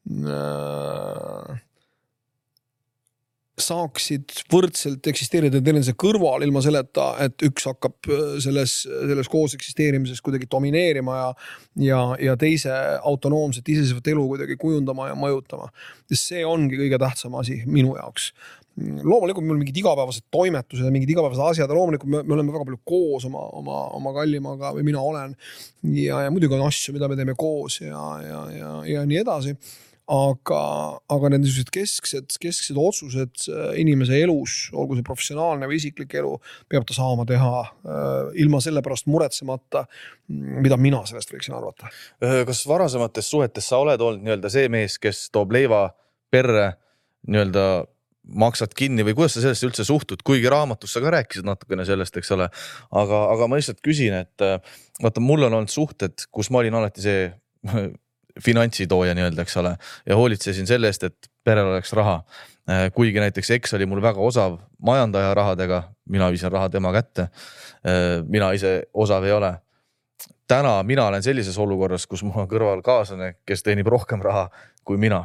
Äh, 0.10 1.60
saaksid 3.60 4.34
võrdselt 4.50 5.06
eksisteerida 5.12 5.60
teineteise 5.60 5.94
kõrval 6.00 6.42
ilma 6.46 6.64
selleta, 6.66 7.12
et 7.22 7.46
üks 7.46 7.68
hakkab 7.70 8.10
äh, 8.10 8.40
selles, 8.42 8.80
selles 8.88 9.30
koos 9.30 9.54
eksisteerimises 9.60 10.24
kuidagi 10.26 10.50
domineerima 10.50 11.20
ja, 11.20 11.30
ja, 11.86 12.02
ja 12.32 12.38
teise 12.40 12.74
autonoomset 12.98 13.70
iseseisvat 13.70 14.10
elu 14.16 14.26
kuidagi 14.32 14.58
kujundama 14.58 15.12
ja 15.12 15.20
mõjutama. 15.20 15.70
sest 16.10 16.32
see 16.32 16.42
ongi 16.50 16.82
kõige 16.82 16.98
tähtsam 17.04 17.38
asi 17.38 17.62
minu 17.70 17.94
jaoks 18.00 18.32
loomulikult 18.80 19.46
meil 19.46 19.60
mingid 19.62 19.82
igapäevased 19.82 20.28
toimetused 20.34 20.86
ja 20.86 20.94
mingid 20.94 21.12
igapäevased 21.14 21.44
asjad 21.52 21.72
ja 21.72 21.76
loomulikult 21.76 22.12
me, 22.12 22.24
me 22.24 22.38
oleme 22.38 22.54
väga 22.54 22.68
palju 22.68 22.80
koos 22.88 23.28
oma, 23.30 23.44
oma, 23.60 23.82
oma 23.98 24.14
kallimaga 24.16 24.74
või 24.78 24.86
mina 24.88 25.04
olen. 25.04 25.36
ja, 25.96 26.24
ja 26.26 26.32
muidugi 26.34 26.58
on 26.58 26.66
asju, 26.68 26.96
mida 26.96 27.10
me 27.10 27.20
teeme 27.20 27.36
koos 27.40 27.82
ja, 27.82 28.08
ja, 28.24 28.42
ja, 28.56 28.74
ja 28.94 29.06
nii 29.10 29.22
edasi. 29.24 29.56
aga, 30.10 30.60
aga 31.14 31.30
need 31.30 31.44
niisugused 31.44 31.70
kesksed, 31.74 32.38
kesksed 32.42 32.78
otsused 32.82 33.44
äh, 33.54 33.76
inimese 33.84 34.18
elus, 34.18 34.56
olgu 34.74 34.98
see 34.98 35.06
professionaalne 35.06 35.70
või 35.70 35.78
isiklik 35.78 36.16
elu, 36.18 36.32
peab 36.66 36.88
ta 36.90 36.96
saama 36.98 37.28
teha 37.30 37.52
äh, 37.62 38.32
ilma 38.42 38.58
selle 38.66 38.82
pärast 38.86 39.06
muretsemata, 39.06 39.84
mida 40.66 40.80
mina 40.82 41.04
sellest 41.06 41.30
võiksin 41.36 41.54
arvata. 41.60 41.92
kas 42.50 42.66
varasemates 42.70 43.30
suhetes 43.30 43.70
sa 43.70 43.84
oled 43.84 44.02
olnud 44.02 44.26
nii-öelda 44.26 44.50
see 44.54 44.66
mees, 44.74 44.98
kes 44.98 45.28
toob 45.36 45.54
leiva 45.54 45.88
perre 46.34 46.72
nii-öelda 47.30 47.70
maksad 48.36 48.74
kinni 48.78 49.06
või 49.08 49.16
kuidas 49.18 49.38
sa 49.38 49.44
sellesse 49.44 49.68
üldse 49.68 49.86
suhtud, 49.88 50.24
kuigi 50.26 50.50
raamatus 50.52 50.94
sa 50.96 51.02
ka 51.04 51.14
rääkisid 51.14 51.48
natukene 51.48 51.86
sellest, 51.88 52.18
eks 52.20 52.32
ole. 52.36 52.50
aga, 52.92 53.24
aga 53.34 53.48
ma 53.48 53.60
lihtsalt 53.60 53.82
küsin, 53.86 54.16
et 54.24 54.46
äh, 54.46 54.60
vaata, 55.04 55.24
mul 55.24 55.48
on 55.48 55.60
olnud 55.62 55.74
suhted, 55.74 56.28
kus 56.32 56.52
ma 56.54 56.62
olin 56.64 56.80
alati 56.82 57.06
see 57.06 57.30
finantsitooja 58.46 59.16
nii-öelda, 59.18 59.44
eks 59.44 59.58
ole, 59.62 59.74
ja 60.08 60.20
hoolitsesin 60.20 60.70
selle 60.70 60.92
eest, 60.92 61.08
et 61.10 61.32
perel 61.44 61.72
oleks 61.74 61.94
raha. 61.98 62.20
Äh, 62.70 62.86
kuigi 62.96 63.20
näiteks 63.20 63.50
eks 63.58 63.74
oli 63.78 63.88
mul 63.90 64.04
väga 64.06 64.22
osav 64.22 64.60
majandaja 64.86 65.34
rahadega, 65.38 65.84
mina 66.10 66.30
viisin 66.30 66.54
raha 66.54 66.70
tema 66.70 66.94
kätte. 66.96 67.30
Äh, 67.82 68.22
mina 68.28 68.54
ise 68.58 68.84
osav 68.94 69.26
ei 69.26 69.36
ole 69.36 69.56
täna 70.50 70.84
mina 70.84 71.06
olen 71.06 71.24
sellises 71.24 71.58
olukorras, 71.62 72.08
kus 72.10 72.24
mul 72.26 72.42
on 72.42 72.48
kõrval 72.50 72.82
kaaslane, 72.86 73.36
kes 73.46 73.62
teenib 73.64 73.88
rohkem 73.88 74.22
raha 74.26 74.48
kui 74.84 74.98
mina 74.98 75.24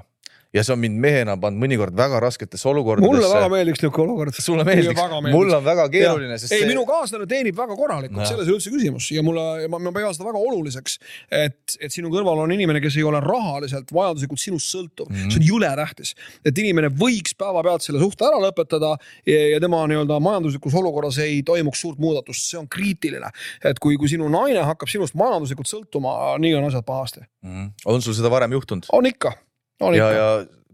ja 0.54 0.62
see 0.62 0.74
on 0.74 0.80
mind 0.82 1.00
mehena 1.02 1.34
pannud 1.40 1.62
mõnikord 1.64 1.96
väga 1.98 2.20
rasketesse 2.22 2.68
olukordadesse. 2.70 3.10
mulle 3.10 3.30
väga 3.30 3.48
meeldiks 3.50 3.82
niisugune 3.82 4.12
olukord. 4.12 4.36
sulle 4.38 4.64
meeldiks, 4.66 5.00
mul 5.32 5.52
on 5.56 5.64
väga 5.64 5.86
keeruline, 5.90 6.38
sest. 6.38 6.52
ei 6.54 6.62
see..., 6.62 6.68
minu 6.70 6.84
kaaslane 6.88 7.26
teenib 7.30 7.56
väga 7.58 7.76
korralikult, 7.78 8.22
selles 8.28 8.46
ei 8.46 8.54
ole 8.54 8.60
üldse 8.60 8.72
küsimus 8.74 9.08
ja 9.14 9.24
mulle, 9.26 9.44
ma, 9.70 9.80
ma 9.82 9.92
pean 9.94 10.14
seda 10.14 10.28
väga 10.28 10.42
oluliseks, 10.50 10.98
et, 11.34 11.76
et 11.80 11.94
sinu 11.94 12.12
kõrval 12.12 12.44
on 12.44 12.54
inimene, 12.54 12.82
kes 12.84 12.98
ei 13.00 13.06
ole 13.06 13.20
rahaliselt 13.24 13.90
vajaduslikult 13.94 14.42
sinust 14.42 14.70
sõltuv 14.70 15.10
mm, 15.10 15.16
-hmm. 15.16 15.34
see 15.34 15.42
on 15.42 15.48
jõle 15.48 15.72
tähtis. 15.80 16.14
et 16.46 16.62
inimene 16.62 16.92
võiks 17.02 17.34
päevapealt 17.38 17.86
selle 17.86 18.02
suhte 18.02 18.26
ära 18.28 18.38
lõpetada 18.44 18.94
ja, 19.26 19.40
ja 19.56 19.62
tema 19.64 19.82
nii-öelda 19.90 20.20
majanduslikus 20.22 20.76
olukorras 20.78 21.18
ei 21.24 21.42
toimuks 21.42 21.82
suurt 21.82 21.98
muudatust, 21.98 22.46
see 22.50 22.60
on 22.60 22.68
kriitiline. 22.70 23.32
et 23.64 23.82
kui, 23.82 23.98
kui 23.98 24.08
sinu 24.08 24.30
naine 24.30 24.62
hakkab 24.62 24.88
sinust 24.90 25.18
majanduslikult 25.18 25.70
sõltuma, 25.70 26.38
nii 26.38 26.54
on 26.60 26.70
asjad 26.70 26.86
pahasti 26.86 27.26
mm. 27.42 27.50
-hmm. 27.50 27.72
on 27.84 28.02
sul 28.02 28.14
seda 28.14 28.30
varem 28.30 28.54
juhtunud? 28.54 28.86
on 28.92 29.10
ikka 29.10 29.34
ja, 29.80 30.10
ja 30.14 30.28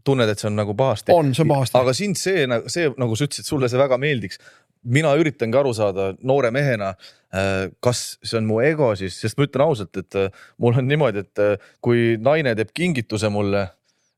tunned, 0.05 0.30
et 0.30 0.40
see 0.40 0.48
on 0.51 0.59
nagu 0.59 0.74
pahasti. 0.76 1.12
on, 1.14 1.34
see 1.36 1.44
on 1.44 1.53
pahasti. 1.55 1.78
aga 1.80 1.94
sind 1.96 2.18
see, 2.20 2.44
see 2.72 2.90
nagu 3.01 3.16
sa 3.16 3.28
ütlesid, 3.28 3.48
sulle 3.48 3.70
see 3.70 3.80
väga 3.80 3.98
meeldiks. 4.01 4.40
mina 4.80 5.11
üritangi 5.20 5.59
aru 5.61 5.74
saada 5.76 6.07
noore 6.24 6.48
mehena, 6.57 6.94
äh, 7.36 7.68
kas 7.84 8.16
see 8.24 8.38
on 8.38 8.46
mu 8.48 8.62
ego 8.64 8.94
siis, 8.96 9.18
sest 9.20 9.36
ma 9.36 9.44
ütlen 9.44 9.66
ausalt, 9.66 9.96
et 10.01 10.16
äh, 10.16 10.30
mul 10.59 10.78
on 10.80 10.88
niimoodi, 10.88 11.26
et 11.26 11.42
äh, 11.44 11.68
kui 11.84 12.16
naine 12.20 12.55
teeb 12.57 12.72
kingituse 12.72 13.28
mulle 13.28 13.66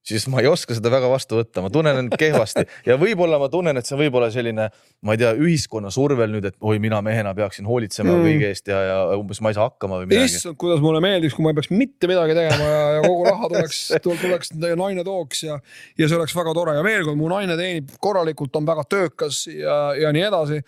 siis 0.07 0.27
ma 0.31 0.41
ei 0.43 0.49
oska 0.51 0.75
seda 0.75 0.91
väga 0.91 1.09
vastu 1.11 1.39
võtta, 1.39 1.63
ma 1.63 1.71
tunnen 1.73 2.01
end 2.01 2.15
kehvasti 2.19 2.65
ja 2.89 2.97
võib-olla 2.99 3.39
ma 3.39 3.49
tunnen, 3.53 3.79
et 3.79 3.87
see 3.87 3.95
on 3.95 4.01
võib-olla 4.03 4.29
selline, 4.35 4.67
ma 5.07 5.15
ei 5.15 5.21
tea, 5.21 5.31
ühiskonna 5.39 5.93
survel 5.95 6.33
nüüd, 6.35 6.49
et 6.51 6.57
oi, 6.59 6.81
mina 6.83 6.99
mehena 7.07 7.35
peaksin 7.39 7.69
hoolitsema 7.69 8.11
mm. 8.11 8.25
kõige 8.27 8.49
eest 8.51 8.71
ja, 8.73 8.81
ja 8.89 8.97
umbes 9.19 9.39
ma 9.45 9.53
ei 9.53 9.59
saa 9.59 9.69
hakkama 9.69 10.01
või 10.01 10.09
midagi. 10.11 10.33
issand, 10.41 10.59
kuidas 10.61 10.83
mulle 10.83 11.03
meeldiks, 11.05 11.37
kui 11.37 11.47
ma 11.47 11.53
ei 11.53 11.59
peaks 11.59 11.71
mitte 11.71 12.11
midagi 12.11 12.35
tegema 12.39 12.71
ja, 12.73 12.81
ja 12.97 13.05
kogu 13.07 13.29
raha 13.29 13.51
tuleks, 13.53 13.83
tuleks 14.07 14.53
naine 14.59 15.05
tooks 15.07 15.45
ja, 15.47 15.61
ja 16.01 16.11
see 16.11 16.19
oleks 16.19 16.35
väga 16.39 16.57
tore 16.59 16.75
ja 16.79 16.83
veel 16.87 17.07
kord, 17.07 17.21
mu 17.21 17.31
naine 17.31 17.59
teenib 17.61 17.95
korralikult, 18.03 18.59
on 18.59 18.67
väga 18.73 18.87
töökas 18.91 19.45
ja, 19.53 19.79
ja 19.99 20.11
nii 20.15 20.27
edasi. 20.27 20.59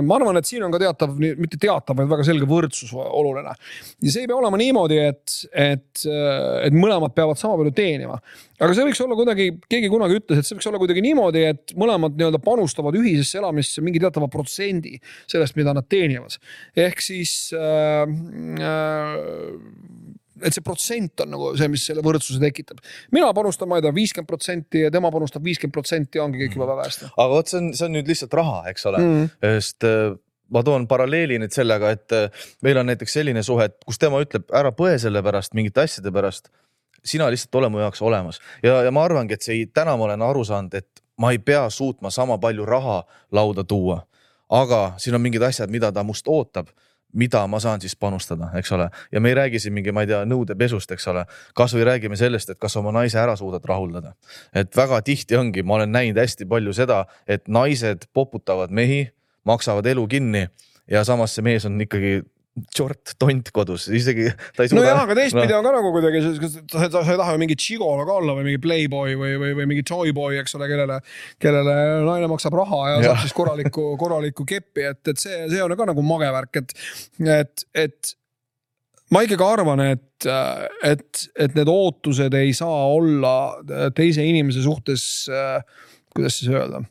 ma 0.00 0.16
arvan, 0.16 0.40
et 0.40 0.48
siin 0.48 0.64
on 0.64 0.72
ka 0.72 0.80
teatav, 0.80 1.12
mitte 1.20 1.60
teatav, 1.60 2.00
vaid 2.00 2.08
väga 2.16 2.24
selge 2.30 2.48
võrdsus 2.48 2.96
oluline. 2.96 3.52
ja 4.00 4.08
see 4.08 4.24
ei 4.24 4.32
pea 4.32 4.40
olema 4.40 4.60
niimoodi, 4.60 5.04
et, 5.04 5.38
et, 5.52 6.08
et 6.64 6.80
mõlemad 6.80 7.12
peavad 7.12 7.36
sama 7.40 7.60
palju 7.60 7.76
teenima 7.76 8.16
aga 8.60 8.76
see 8.76 8.86
võiks 8.88 9.02
olla 9.04 9.18
kuidagi, 9.18 9.48
keegi 9.70 9.90
kunagi 9.92 10.18
ütles, 10.20 10.40
et 10.40 10.48
see 10.48 10.58
võiks 10.58 10.70
olla 10.70 10.80
kuidagi 10.82 11.04
niimoodi, 11.04 11.44
et 11.54 11.74
mõlemad 11.80 12.18
nii-öelda 12.18 12.40
panustavad 12.44 12.96
ühisesse 12.98 13.40
elamisse 13.40 13.84
mingi 13.84 14.02
teatava 14.02 14.28
protsendi 14.32 14.98
sellest, 15.30 15.56
mida 15.58 15.74
nad 15.76 15.88
teenivad. 15.90 16.38
ehk 16.76 17.02
siis 17.04 17.52
äh, 17.56 18.04
äh, 18.64 20.18
et 20.42 20.56
see 20.56 20.64
protsent 20.66 21.22
on 21.22 21.32
nagu 21.34 21.52
see, 21.58 21.70
mis 21.70 21.84
selle 21.86 22.02
võrdsuse 22.04 22.42
tekitab. 22.42 22.82
mina 23.14 23.30
panustan, 23.36 23.70
ma 23.70 23.78
ei 23.78 23.86
tea, 23.86 23.94
viiskümmend 23.94 24.30
protsenti 24.30 24.84
ja 24.86 24.92
tema 24.94 25.10
panustab 25.14 25.44
viiskümmend 25.46 25.74
protsenti, 25.76 26.22
ongi 26.22 26.42
kõik 26.42 26.58
juba 26.58 26.70
väga 26.74 26.88
hästi. 26.88 27.10
aga 27.14 27.30
vot 27.32 27.50
see 27.50 27.60
on, 27.60 27.72
see 27.76 27.88
on 27.88 27.98
nüüd 27.98 28.10
lihtsalt 28.10 28.38
raha, 28.40 28.60
eks 28.72 28.90
ole 28.90 29.02
mm., 29.02 29.32
sest 29.44 29.88
äh, 29.88 30.16
ma 30.54 30.62
toon 30.66 30.88
paralleeli 30.90 31.38
nüüd 31.42 31.54
sellega, 31.54 31.94
et 31.94 32.16
äh, 32.16 32.44
meil 32.66 32.80
on 32.80 32.90
näiteks 32.90 33.16
selline 33.18 33.44
suhe, 33.46 33.70
et 33.70 33.78
kus 33.86 34.00
tema 34.00 34.20
ütleb, 34.24 34.46
ära 34.54 34.74
põe 34.76 34.96
selle 35.02 35.22
pärast, 35.24 35.54
mingite 35.56 35.84
asjade 35.86 36.12
pärast. 36.14 36.50
Sina 37.04 37.30
lihtsalt 37.30 37.54
ole 37.54 37.68
mu 37.68 37.78
jaoks 37.78 38.02
olemas 38.02 38.40
ja, 38.62 38.82
ja 38.82 38.90
ma 38.90 39.04
arvangi, 39.04 39.34
et 39.34 39.42
see, 39.42 39.66
täna 39.66 39.96
ma 39.96 40.08
olen 40.08 40.22
aru 40.22 40.44
saanud, 40.44 40.74
et 40.74 41.04
ma 41.20 41.30
ei 41.30 41.38
pea 41.38 41.68
suutma 41.70 42.10
sama 42.10 42.38
palju 42.38 42.66
raha 42.66 43.02
lauda 43.32 43.64
tuua. 43.64 44.06
aga 44.50 44.94
siin 44.96 45.14
on 45.14 45.20
mingid 45.20 45.42
asjad, 45.42 45.70
mida 45.70 45.92
ta 45.92 46.02
must 46.02 46.28
ootab 46.28 46.68
mida 47.14 47.46
ma 47.46 47.60
saan 47.60 47.80
siis 47.80 47.96
panustada, 47.96 48.48
eks 48.58 48.72
ole, 48.72 48.88
ja 49.12 49.20
me 49.20 49.28
ei 49.30 49.34
räägi 49.34 49.58
siin 49.58 49.74
mingi, 49.74 49.92
ma 49.92 50.02
ei 50.02 50.10
tea, 50.10 50.24
nõudepesust, 50.26 50.90
eks 50.96 51.06
ole. 51.08 51.24
kasvõi 51.54 51.84
räägime 51.86 52.16
sellest, 52.18 52.50
et 52.50 52.58
kas 52.58 52.76
oma 52.76 52.92
naise 52.92 53.18
ära 53.18 53.36
suudad 53.36 53.64
rahuldada. 53.64 54.14
et 54.54 54.76
väga 54.76 55.00
tihti 55.02 55.36
ongi, 55.36 55.62
ma 55.62 55.74
olen 55.74 55.92
näinud 55.92 56.18
hästi 56.18 56.46
palju 56.50 56.72
seda, 56.72 57.04
et 57.26 57.48
naised 57.48 58.08
poputavad 58.12 58.70
mehi, 58.70 59.12
maksavad 59.44 59.86
elu 59.86 60.06
kinni 60.08 60.48
ja 60.90 61.04
samas 61.04 61.34
see 61.34 61.42
mees 61.42 61.64
on 61.64 61.80
ikkagi 61.80 62.22
short 62.74 63.14
tont 63.18 63.48
kodus, 63.54 63.88
isegi 63.90 64.28
ta 64.54 64.62
ei 64.62 64.70
suuda. 64.70 64.80
nojah, 64.80 65.00
aga 65.02 65.16
teistpidi 65.18 65.50
no. 65.50 65.58
on 65.58 65.66
ka 65.66 65.72
nagu 65.74 65.90
kuidagi, 65.96 66.20
sa, 66.22 66.82
sa 66.86 67.02
ei 67.02 67.18
taha 67.18 67.34
ju 67.34 67.40
mingi 67.42 67.56
tšigolo 67.58 68.06
ka 68.06 68.18
olla 68.20 68.36
või 68.38 68.46
mingi 68.48 68.60
playboy 68.62 69.16
või, 69.18 69.32
või, 69.42 69.56
või 69.58 69.66
mingi 69.72 69.82
toyboy, 69.88 70.38
eks 70.42 70.54
ole, 70.58 70.68
kellele, 70.70 71.00
kellele 71.42 71.76
naine 72.06 72.30
maksab 72.30 72.54
raha 72.60 72.80
ja, 72.92 72.94
ja. 72.94 73.08
saab 73.08 73.24
siis 73.24 73.34
korralikku, 73.36 73.88
korralikku 73.98 74.46
keppi, 74.46 74.86
et, 74.92 75.02
et 75.10 75.18
see, 75.18 75.40
see 75.50 75.64
on 75.64 75.74
ka 75.74 75.88
nagu 75.90 76.06
mage 76.06 76.30
värk, 76.38 76.62
et, 76.62 76.76
et, 77.40 77.66
et 77.86 78.14
ma 79.14 79.24
ikkagi 79.26 79.46
arvan, 79.48 79.82
et, 79.90 80.30
et, 80.86 81.26
et 81.34 81.58
need 81.58 81.74
ootused 81.74 82.38
ei 82.38 82.54
saa 82.54 82.86
olla 82.94 83.34
teise 83.98 84.22
inimese 84.22 84.62
suhtes, 84.62 85.26
kuidas 86.14 86.38
siis 86.38 86.54
öelda 86.54 86.84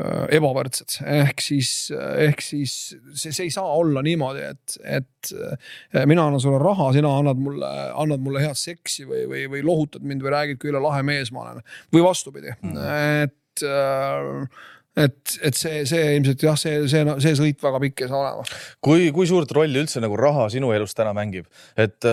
ebavõrdsed, 0.00 1.02
ehk 1.04 1.42
siis, 1.44 1.70
ehk 1.92 2.40
siis 2.40 2.74
see, 3.12 3.28
see 3.28 3.44
ei 3.48 3.52
saa 3.52 3.74
olla 3.76 4.00
niimoodi, 4.04 4.44
et, 4.54 4.76
et 4.88 5.32
äh, 5.36 6.06
mina 6.08 6.24
annan 6.30 6.40
sulle 6.40 6.60
raha, 6.62 6.88
sina 6.96 7.10
annad 7.20 7.40
mulle, 7.40 7.68
annad 8.00 8.24
mulle 8.24 8.40
head 8.40 8.56
seksi 8.58 9.04
või, 9.08 9.26
või, 9.28 9.44
või 9.52 9.64
lohutad 9.68 10.06
mind 10.08 10.24
või 10.24 10.32
räägid, 10.32 10.60
kui 10.62 10.72
üle 10.72 10.80
lahe 10.82 11.04
mees 11.04 11.32
ma 11.34 11.44
olen 11.44 11.66
või 11.92 12.06
vastupidi 12.08 12.54
mm., 12.54 12.78
et 13.26 13.66
äh, 13.68 14.62
et, 14.96 15.36
et 15.44 15.56
see, 15.56 15.84
see 15.88 16.16
ilmselt 16.18 16.42
jah, 16.44 16.56
see, 16.60 16.82
see, 16.90 17.04
see 17.24 17.36
sõit 17.38 17.62
väga 17.64 17.80
pikk 17.84 18.04
ei 18.04 18.10
saa 18.10 18.20
olema. 18.20 18.44
kui, 18.84 19.10
kui 19.14 19.28
suurt 19.28 19.52
rolli 19.56 19.80
üldse 19.80 20.02
nagu 20.04 20.16
raha 20.20 20.48
sinu 20.52 20.72
elus 20.76 20.96
täna 20.96 21.14
mängib, 21.16 21.48
et 21.76 22.08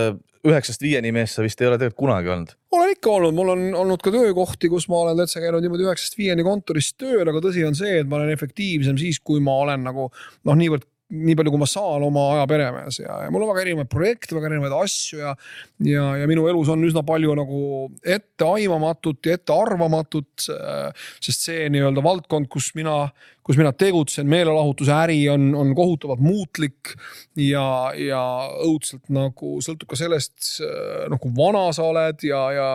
üheksast 0.46 0.82
viieni 0.82 1.12
mees 1.12 1.34
sa 1.36 1.44
vist 1.44 1.60
ei 1.60 1.68
ole 1.68 1.78
tegelikult 1.78 2.00
kunagi 2.04 2.32
olnud? 2.32 2.54
olen 2.70 2.92
ikka 2.94 3.10
olnud, 3.16 3.36
mul 3.36 3.52
on 3.54 3.64
olnud 3.82 4.02
ka 4.04 4.12
töökohti, 4.14 4.70
kus 4.72 4.86
ma 4.90 5.02
olen 5.04 5.18
täitsa 5.20 5.42
käinud 5.42 5.64
niimoodi 5.64 5.86
üheksast 5.88 6.16
viieni 6.18 6.46
kontoris 6.46 6.92
tööl, 6.98 7.26
aga 7.28 7.42
tõsi 7.44 7.64
on 7.66 7.76
see, 7.78 7.98
et 8.00 8.08
ma 8.08 8.20
olen 8.20 8.32
efektiivsem 8.32 8.98
siis, 9.00 9.18
kui 9.20 9.42
ma 9.44 9.56
olen 9.64 9.84
nagu 9.88 10.08
noh, 10.08 10.56
niivõrd 10.56 10.86
nii 11.10 11.34
palju, 11.38 11.52
kui 11.52 11.60
ma 11.60 11.68
saan 11.68 12.04
oma 12.06 12.24
aja 12.36 12.46
peremees 12.50 13.00
ja, 13.02 13.16
ja 13.24 13.32
mul 13.32 13.44
on 13.44 13.50
väga 13.50 13.64
erinevaid 13.64 13.90
projekte, 13.90 14.36
väga 14.36 14.50
erinevaid 14.50 14.76
asju 14.76 15.18
ja. 15.20 15.34
ja, 15.86 16.04
ja 16.20 16.28
minu 16.30 16.46
elus 16.50 16.70
on 16.72 16.84
üsna 16.86 17.02
palju 17.06 17.34
nagu 17.38 17.62
etteaimamatut 18.16 19.26
ja 19.26 19.36
ettearvamatut. 19.38 20.46
sest 21.20 21.48
see 21.48 21.68
nii-öelda 21.72 22.04
valdkond, 22.04 22.50
kus 22.52 22.70
mina, 22.78 22.96
kus 23.46 23.58
mina 23.60 23.72
tegutsen, 23.74 24.28
meelelahutuse 24.30 24.94
äri 24.94 25.20
on, 25.32 25.50
on 25.58 25.74
kohutavalt 25.76 26.22
muutlik. 26.22 26.94
ja, 27.36 27.66
ja 27.98 28.24
õudselt 28.66 29.10
nagu 29.12 29.58
sõltub 29.64 29.90
ka 29.90 29.98
sellest, 29.98 30.60
noh 31.10 31.22
kui 31.22 31.34
vana 31.36 31.68
sa 31.76 31.90
oled 31.90 32.26
ja, 32.26 32.44
ja 32.54 32.68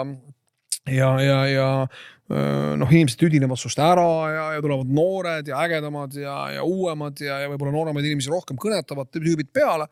ja, 0.92 1.16
ja, 1.22 1.40
ja 1.50 1.70
noh, 2.30 2.90
inimesed 2.90 3.20
tüdinevad 3.22 3.60
sinust 3.62 3.82
ära 3.86 4.08
ja, 4.34 4.46
ja 4.56 4.64
tulevad 4.66 4.90
noored 4.98 5.52
ja 5.52 5.60
ägedamad 5.62 6.16
ja, 6.18 6.38
ja 6.56 6.66
uuemad 6.66 7.22
ja, 7.22 7.44
ja 7.44 7.52
võib-olla 7.52 7.76
nooremaid 7.76 8.08
inimesi 8.10 8.34
rohkem 8.34 8.58
kõnetavad 8.62 9.12
tüübid 9.14 9.52
peale. 9.54 9.86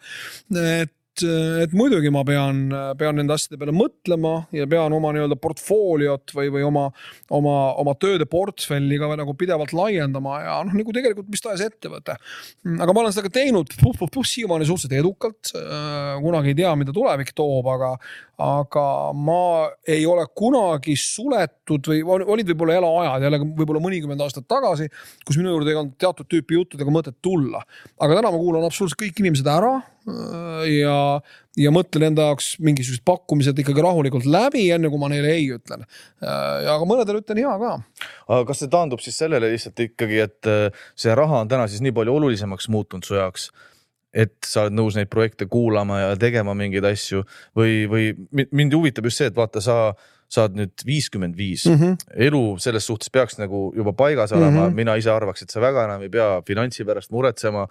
et 0.57 0.93
et, 1.21 1.73
muidugi 1.77 2.09
ma 2.13 2.23
pean, 2.25 2.65
pean 2.97 3.17
nende 3.19 3.35
asjade 3.35 3.59
peale 3.61 3.73
mõtlema 3.75 4.33
ja 4.55 4.65
pean 4.69 4.93
oma 4.95 5.11
nii-öelda 5.13 5.37
portfooliot 5.41 6.33
või, 6.33 6.49
või 6.55 6.65
oma, 6.65 6.87
oma, 7.33 7.55
oma 7.81 7.93
tööde 8.01 8.25
portfelli 8.29 8.97
ka 9.01 9.11
nagu 9.19 9.35
pidevalt 9.37 9.75
laiendama 9.77 10.39
ja 10.41 10.57
noh, 10.65 10.73
nagu 10.79 10.95
tegelikult 10.95 11.29
mis 11.29 11.43
tahes 11.43 11.61
ettevõte. 11.67 12.17
aga 12.73 12.89
ma 12.89 13.03
olen 13.03 13.13
seda 13.13 13.27
ka 13.27 13.33
teinud 13.37 13.75
siiamaani 14.33 14.65
suhteliselt 14.65 14.97
edukalt. 14.97 15.53
kunagi 16.23 16.53
ei 16.53 16.59
tea, 16.63 16.73
mida 16.79 16.95
tulevik 16.95 17.33
toob, 17.37 17.67
aga, 17.69 17.93
aga 18.41 18.87
ma 19.13 19.69
ei 19.85 20.07
ole 20.09 20.25
kunagi 20.33 20.97
suletud 20.97 21.91
või 21.91 22.01
olid 22.07 22.49
võib-olla 22.53 22.79
eluajad 22.81 23.27
jälle 23.27 23.41
võib-olla 23.45 23.83
mõnikümmend 23.83 24.25
aastat 24.25 24.49
tagasi, 24.49 24.89
kus 25.27 25.37
minu 25.37 25.53
juurde 25.53 25.73
ei 25.73 25.81
olnud 25.81 25.97
teatud 26.01 26.29
tüüpi 26.31 26.57
juttudega 26.57 26.93
mõtet 26.93 27.21
tulla. 27.21 27.61
aga 27.99 28.21
täna 28.21 28.31
ma 28.33 28.39
kuulan 28.39 28.65
absoluutselt 28.65 29.03
kõik 29.03 29.21
inimesed 29.21 29.47
ära 29.49 29.77
Äh, 29.77 29.92
ja, 30.03 30.97
ja 31.59 31.73
mõtlen 31.73 32.09
enda 32.09 32.27
jaoks 32.29 32.53
mingisugused 32.63 33.03
pakkumised 33.07 33.59
ikkagi 33.63 33.83
rahulikult 33.85 34.27
läbi, 34.29 34.65
enne 34.75 34.91
kui 34.91 35.01
ma 35.01 35.09
neile 35.11 35.33
ei 35.35 35.49
ütlen. 35.55 35.85
Äh, 36.23 36.69
aga 36.73 36.87
mõnedele 36.89 37.23
ütlen 37.23 37.43
ja 37.43 37.55
ka. 37.61 37.75
aga 38.27 38.41
kas 38.49 38.63
see 38.63 38.71
taandub 38.73 39.03
siis 39.03 39.19
sellele 39.21 39.53
lihtsalt 39.53 39.83
ikkagi, 39.87 40.23
et 40.27 40.49
äh, 40.49 40.87
see 40.99 41.15
raha 41.15 41.43
on 41.43 41.51
täna 41.51 41.69
siis 41.71 41.83
nii 41.85 41.95
palju 41.95 42.17
olulisemaks 42.19 42.69
muutunud 42.73 43.07
su 43.07 43.19
jaoks? 43.19 43.51
et 44.13 44.35
sa 44.45 44.67
oled 44.67 44.75
nõus 44.77 44.93
neid 44.93 45.09
projekte 45.09 45.47
kuulama 45.49 45.95
ja 45.97 46.09
tegema 46.21 46.53
mingeid 46.53 46.85
asju 46.85 47.23
või, 47.57 47.87
või 47.89 48.11
mind 48.53 48.75
huvitab 48.77 49.07
just 49.09 49.23
see, 49.23 49.31
et 49.31 49.37
vaata, 49.39 49.57
sa 49.57 49.95
saad 50.33 50.55
nüüd 50.57 50.85
viiskümmend 50.85 51.37
viis. 51.37 51.65
Mhm. 51.69 51.99
elu 52.27 52.43
selles 52.61 52.87
suhtes 52.89 53.11
peaks 53.13 53.37
nagu 53.37 53.67
juba 53.75 53.93
paigas 53.93 54.31
olema 54.33 54.51
mm, 54.51 54.69
-hmm. 54.69 54.79
mina 54.81 54.95
ise 54.99 55.11
arvaks, 55.11 55.45
et 55.45 55.53
sa 55.53 55.61
väga 55.61 55.85
enam 55.85 56.01
ei 56.01 56.09
pea 56.09 56.41
finantsi 56.47 56.85
pärast 56.85 57.11
muretsema. 57.11 57.67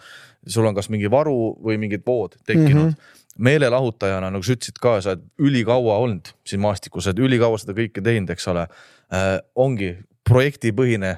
sul 0.47 0.67
on 0.67 0.75
kas 0.75 0.89
mingi 0.89 1.11
varu 1.11 1.57
või 1.63 1.79
mingid 1.79 2.05
pood 2.05 2.39
tekkinud 2.47 2.85
mm. 2.85 2.95
-hmm 2.95 3.21
meelelahutajana, 3.39 4.31
nagu 4.31 4.45
sa 4.45 4.53
ütlesid 4.53 4.77
ka, 4.81 5.01
sa 5.01 5.15
oled 5.15 5.23
ülikaua 5.41 5.95
olnud 6.05 6.35
siin 6.45 6.61
maastikul, 6.61 7.01
sa 7.01 7.15
oled 7.15 7.23
ülikaua 7.25 7.59
seda 7.59 7.73
kõike 7.73 8.03
teinud, 8.05 8.31
eks 8.31 8.49
ole 8.53 8.67
äh,. 8.69 9.39
ongi 9.57 9.95
projektipõhine 10.29 11.17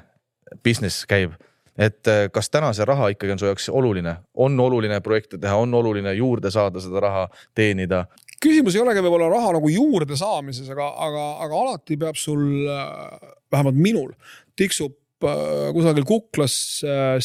business 0.63 1.05
käib 1.05 1.35
et 1.77 2.07
äh, 2.07 2.25
kas 2.31 2.49
täna 2.49 2.71
see 2.73 2.85
raha 2.87 3.09
ikkagi 3.13 3.35
on 3.35 3.41
su 3.41 3.49
jaoks 3.49 3.67
oluline, 3.69 4.15
on 4.33 4.59
oluline 4.59 5.01
projekte 5.03 5.37
teha, 5.41 5.57
on 5.59 5.73
oluline 5.75 6.13
juurde 6.15 6.51
saada 6.51 6.79
seda 6.83 7.03
raha 7.03 7.25
teenida? 7.55 8.05
Küsimus 8.43 8.75
ei 8.75 8.83
olegi 8.83 9.03
võib-olla 9.05 9.29
raha 9.31 9.55
nagu 9.57 9.71
juurde 9.71 10.17
saamises, 10.19 10.69
aga, 10.71 10.91
aga, 11.07 11.25
aga 11.45 11.61
alati 11.63 11.97
peab 12.01 12.19
sul, 12.19 12.45
äh, 12.69 13.33
vähemalt 13.53 13.79
minul, 13.79 14.13
tiksub 14.59 14.95
äh, 15.25 15.69
kusagil 15.75 16.07
kuklas 16.07 16.57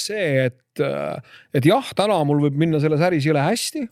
see, 0.00 0.28
et, 0.48 0.84
et 1.54 1.66
jah, 1.66 1.94
täna 1.98 2.20
mul 2.26 2.44
võib 2.46 2.60
minna 2.60 2.80
selles 2.82 3.02
äris 3.10 3.26
jõle 3.26 3.42
hästi 3.44 3.86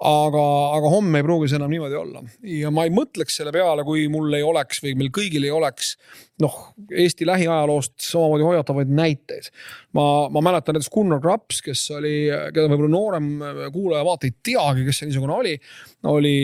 aga, 0.00 0.42
aga 0.78 0.90
homme 0.94 1.20
ei 1.20 1.24
pruugi 1.26 1.50
see 1.50 1.58
enam 1.60 1.72
niimoodi 1.72 1.96
olla 1.98 2.22
ja 2.48 2.70
ma 2.72 2.86
ei 2.86 2.92
mõtleks 2.94 3.36
selle 3.36 3.52
peale, 3.52 3.84
kui 3.84 4.06
mul 4.12 4.32
ei 4.36 4.44
oleks 4.46 4.80
või 4.84 4.94
meil 4.96 5.10
kõigil 5.12 5.44
ei 5.44 5.52
oleks 5.52 5.92
noh, 6.40 6.56
Eesti 6.96 7.26
lähiajaloost 7.28 7.98
samamoodi 8.00 8.46
hoiatavaid 8.46 8.92
näiteid. 8.96 9.50
ma, 9.92 10.04
ma 10.32 10.40
mäletan 10.40 10.76
näiteks 10.76 10.88
Gunnar 10.94 11.20
Graps, 11.20 11.60
kes 11.64 11.82
oli, 11.98 12.14
keda 12.54 12.70
võib-olla 12.70 12.94
noorem 12.94 13.28
kuulaja-vaata 13.74 14.30
ei 14.30 14.36
teagi, 14.50 14.86
kes 14.86 15.02
see 15.02 15.10
niisugune 15.10 15.36
oli, 15.36 15.52
oli 16.08 16.34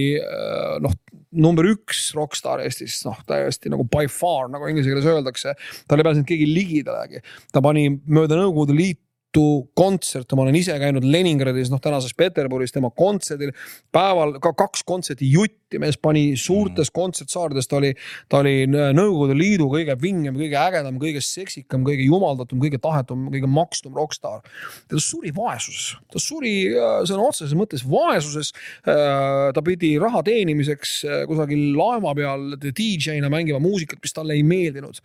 noh, 0.85 0.99
number 1.33 1.71
üks 1.73 2.11
rokkstaar 2.17 2.61
Eestis, 2.67 2.99
noh 3.09 3.25
täiesti 3.29 3.73
nagu 3.73 3.89
by 3.89 4.05
far 4.13 4.53
nagu 4.53 4.69
inglise 4.69 4.93
keeles 4.93 5.09
öeldakse. 5.09 5.57
tal 5.89 6.01
ei 6.01 6.11
pääsenud 6.11 6.29
keegi 6.29 6.53
ligidalegi, 6.53 7.25
ta 7.53 7.65
pani 7.65 7.89
mööda 8.05 8.37
Nõukogude 8.37 8.77
Liitu 8.77 9.06
mitu 9.37 9.69
kontserti, 9.77 10.37
ma 10.37 10.47
olen 10.47 10.57
ise 10.57 10.75
käinud 10.81 11.05
Leningradis, 11.05 11.69
noh 11.71 11.81
tänases 11.83 12.15
Peterburis 12.17 12.73
tema 12.73 12.91
kontserdil. 12.91 13.53
päeval 13.93 14.39
ka 14.41 14.53
kaks 14.57 14.83
kontserti 14.85 15.29
jutti, 15.31 15.66
mees 15.83 15.99
pani 15.99 16.37
suurtes 16.39 16.91
mm. 16.91 16.95
kontsertsaarides, 16.95 17.67
ta 17.71 17.81
oli, 17.81 17.93
ta 18.31 18.41
oli 18.43 18.55
Nõukogude 18.67 19.35
Liidu 19.37 19.67
kõige 19.73 19.97
vingem, 20.01 20.37
kõige 20.39 20.59
ägedam, 20.61 20.99
kõige 21.03 21.23
seksikam, 21.25 21.85
kõige 21.87 22.07
jumaldatum, 22.07 22.61
kõige 22.63 22.79
tahetum, 22.83 23.27
kõige 23.33 23.51
makstum 23.51 23.97
rokkstaar. 23.97 24.45
ta 24.89 25.01
suri 25.03 25.33
vaesuses, 25.35 25.97
ta 26.13 26.23
suri 26.23 26.55
äh, 26.71 27.01
sõna 27.09 27.27
otseses 27.27 27.57
mõttes 27.59 27.85
vaesuses. 27.87 28.53
Äh, 28.87 29.51
ta 29.57 29.63
pidi 29.67 29.97
raha 30.01 30.23
teenimiseks 30.27 30.95
äh, 31.05 31.25
kusagil 31.29 31.75
laeva 31.77 32.15
peal 32.17 32.57
DJ-na 32.63 33.31
mängima 33.33 33.61
muusikat, 33.63 34.01
mis 34.03 34.15
talle 34.15 34.37
ei 34.37 34.45
meeldinud. 34.47 35.01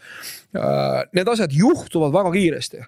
Need 1.16 1.30
asjad 1.32 1.54
juhtuvad 1.56 2.12
väga 2.14 2.32
kiiresti 2.34 2.82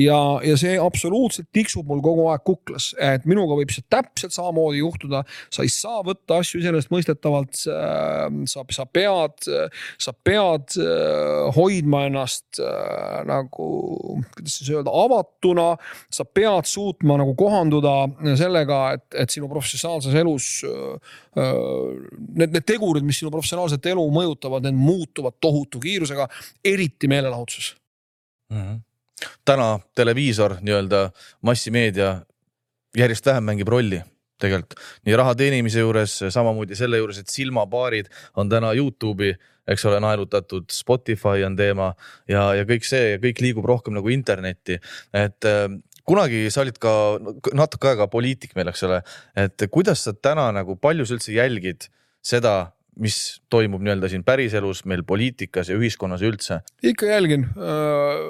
ja, 0.00 0.18
ja 0.44 0.56
see 0.58 0.76
absoluutselt 0.80 1.50
tiksub 1.54 1.88
mul 1.88 2.00
kogu 2.04 2.26
aeg 2.32 2.44
kuklas, 2.46 2.90
et 3.00 3.26
minuga 3.28 3.58
võib 3.58 3.72
see 3.74 3.84
täpselt 3.92 4.34
samamoodi 4.34 4.80
juhtuda. 4.80 5.22
sa 5.52 5.64
ei 5.66 5.72
saa 5.72 6.00
võtta 6.06 6.40
asju 6.40 6.60
iseenesestmõistetavalt 6.62 7.20
mõõdetavalt 7.30 8.48
sa, 8.50 8.64
sa 8.74 8.86
pead, 8.86 9.48
sa 10.00 10.14
pead 10.14 10.76
hoidma 11.56 12.04
ennast 12.08 12.60
nagu, 13.28 13.68
kuidas 14.34 14.58
siis 14.58 14.72
öelda, 14.74 14.90
avatuna. 14.90 15.76
sa 16.10 16.24
pead 16.24 16.68
suutma 16.68 17.18
nagu 17.20 17.34
kohanduda 17.38 17.94
sellega, 18.38 18.80
et, 18.96 19.06
et 19.24 19.30
sinu 19.30 19.48
professionaalses 19.48 20.14
elus 20.14 20.50
need, 21.36 22.50
need 22.50 22.66
tegurid, 22.66 23.06
mis 23.06 23.20
sinu 23.22 23.32
professionaalset 23.32 23.90
elu 23.92 24.04
mõjutavad, 24.14 24.66
need 24.66 24.78
muutuvad 24.78 25.38
tohutu 25.40 25.80
kiirusega, 25.80 26.28
eriti 26.64 27.08
meelelahutuses 27.08 27.74
mm. 28.52 28.62
-hmm 28.62 28.78
täna 29.44 29.78
televiisor, 29.94 30.54
nii-öelda 30.64 31.10
massimeedia 31.44 32.22
järjest 32.96 33.26
vähem 33.26 33.44
mängib 33.44 33.68
rolli 33.68 34.00
tegelikult 34.42 34.80
nii 35.08 35.16
raha 35.20 35.36
teenimise 35.38 35.84
juures, 35.84 36.16
samamoodi 36.34 36.78
selle 36.78 37.00
juures, 37.00 37.20
et 37.20 37.32
silmapaarid 37.32 38.10
on 38.40 38.50
täna 38.52 38.72
Youtube'i, 38.76 39.34
eks 39.70 39.84
ole, 39.86 40.00
naelutatud, 40.02 40.66
Spotify 40.74 41.44
on 41.46 41.56
teema 41.58 41.92
ja, 42.30 42.50
ja 42.58 42.66
kõik 42.68 42.86
see, 42.88 43.18
kõik 43.22 43.42
liigub 43.44 43.68
rohkem 43.68 43.94
nagu 43.96 44.10
internetti, 44.12 44.80
et 45.16 45.48
äh, 45.48 45.68
kunagi 46.08 46.46
sa 46.50 46.64
olid 46.64 46.80
ka 46.82 46.92
natuke 47.56 47.92
aega 47.92 48.08
poliitik 48.10 48.56
meil, 48.58 48.72
eks 48.72 48.84
ole, 48.88 49.02
et 49.38 49.68
kuidas 49.70 50.06
sa 50.06 50.14
täna 50.16 50.48
nagu, 50.56 50.76
palju 50.80 51.06
sa 51.06 51.16
üldse 51.16 51.36
jälgid 51.36 51.86
seda, 52.26 52.72
mis 53.00 53.39
toimub 53.50 53.82
nii-öelda 53.84 54.10
siin 54.10 54.24
päriselus, 54.26 54.84
meil 54.88 55.02
poliitikas 55.06 55.70
ja 55.70 55.76
ühiskonnas 55.78 56.22
üldse? 56.26 56.60
ikka 56.86 57.08
jälgin 57.10 57.46
äh,, 57.50 58.20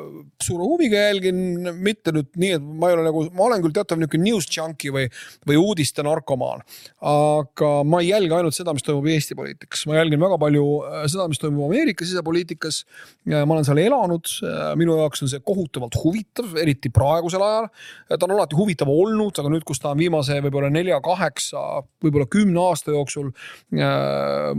suure 0.43 0.67
huviga 0.67 1.05
jälgin, 1.09 1.71
mitte 1.81 2.15
nüüd 2.15 2.31
nii, 2.41 2.53
et 2.57 2.65
ma 2.65 2.91
ei 2.91 2.97
ole 2.97 3.07
nagu, 3.07 3.25
ma 3.37 3.47
olen 3.49 3.65
küll 3.65 3.75
teatav 3.77 4.01
niisugune 4.01 4.27
news 4.27 4.49
junkie 4.55 4.93
või, 4.95 5.07
või 5.49 5.59
uudiste 5.61 6.05
narkomaan. 6.07 6.65
aga 7.11 7.71
ma 7.87 8.01
ei 8.03 8.11
jälgi 8.11 8.37
ainult 8.37 8.57
seda, 8.57 8.75
mis 8.77 8.87
toimub 8.87 9.09
Eesti 9.11 9.37
poliitikas, 9.39 9.85
ma 9.91 9.99
jälgin 9.99 10.23
väga 10.23 10.39
palju 10.41 10.67
äh, 10.87 11.05
seda, 11.13 11.29
mis 11.31 11.43
toimub 11.43 11.69
Ameerika 11.69 12.07
sisepoliitikas. 12.07 12.83
ma 13.31 13.45
olen 13.45 13.67
seal 13.69 13.83
elanud, 13.83 14.33
äh, 14.47 14.73
minu 14.81 14.97
jaoks 15.01 15.25
on 15.25 15.33
see 15.33 15.43
kohutavalt 15.45 15.99
huvitav, 16.03 16.57
eriti 16.61 16.93
praegusel 16.95 17.45
ajal. 17.45 17.71
ta 18.17 18.21
on 18.27 18.37
alati 18.37 18.59
huvitav 18.59 18.91
olnud, 18.91 19.37
aga 19.39 19.53
nüüd, 19.53 19.65
kus 19.69 19.83
ta 19.83 19.93
on 19.93 20.01
viimase 20.01 20.41
võib-olla 20.45 20.71
nelja-kaheksa, 20.73 21.65
võib-olla 22.05 22.29
kümne 22.31 22.65
aasta 22.71 22.95
jooksul 22.95 23.31
äh, 23.77 24.53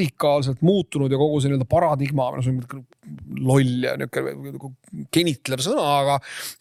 radikaalselt 0.00 0.62
muutunud 0.64 1.12
ja 1.12 1.18
kogu 1.20 1.40
see 1.40 1.50
nii-öelda 1.50 1.68
paradigma, 1.68 2.30
no 2.34 2.44
see 2.44 2.54
on 2.54 2.84
loll 3.40 3.84
ja 3.84 3.94
niisugune 3.98 4.52
nagu 4.54 4.70
genitlev 5.14 5.62
sõna, 5.64 5.82
aga, 6.00 6.16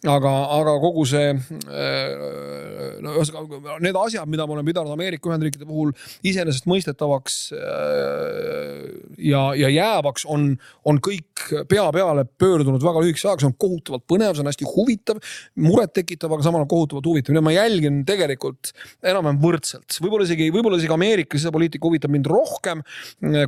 aga, 0.09 0.31
aga 0.55 0.75
kogu 0.81 1.03
see 1.09 1.31
äh, 1.33 2.99
no 3.03 3.15
ühesõnaga 3.17 3.77
need 3.83 3.99
asjad, 3.99 4.29
mida 4.31 4.47
ma 4.47 4.55
olen 4.55 4.67
pidanud 4.67 4.93
Ameerika 4.93 5.31
Ühendriikide 5.31 5.67
puhul 5.69 5.91
iseenesestmõistetavaks 6.27 7.37
äh, 7.57 8.85
ja, 9.29 9.43
ja 9.59 9.71
jäävaks, 9.73 10.25
on, 10.31 10.51
on 10.89 11.01
kõik 11.03 11.45
pea 11.69 11.85
peale 11.95 12.25
pöördunud 12.39 12.83
väga 12.83 13.03
lühikese 13.03 13.29
ajaga, 13.29 13.43
see 13.43 13.51
on 13.51 13.57
kohutavalt 13.65 14.05
põnev, 14.09 14.35
see 14.35 14.43
on 14.45 14.51
hästi 14.51 14.69
huvitav, 14.69 15.21
murettekitav, 15.59 16.33
aga 16.35 16.47
samal 16.47 16.63
ajal 16.63 16.71
kohutavalt 16.75 17.11
huvitav, 17.11 17.35
nii 17.35 17.43
et 17.43 17.47
ma 17.49 17.55
jälgin 17.55 18.01
tegelikult 18.07 18.73
enam-vähem 19.03 19.41
võrdselt, 19.43 19.99
võib-olla 20.03 20.27
isegi, 20.27 20.49
võib-olla 20.55 20.79
isegi 20.79 20.95
Ameerika 20.95 21.39
sisepoliitika 21.39 21.87
huvitab 21.89 22.13
mind 22.13 22.29
rohkem 22.29 22.83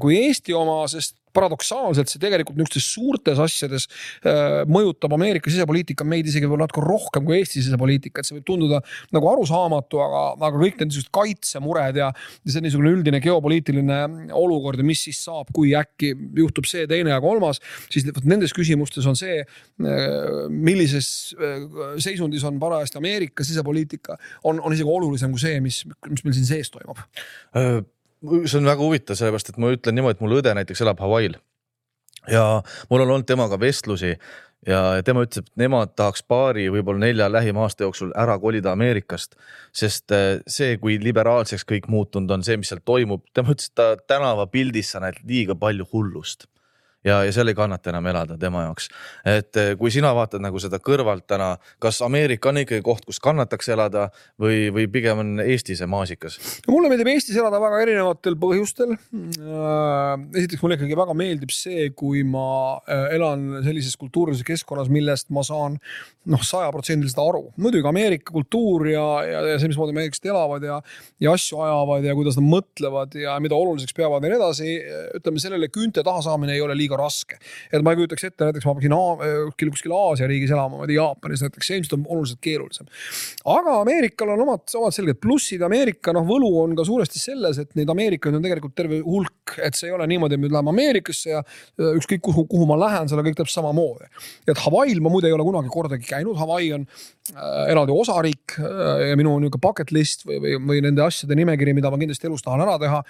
kui 0.01 0.19
Eesti 0.21 0.55
oma, 0.57 0.83
sest 0.91 1.17
paradoksaalselt 1.35 2.11
see 2.11 2.21
tegelikult 2.21 2.57
niisugustes 2.59 2.87
suurtes 2.91 3.39
asjades 3.41 3.87
äh, 4.27 4.61
mõjutab 4.71 5.15
Ameerika 5.15 5.51
sisepoliitika 5.51 6.05
meid 6.07 6.27
isegi 6.29 6.47
võib-olla 6.47 6.67
natuke 6.67 6.83
rohkem 6.85 7.27
kui 7.27 7.37
Eesti 7.39 7.63
sisepoliitika, 7.63 8.21
et 8.21 8.27
see 8.27 8.37
võib 8.37 8.47
tunduda 8.47 8.81
nagu 9.15 9.29
arusaamatu, 9.31 10.01
aga, 10.03 10.23
aga 10.35 10.51
kõik 10.57 10.81
need 10.81 10.91
niisugused 10.91 11.11
kaitsemured 11.15 12.01
ja, 12.01 12.09
ja 12.11 12.55
see 12.55 12.65
niisugune 12.65 12.93
üldine 12.97 13.21
geopoliitiline 13.23 14.01
olukord 14.37 14.81
ja 14.81 14.87
mis 14.87 15.05
siis 15.07 15.21
saab, 15.27 15.51
kui 15.55 15.73
äkki 15.77 16.13
juhtub 16.41 16.67
see, 16.69 16.83
teine 16.91 17.13
ja 17.13 17.21
kolmas, 17.23 17.61
siis 17.91 18.07
vot 18.11 18.27
nendes 18.27 18.55
küsimustes 18.55 19.07
on 19.09 19.19
see, 19.19 19.41
äh, 19.45 20.27
millises 20.51 21.31
äh, 21.39 21.63
seisundis 22.03 22.45
on 22.47 22.59
parajasti 22.61 22.99
Ameerika 22.99 23.47
sisepoliitika, 23.47 24.19
on, 24.43 24.59
on 24.59 24.75
isegi 24.75 24.91
olulisem 24.91 25.31
kui 25.31 25.43
see, 25.47 25.63
mis, 25.63 25.83
mis 26.11 26.27
meil 26.27 26.37
siin 26.37 26.51
sees 26.51 26.71
toimub 26.73 26.99
see 28.21 28.59
on 28.59 28.69
väga 28.69 28.83
huvitav, 28.83 29.17
sellepärast 29.17 29.51
et 29.53 29.59
ma 29.61 29.71
ütlen 29.73 29.97
niimoodi, 29.97 30.19
et 30.19 30.23
mul 30.23 30.37
õde 30.39 30.53
näiteks 30.57 30.83
elab 30.85 31.01
Hawaii'l. 31.01 31.37
Ja 32.29 32.61
mul 32.89 33.01
on 33.01 33.09
olnud 33.15 33.25
temaga 33.25 33.57
vestlusi 33.59 34.11
ja 34.67 34.81
tema 35.05 35.23
ütles, 35.25 35.41
et 35.41 35.55
nemad 35.57 35.95
tahaks 35.97 36.21
paari, 36.29 36.67
võib-olla 36.69 37.07
nelja 37.07 37.31
lähima 37.33 37.63
aasta 37.65 37.87
jooksul 37.87 38.11
ära 38.13 38.35
kolida 38.39 38.75
Ameerikast, 38.75 39.33
sest 39.73 40.13
äh, 40.13 40.43
see, 40.45 40.75
kui 40.77 40.99
liberaalseks 41.01 41.65
kõik 41.65 41.89
muutunud 41.89 42.29
on, 42.37 42.45
see, 42.45 42.59
mis 42.61 42.69
seal 42.69 42.83
toimub, 42.85 43.25
tema 43.33 43.55
ütles, 43.55 43.71
et 43.71 43.79
ta 43.81 43.95
tänavapildis 44.13 44.93
sa 44.93 45.01
näed 45.01 45.17
liiga 45.25 45.57
palju 45.57 45.89
hullust 45.93 46.45
ja, 47.05 47.21
ja 47.25 47.33
seal 47.33 47.51
ei 47.51 47.57
kannata 47.57 47.91
enam 47.91 48.07
elada 48.11 48.37
tema 48.41 48.65
jaoks. 48.67 48.89
et 49.25 49.57
eh, 49.57 49.73
kui 49.79 49.91
sina 49.93 50.13
vaatad 50.15 50.43
nagu 50.43 50.59
seda 50.61 50.79
kõrvalt 50.83 51.25
täna, 51.29 51.55
kas 51.81 52.01
Ameerika 52.05 52.51
on 52.51 52.61
ikkagi 52.63 52.83
koht, 52.85 53.05
kus 53.07 53.19
kannatakse 53.23 53.73
elada 53.75 54.07
või, 54.41 54.69
või 54.73 54.87
pigem 54.91 55.23
on 55.23 55.33
Eesti 55.43 55.77
see 55.79 55.89
maasikas? 55.89 56.37
mulle 56.67 56.91
meeldib 56.91 57.11
Eestis 57.13 57.37
elada 57.39 57.59
väga 57.61 57.81
erinevatel 57.85 58.37
põhjustel. 58.41 58.95
Äh, 58.95 60.13
esiteks 60.41 60.61
mulle 60.63 60.77
ikkagi 60.79 60.97
väga 60.97 61.15
meeldib 61.17 61.53
see, 61.55 61.89
kui 61.97 62.23
ma 62.27 62.47
äh, 62.85 63.09
elan 63.17 63.63
sellises 63.65 63.97
kultuurilises 64.01 64.47
keskkonnas, 64.47 64.91
millest 64.93 65.29
ma 65.33 65.43
saan 65.45 65.79
noh, 66.29 66.41
sajaprotsendiliselt 66.45 67.21
aru. 67.21 67.43
muidugi 67.61 67.87
Ameerika 67.87 68.33
kultuur 68.33 68.87
ja, 68.91 69.05
ja, 69.25 69.41
ja 69.53 69.59
see, 69.59 69.71
mismoodi 69.71 69.95
ameeriklased 69.95 70.29
elavad 70.29 70.65
ja, 70.65 70.77
ja 71.23 71.33
asju 71.33 71.61
ajavad 71.65 72.05
ja 72.05 72.15
kuidas 72.17 72.37
nad 72.37 72.47
mõtlevad 72.47 73.17
ja 73.17 73.37
mida 73.43 73.57
oluliseks 73.57 73.95
peavad 73.97 74.23
ja 74.23 74.31
nii 74.31 74.37
edasi. 74.37 74.75
ütleme 75.17 75.41
sellele 75.41 75.71
küünte 75.73 76.03
taha 76.05 76.21
saamine 76.25 76.53
ei 76.55 76.61
ole 76.61 76.77
liiga 76.77 76.90
liiga 76.91 76.99
raske. 76.99 77.39
et 77.71 77.81
ma 77.83 77.93
ei 77.93 77.99
kujutaks 77.99 78.25
ette, 78.27 78.47
näiteks 78.47 78.65
ma 78.67 78.73
peaksin 78.75 78.95
kuskil, 79.49 79.71
kuskil 79.71 79.95
Aasia 79.95 80.27
riigis 80.29 80.51
elama, 80.51 80.81
ma 80.81 80.85
ei 80.85 80.91
tea, 80.91 80.99
Jaapanis 80.99 81.43
näiteks, 81.45 81.67
see 81.67 81.79
ilmselt 81.79 81.95
on 81.97 82.05
oluliselt 82.15 82.41
keerulisem. 82.43 82.89
aga 83.45 83.77
Ameerikal 83.81 84.33
on 84.35 84.43
omad, 84.45 84.65
omad 84.79 84.95
selged 84.95 85.19
plussid, 85.23 85.63
Ameerika 85.65 86.13
noh, 86.15 86.25
võlu 86.27 86.51
on 86.63 86.75
ka 86.77 86.85
suuresti 86.87 87.21
selles, 87.21 87.61
et 87.61 87.73
neid 87.79 87.89
Ameerikaid 87.91 88.37
on 88.37 88.43
tegelikult 88.43 88.75
terve 88.77 89.01
hulk, 89.05 89.55
et 89.63 89.77
see 89.77 89.89
ei 89.89 89.95
ole 89.95 90.07
niimoodi, 90.11 90.37
et 90.37 90.43
me 90.43 90.51
läheme 90.51 90.73
Ameerikasse 90.73 91.33
ja 91.33 91.41
ükskõik 91.91 92.23
kuhu, 92.27 92.45
kuhu 92.51 92.67
ma 92.69 92.79
lähen, 92.81 93.09
seal 93.09 93.21
on 93.21 93.27
kõik 93.29 93.39
täpselt 93.39 93.61
samamoodi. 93.61 94.11
et 94.47 94.65
Hawaii'l 94.65 95.01
ma 95.03 95.13
muide 95.13 95.29
ei 95.29 95.37
ole 95.37 95.47
kunagi 95.47 95.71
kordagi 95.71 96.07
käinud, 96.07 96.37
Hawaii 96.39 96.73
on 96.77 96.87
äh, 96.87 97.71
eraldi 97.71 97.95
osariik 97.95 98.57
äh, 98.59 99.11
ja 99.11 99.19
minu 99.19 99.37
niisugune 99.39 99.61
bucket 99.61 99.91
list 99.95 100.25
või, 100.27 100.41
või, 100.43 100.57
või 100.67 100.83
nende 100.85 101.03
asjade 101.05 101.35
nimekiri, 101.37 101.75
mida 101.77 101.91
ma 101.91 101.99
kindlasti 102.01 102.29
elus 102.29 102.43
tahan 102.45 102.63
ära 102.65 102.77
teha, 102.81 103.01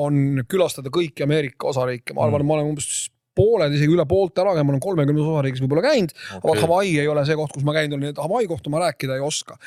on 0.00 0.44
külastada 0.50 0.92
kõiki 0.94 1.24
Ameerika 1.24 1.70
osariike, 1.70 2.14
ma 2.14 2.26
arvan 2.26 2.42
mm., 2.42 2.48
ma 2.48 2.58
olen 2.58 2.72
umbes 2.72 2.88
pooled, 3.36 3.74
isegi 3.74 3.94
üle 3.94 4.06
poolt 4.08 4.38
ära 4.38 4.54
käinud, 4.54 4.68
ma 4.68 4.74
olen 4.74 4.84
kolmekümnes 4.84 5.26
osariigis 5.26 5.62
võib-olla 5.64 5.84
käinud 5.88 6.14
okay.. 6.14 6.40
aga 6.40 6.54
Hawaii 6.64 6.94
ei 7.02 7.10
ole 7.10 7.24
see 7.26 7.38
koht, 7.38 7.54
kus 7.54 7.66
ma 7.66 7.74
käinud 7.76 7.96
olen, 7.96 8.06
nii 8.06 8.14
et 8.14 8.22
Hawaii 8.22 8.48
kohta 8.50 8.72
ma 8.72 8.82
rääkida 8.84 9.18
ei 9.18 9.24
oska. 9.24 9.58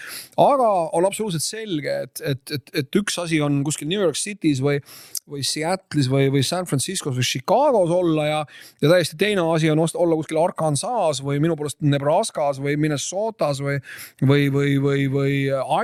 aga 0.41 0.69
on 0.97 1.07
absoluutselt 1.07 1.45
selge, 1.45 1.95
et, 2.07 2.23
et, 2.33 2.55
et, 2.57 2.73
et 2.83 2.99
üks 3.01 3.19
asi 3.21 3.41
on 3.43 3.59
kuskil 3.67 3.89
New 3.89 4.01
York 4.01 4.17
City's 4.19 4.61
või, 4.63 4.79
või 5.27 5.43
Seattle'is 5.47 6.09
või, 6.11 6.29
või 6.33 6.43
San 6.47 6.67
Franciscos 6.69 7.17
või 7.17 7.27
Chicagos 7.27 7.91
olla 7.93 8.27
ja, 8.27 8.39
ja 8.81 8.91
täiesti 8.93 9.19
teine 9.19 9.43
asi 9.53 9.71
on 9.73 9.83
olla 9.83 10.19
kuskil 10.19 10.39
Arkansas 10.41 11.21
või 11.25 11.41
minu 11.43 11.57
poolest 11.59 11.81
Nebraskas 11.83 12.61
või 12.63 12.77
Minnesotas 12.79 13.61
või, 13.63 13.79
või, 14.21 14.47
või, 14.53 14.77
või, 14.83 15.07
või 15.11 15.35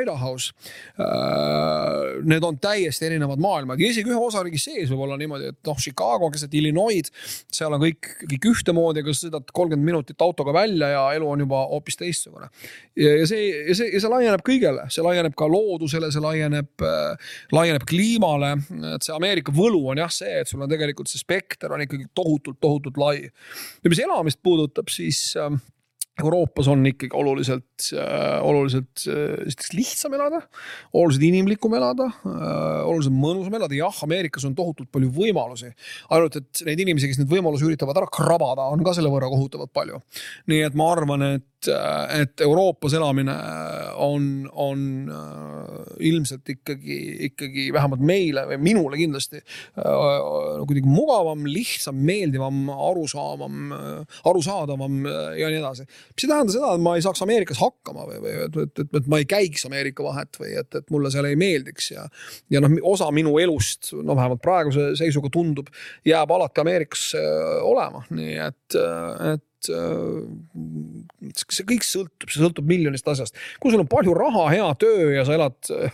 Idahos. 0.04 0.52
Äh, 1.00 2.24
need 2.28 2.46
on 2.48 2.58
täiesti 2.62 3.08
erinevad 3.10 3.42
maailmad 3.44 3.82
ja 3.82 3.92
isegi 3.92 4.12
ühe 4.12 4.20
osariigi 4.20 4.62
sees 4.62 4.92
võib 4.92 5.06
olla 5.08 5.18
niimoodi, 5.20 5.52
et 5.54 5.68
noh, 5.68 5.80
Chicago 5.80 6.30
keset 6.34 6.54
Illinois, 6.58 7.12
seal 7.52 7.73
seal 7.74 7.80
on 7.80 7.84
kõik, 7.84 8.10
kõik 8.30 8.48
ühtemoodi, 8.52 9.02
aga 9.04 9.14
sa 9.14 9.26
sõidad 9.26 9.52
kolmkümmend 9.56 9.88
minutit 9.88 10.22
autoga 10.22 10.54
välja 10.56 10.90
ja 10.94 11.04
elu 11.18 11.28
on 11.30 11.44
juba 11.44 11.64
hoopis 11.72 11.98
teistsugune. 12.00 12.50
ja, 13.00 13.28
see, 13.30 13.50
ja 13.70 13.76
see, 13.78 13.90
ja 13.94 14.02
see 14.04 14.12
laieneb 14.12 14.44
kõigele, 14.46 14.86
see 14.94 15.06
laieneb 15.06 15.36
ka 15.38 15.48
loodusele, 15.50 16.12
see 16.14 16.24
laieneb 16.24 16.86
äh,, 16.86 17.36
laieneb 17.56 17.86
kliimale. 17.90 18.56
et 18.94 19.06
see 19.06 19.16
Ameerika 19.16 19.54
võlu 19.56 19.84
on 19.92 20.02
jah 20.04 20.12
see, 20.14 20.42
et 20.42 20.50
sul 20.50 20.62
on 20.64 20.72
tegelikult 20.72 21.12
see 21.12 21.22
spekter 21.22 21.74
on 21.74 21.84
ikkagi 21.86 22.10
tohutult, 22.16 22.60
tohutult 22.62 23.00
lai. 23.02 23.18
ja 23.24 23.94
mis 23.94 24.04
elamist 24.04 24.42
puudutab, 24.44 24.92
siis 24.94 25.32
äh, 25.40 25.52
Euroopas 26.22 26.68
on 26.70 26.86
ikkagi 26.86 27.16
oluliselt 27.18 27.88
äh,, 27.98 28.38
oluliselt 28.46 29.06
äh, 29.10 29.48
esiteks 29.48 29.72
lihtsam 29.74 30.14
elada, 30.14 30.44
oluliselt 30.94 31.26
inimlikum 31.26 31.74
elada 31.74 32.06
äh,, 32.06 32.84
oluliselt 32.86 33.16
mõnusam 33.18 33.58
elada. 33.58 33.74
jah, 33.74 34.04
Ameerikas 34.06 34.46
on 34.46 34.54
tohutult 34.58 34.92
palju 34.94 35.10
võimalusi, 35.16 35.72
ainult 36.14 36.38
et 36.38 36.62
neid 36.68 36.84
inimesi, 36.86 37.10
kes 37.10 37.24
neid 37.24 37.34
võimalusi 37.34 37.66
üritavad 37.66 38.04
ära 38.04 38.12
krabada, 38.14 38.70
on 38.70 38.86
ka 38.86 38.94
selle 38.94 39.10
võrra 39.14 39.32
kohutavalt 39.34 39.74
palju. 39.74 40.04
nii 40.54 40.62
et 40.68 40.78
ma 40.78 40.92
arvan, 40.94 41.26
et 41.32 41.50
et 41.64 42.42
Euroopas 42.44 42.92
elamine 42.98 43.34
on, 44.04 44.24
on 44.52 44.82
ilmselt 46.04 46.50
ikkagi, 46.50 46.98
ikkagi 47.30 47.70
vähemalt 47.72 48.04
meile 48.04 48.46
või 48.50 48.60
minule 48.64 49.00
kindlasti 49.00 49.40
kuidagi 49.74 50.90
mugavam, 50.90 51.46
lihtsam, 51.48 52.00
meeldivam, 52.04 52.66
arusaavam, 52.74 53.76
arusaadavam 54.28 55.00
ja 55.40 55.52
nii 55.54 55.62
edasi. 55.62 55.88
Mis 56.12 56.26
ei 56.26 56.32
tähenda 56.32 56.56
seda, 56.56 56.74
et 56.76 56.84
ma 56.86 56.96
ei 56.98 57.06
saaks 57.06 57.24
Ameerikas 57.26 57.62
hakkama 57.62 58.08
või, 58.10 58.20
või 58.24 58.36
et, 58.48 58.60
et, 58.66 58.84
et, 58.86 59.00
et 59.02 59.10
ma 59.12 59.22
ei 59.22 59.30
käiks 59.30 59.66
Ameerika 59.70 60.06
vahet 60.06 60.42
või 60.42 60.54
et, 60.60 60.70
et 60.80 60.94
mulle 60.94 61.12
seal 61.14 61.30
ei 61.30 61.40
meeldiks 61.40 61.92
ja. 61.94 62.08
ja 62.54 62.64
noh, 62.64 62.76
osa 62.94 63.10
minu 63.16 63.38
elust, 63.42 63.94
no 63.96 64.18
vähemalt 64.20 64.44
praeguse 64.44 64.92
seisuga 65.00 65.32
tundub, 65.34 65.72
jääb 66.08 66.36
alati 66.36 66.64
Ameerikas 66.64 67.10
olema, 67.64 68.04
nii 68.14 68.38
et, 68.50 68.80
et 69.34 69.48
et 69.72 71.44
see 71.54 71.66
kõik 71.68 71.86
sõltub, 71.86 72.30
see 72.30 72.42
sõltub 72.42 72.68
miljonist 72.68 73.08
asjast. 73.10 73.38
kui 73.62 73.74
sul 73.74 73.84
on 73.84 73.90
palju 73.90 74.14
raha, 74.18 74.46
hea 74.52 74.68
töö 74.82 75.10
ja 75.16 75.24
sa 75.28 75.36
elad 75.38 75.72
äh, 75.74 75.94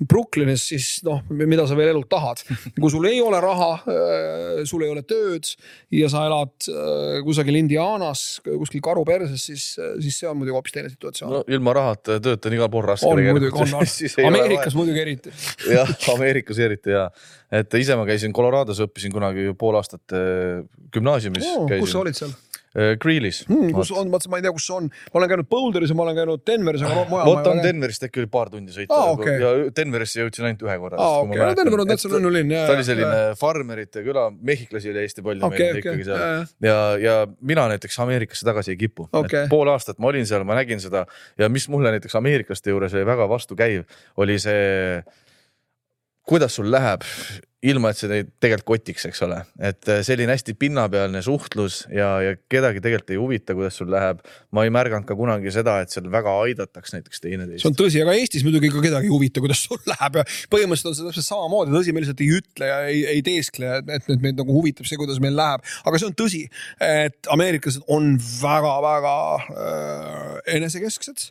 Brooklynis, 0.00 0.66
siis 0.70 0.88
noh, 1.06 1.22
mida 1.30 1.66
sa 1.68 1.76
veel 1.78 1.92
elult 1.92 2.08
tahad. 2.10 2.42
kui 2.78 2.90
sul 2.92 3.08
ei 3.10 3.20
ole 3.24 3.40
raha, 3.42 3.70
äh, 3.90 4.62
sul 4.68 4.84
ei 4.86 4.92
ole 4.92 5.04
tööd 5.08 5.50
ja 5.94 6.10
sa 6.12 6.24
elad 6.28 6.68
äh, 6.70 7.18
kusagil 7.26 7.58
Indianas, 7.60 8.40
kuskil 8.46 8.82
karu 8.84 9.04
perses, 9.08 9.44
siis, 9.50 9.70
siis 9.76 10.20
see 10.22 10.30
on 10.30 10.38
muidugi 10.40 10.56
hoopis 10.56 10.76
teine 10.76 10.92
situatsioon. 10.92 11.34
no 11.38 11.42
ilma 11.50 11.76
rahata 11.78 12.18
tööd 12.22 12.50
on 12.50 12.58
igal 12.58 12.72
pool 12.72 12.86
raske. 12.88 13.08
on 13.08 13.22
muidugi, 13.22 13.52
on, 13.54 13.76
on. 13.80 14.28
Ameerikas 14.28 14.78
muidugi 14.78 15.04
eriti. 15.04 15.34
jah, 15.78 15.94
Ameerikas 16.14 16.62
eriti 16.64 16.94
ja, 16.94 17.08
et 17.60 17.80
ise 17.80 17.98
ma 17.98 18.06
käisin 18.08 18.34
Colorados, 18.36 18.82
õppisin 18.84 19.14
kunagi 19.14 19.50
pool 19.58 19.80
aastat 19.80 20.18
gümnaasiumis 20.94 21.48
oh,. 21.54 21.66
kus 21.78 21.94
sa 21.94 22.04
olid 22.04 22.16
seal? 22.18 22.36
Äh, 22.76 22.96
Greeley's. 23.00 23.42
Hmm,. 23.48 23.70
kus 23.72 23.90
on, 23.96 24.10
ma 24.12 24.38
ei 24.38 24.44
tea, 24.44 24.52
kus 24.52 24.66
see 24.68 24.76
on, 24.76 24.88
ma 25.12 25.20
olen 25.20 25.30
käinud 25.32 25.48
Boulderis 25.48 25.92
ja 25.92 25.96
ma 25.96 26.04
olen 26.04 26.18
käinud 26.18 26.42
Denveris, 26.46 26.84
aga 26.84 27.04
mujal. 27.08 27.30
vot 27.30 27.48
on 27.48 27.62
Denverist 27.64 28.04
äkki 28.04 28.22
oli 28.22 28.30
paar 28.32 28.50
tundi 28.52 28.74
sõita. 28.74 28.92
Ah, 28.92 29.12
okay. 29.14 29.38
ja 29.40 29.52
Denverisse 29.76 30.20
jõudsin 30.20 30.48
ainult 30.50 30.64
ühe 30.66 30.76
korra. 30.82 31.00
aa 31.00 31.22
okei, 31.24 31.40
no 31.40 31.54
Denver 31.56 31.84
on 31.84 31.92
täitsa 31.92 32.12
lennulinn. 32.12 32.52
ta 32.54 32.74
oli 32.74 32.84
selline 32.86 33.22
farmerite 33.40 34.04
küla, 34.04 34.26
mehhiklasi 34.50 34.92
oli 34.92 35.04
hästi 35.06 35.24
palju 35.24 35.48
okay, 35.48 35.62
meil 35.64 35.70
okay, 35.70 35.84
ikkagi 35.84 36.08
seal. 36.10 36.44
Ja, 36.68 36.78
ja 37.00 37.16
mina 37.40 37.68
näiteks 37.72 37.98
Ameerikasse 38.04 38.48
tagasi 38.48 38.74
ei 38.74 38.80
kipu. 38.84 39.08
Okay.. 39.16 39.48
pool 39.48 39.72
aastat 39.72 40.02
ma 40.02 40.12
olin 40.12 40.28
seal, 40.28 40.44
ma 40.48 40.58
nägin 40.58 40.82
seda. 40.82 41.06
Ja 41.40 41.48
mis 41.52 41.70
mulle 41.72 41.94
näiteks 41.96 42.20
ameeriklaste 42.20 42.74
juures 42.74 42.94
oli 42.94 43.08
väga 43.08 43.28
vastukäiv, 43.32 43.88
oli 44.20 44.36
see 44.42 45.00
kuidas 46.28 46.60
sul 46.60 46.68
läheb 46.68 47.06
ilma, 47.66 47.90
et 47.90 47.98
see 47.98 48.06
teid 48.10 48.28
tegelikult 48.38 48.68
kotiks, 48.68 49.08
eks 49.08 49.20
ole, 49.26 49.40
et 49.66 49.88
äh, 49.90 49.98
selline 50.06 50.30
hästi 50.30 50.54
pinnapealne 50.58 51.18
suhtlus 51.26 51.80
ja, 51.90 52.06
ja 52.22 52.36
kedagi 52.50 52.78
tegelikult 52.84 53.10
ei 53.10 53.18
huvita, 53.18 53.56
kuidas 53.58 53.78
sul 53.80 53.88
läheb. 53.90 54.20
ma 54.54 54.62
ei 54.62 54.70
märganud 54.70 55.08
ka 55.08 55.16
kunagi 55.18 55.50
seda, 55.54 55.80
et 55.82 55.90
seal 55.90 56.06
väga 56.12 56.36
aidataks 56.44 56.94
näiteks 56.94 57.24
teineteist. 57.24 57.64
see 57.64 57.70
on 57.70 57.78
tõsi, 57.78 58.02
aga 58.04 58.14
Eestis 58.14 58.44
muidugi 58.46 58.70
ka 58.70 58.82
kedagi 58.84 59.10
ei 59.10 59.12
huvita, 59.12 59.42
kuidas 59.42 59.64
sul 59.66 59.80
läheb. 59.90 60.20
Ja 60.20 60.24
põhimõtteliselt 60.54 60.92
on 60.92 60.98
see 60.98 61.08
täpselt 61.08 61.26
samamoodi, 61.26 61.74
tõsi, 61.74 61.94
me 61.94 62.04
lihtsalt 62.04 62.22
ei 62.22 62.30
ütle 62.38 62.68
ja 62.70 62.78
ei, 62.92 63.02
ei 63.16 63.24
teeskle, 63.26 63.74
et, 63.80 64.06
et 64.06 64.22
meid 64.22 64.38
nagu 64.38 64.54
huvitab 64.54 64.86
see, 64.86 65.00
kuidas 65.00 65.18
meil 65.24 65.34
läheb, 65.38 65.66
aga 65.82 65.98
see 66.00 66.10
on 66.12 66.16
tõsi, 66.22 66.44
et 66.84 67.32
ameeriklased 67.34 67.90
on 67.90 68.14
väga-väga 68.22 69.16
äh, 69.34 70.54
enesekesksed, 70.54 71.26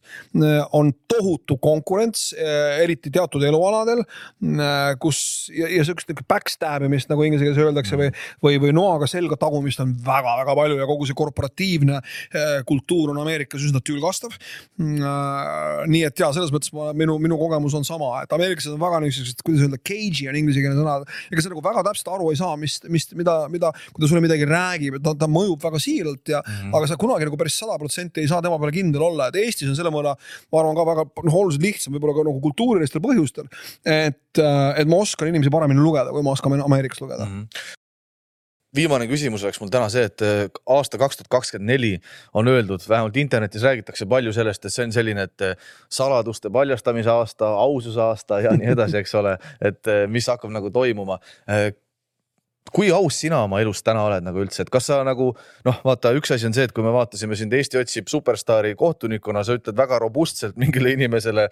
on 0.76 0.92
tohutu 1.08 1.56
konkurents 1.64 2.34
äh,, 2.36 2.84
eriti 2.84 3.16
teatud 3.16 3.48
elualadel 3.48 4.04
äh,, 4.04 4.92
kus 5.00 5.24
ja, 5.56 5.72
ja 5.72 5.88
siukest 5.88 6.17
sihuke 6.17 6.17
backstab 6.30 6.86
imist 6.88 7.12
nagu 7.12 7.24
inglise 7.26 7.46
keeles 7.46 7.62
öeldakse 7.62 8.00
või, 8.00 8.10
või, 8.44 8.60
või 8.62 8.74
noaga 8.76 9.10
selga 9.10 9.38
tagumist 9.40 9.82
on 9.84 9.94
väga-väga 10.06 10.56
palju 10.58 10.80
ja 10.80 10.88
kogu 10.90 11.08
see 11.08 11.18
korporatiivne 11.18 12.00
äh, 12.00 12.60
kultuur 12.68 13.14
on 13.14 13.22
Ameerikas 13.24 13.66
üsna 13.68 13.82
tülgastav. 13.84 14.36
Mm, 14.80 15.02
äh, 15.02 15.84
nii 15.92 16.04
et 16.10 16.22
ja 16.22 16.32
selles 16.36 16.54
mõttes 16.54 16.74
ma, 16.76 16.92
minu, 16.98 17.18
minu 17.24 17.40
kogemus 17.40 17.76
on 17.78 17.86
sama, 17.88 18.14
et 18.24 18.34
ameeriklased 18.36 18.74
on 18.74 18.82
väga 18.82 19.02
niisugused, 19.04 19.44
kuidas 19.46 19.66
öelda, 19.66 19.80
cage'i 19.82 20.30
on 20.32 20.40
inglisekeelne 20.42 20.80
sõna. 20.80 20.98
ega 21.32 21.44
sa 21.44 21.52
nagu 21.54 21.64
väga 21.66 21.84
täpselt 21.90 22.12
aru 22.14 22.32
ei 22.34 22.40
saa, 22.40 22.56
mis, 22.60 22.80
mis, 22.92 23.08
mida, 23.18 23.38
mida, 23.54 23.72
kui 23.92 24.04
ta 24.04 24.12
sulle 24.12 24.24
midagi 24.24 24.48
räägib, 24.50 25.00
et 25.00 25.06
ta, 25.06 25.16
ta 25.18 25.30
mõjub 25.32 25.62
väga 25.64 25.82
siiralt 25.82 26.34
ja 26.34 26.42
mm, 26.42 26.54
-hmm. 26.54 26.78
aga 26.80 26.92
sa 26.92 27.00
kunagi 27.00 27.28
nagu 27.28 27.40
päris 27.40 27.58
sada 27.60 27.78
protsenti 27.82 28.24
ei 28.24 28.32
saa 28.32 28.42
tema 28.44 28.60
peale 28.62 28.76
kindel 28.76 29.04
olla, 29.10 29.30
et 29.30 29.40
Eestis 29.44 29.70
on 29.70 29.78
selle 29.78 29.92
võrra, 29.94 30.16
ma 30.52 30.62
arvan 30.62 30.78
ka 30.78 30.88
väga 30.92 31.06
noh, 31.28 31.40
oluliselt 31.42 31.64
lihtsam, 31.64 31.96
võib-olla 31.96 32.18
ka 32.18 32.28
nagu 32.28 32.42
kultuurilistel 32.44 33.04
põhjustel. 33.04 33.50
et, 33.86 34.40
äh, 34.42 34.80
et 34.82 34.88
ma 34.88 35.02
oskan 35.04 35.30
inimesi 35.32 35.52
paremini 35.54 35.82
lugeda 35.82 36.07
lugeda, 36.08 36.16
kui 36.16 36.24
me 36.24 36.34
oskame 36.34 36.64
Ameerikas 36.64 37.04
lugeda 37.04 37.26
mm. 37.26 37.44
-hmm 37.44 37.76
viimane 38.76 39.08
küsimus 39.08 39.44
oleks 39.44 39.60
mul 39.62 39.72
täna 39.74 39.88
see, 39.90 40.04
et 40.10 40.22
äh, 40.22 40.44
aasta 40.70 41.00
kaks 41.02 41.18
tuhat 41.18 41.30
kakskümmend 41.32 41.72
neli 41.72 41.94
on 42.34 42.48
öeldud, 42.48 42.84
vähemalt 42.90 43.18
internetis 43.18 43.64
räägitakse 43.64 44.06
palju 44.06 44.34
sellest, 44.34 44.66
et 44.66 44.74
see 44.74 44.86
on 44.86 44.94
selline, 44.94 45.24
et 45.24 45.42
äh, 45.42 45.56
saladuste 45.90 46.52
paljastamise 46.54 47.10
aasta, 47.10 47.48
aususe 47.64 48.02
aasta 48.02 48.40
ja 48.44 48.54
nii 48.60 48.74
edasi, 48.76 49.00
eks 49.02 49.16
ole, 49.16 49.38
et 49.62 49.88
äh, 49.88 50.06
mis 50.12 50.28
hakkab 50.28 50.54
nagu 50.54 50.70
toimuma 50.70 51.20
kui 52.74 52.92
aus 52.92 53.20
sina 53.22 53.40
oma 53.46 53.62
elus 53.64 53.80
täna 53.84 54.04
oled 54.04 54.26
nagu 54.26 54.42
üldse, 54.44 54.66
et 54.66 54.70
kas 54.70 54.90
sa 54.90 55.00
nagu 55.08 55.30
noh, 55.66 55.82
vaata, 55.88 56.12
üks 56.18 56.34
asi 56.36 56.48
on 56.50 56.56
see, 56.56 56.68
et 56.68 56.74
kui 56.76 56.84
me 56.86 56.92
vaatasime 56.92 57.38
sind 57.40 57.54
Eesti 57.56 57.80
otsib 57.80 58.12
superstaari 58.12 58.76
kohtunikuna, 58.76 59.46
sa 59.48 59.56
ütled 59.58 59.78
väga 59.78 60.02
robustselt 60.04 60.58
mingile 60.60 60.92
inimesele, 60.98 61.48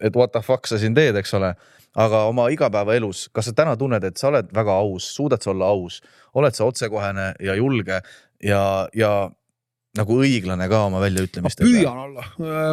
et 0.00 0.16
what 0.16 0.32
the 0.32 0.42
fuck 0.44 0.66
sa 0.66 0.78
siin 0.78 0.94
teed, 0.94 1.16
eks 1.16 1.34
ole. 1.38 1.54
aga 1.98 2.20
oma 2.28 2.44
igapäevaelus, 2.52 3.26
kas 3.34 3.48
sa 3.48 3.52
täna 3.56 3.72
tunned, 3.76 4.04
et 4.04 4.20
sa 4.20 4.28
oled 4.28 4.50
väga 4.54 4.74
aus, 4.84 5.08
suudad 5.16 5.42
sa 5.42 5.50
olla 5.50 5.70
aus, 5.72 6.02
oled 6.36 6.54
sa 6.54 6.68
otsekohene 6.68 7.32
ja 7.42 7.56
julge 7.58 8.00
ja, 8.44 8.60
ja 8.94 9.30
nagu 9.96 10.18
õiglane 10.20 10.66
ka 10.68 10.82
oma 10.86 11.00
väljaütlemistes? 11.00 11.64
püüan 11.64 11.96
olla, 12.02 12.24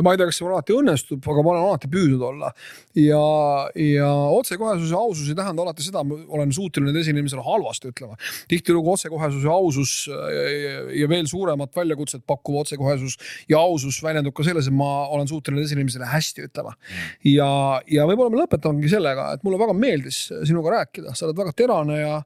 ma 0.04 0.14
ei 0.14 0.20
tea, 0.20 0.28
kas 0.28 0.40
see 0.40 0.46
mul 0.46 0.56
alati 0.58 0.76
õnnestub, 0.76 1.22
aga 1.32 1.44
ma 1.46 1.52
olen 1.54 1.68
alati 1.70 1.90
püüdnud 1.92 2.24
olla. 2.28 2.50
ja, 3.00 3.22
ja 3.80 4.10
otsekohesus 4.36 4.92
ja 4.92 5.00
ausus 5.00 5.30
ei 5.32 5.38
tähenda 5.38 5.64
alati 5.64 5.86
seda, 5.86 6.04
ma 6.04 6.18
olen 6.36 6.52
suuteline 6.56 6.92
teisele 6.96 7.16
inimesele 7.16 7.46
halvasti 7.46 7.94
ütlema. 7.94 8.20
tihtilugu 8.52 8.92
otsekohesus 8.98 9.46
ja 9.48 9.56
ausus 9.56 9.94
ja, 10.12 10.48
ja 11.04 11.10
veel 11.12 11.30
suuremat 11.32 11.72
väljakutset 11.78 12.26
pakkuv 12.28 12.60
otsekohesus 12.66 13.16
ja 13.52 13.64
ausus 13.64 14.02
väljendub 14.04 14.36
ka 14.36 14.48
selles, 14.48 14.68
et 14.68 14.76
ma 14.76 15.08
olen 15.16 15.32
suuteline 15.32 15.64
teisele 15.64 15.86
inimesele 15.86 16.10
hästi 16.12 16.50
ütlema. 16.50 16.76
ja, 17.32 17.50
ja 17.92 18.10
võib-olla 18.10 18.34
me 18.34 18.44
lõpetamegi 18.44 18.92
sellega, 18.92 19.32
et 19.38 19.48
mulle 19.48 19.62
väga 19.62 19.78
meeldis 19.78 20.26
sinuga 20.44 20.82
rääkida, 20.82 21.16
sa 21.16 21.30
oled 21.30 21.40
väga 21.40 21.56
terane 21.56 22.02
ja 22.02 22.20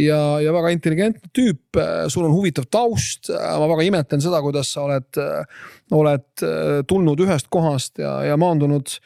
ja, 0.00 0.18
ja 0.42 0.52
väga 0.54 0.72
intelligentne 0.74 1.30
tüüp, 1.34 1.80
sul 2.12 2.26
on 2.28 2.34
huvitav 2.34 2.68
taust, 2.70 3.30
ma 3.32 3.70
väga 3.70 3.86
imetlen 3.88 4.22
seda, 4.24 4.42
kuidas 4.44 4.72
sa 4.74 4.84
oled, 4.86 5.20
oled 5.96 6.46
tulnud 6.88 7.24
ühest 7.26 7.50
kohast 7.52 8.02
ja, 8.02 8.18
ja 8.28 8.36
maandunud, 8.40 8.96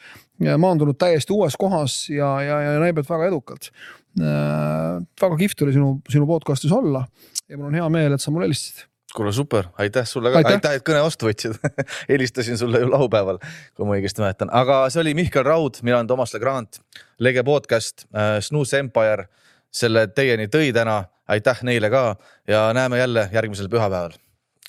maandunud 0.41 0.99
täiesti 0.99 1.33
uues 1.35 1.57
kohas 1.59 2.03
ja, 2.11 2.35
ja, 2.43 2.61
ja 2.67 2.77
näib, 2.83 3.01
et 3.01 3.09
väga 3.09 3.31
edukalt. 3.31 3.71
väga 4.17 5.35
kihvt 5.39 5.61
oli 5.65 5.75
sinu, 5.77 5.91
sinu 6.11 6.27
podcast'is 6.27 6.73
olla 6.75 7.05
ja 7.51 7.57
mul 7.57 7.69
on 7.71 7.75
hea 7.75 7.91
meel, 7.91 8.15
et 8.15 8.23
sa 8.23 8.31
mulle 8.31 8.47
helistasid. 8.49 8.87
Kuule 9.11 9.33
super, 9.35 9.67
aitäh 9.83 10.05
sulle 10.07 10.31
ka, 10.31 10.39
aitäh, 10.47 10.77
et 10.77 10.83
kõne 10.87 11.01
vastu 11.03 11.27
võtsid. 11.27 11.57
Helistasin 12.11 12.55
sulle 12.55 12.79
ju 12.79 12.87
laupäeval, 12.93 13.41
kui 13.75 13.87
ma 13.87 13.97
õigesti 13.97 14.23
mäletan, 14.23 14.51
aga 14.55 14.85
see 14.87 15.01
oli 15.03 15.11
Mihkel 15.19 15.43
Raud, 15.43 15.81
mina 15.83 15.97
olen 15.97 16.07
Toomas 16.07 16.31
Legrand, 16.37 16.79
Lege 17.19 17.43
podcast 17.43 18.05
äh,, 18.15 18.37
Snooze 18.39 18.79
Empire 18.79 19.27
selle 19.71 20.07
teieni 20.07 20.47
tõi 20.47 20.73
täna. 20.73 21.03
aitäh 21.31 21.61
neile 21.63 21.89
ka 21.89 22.15
ja 22.47 22.73
näeme 22.73 22.97
jälle 22.99 23.29
järgmisel 23.31 23.69
pühapäeval. 23.69 24.17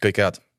kõike 0.03 0.23
head 0.23 0.52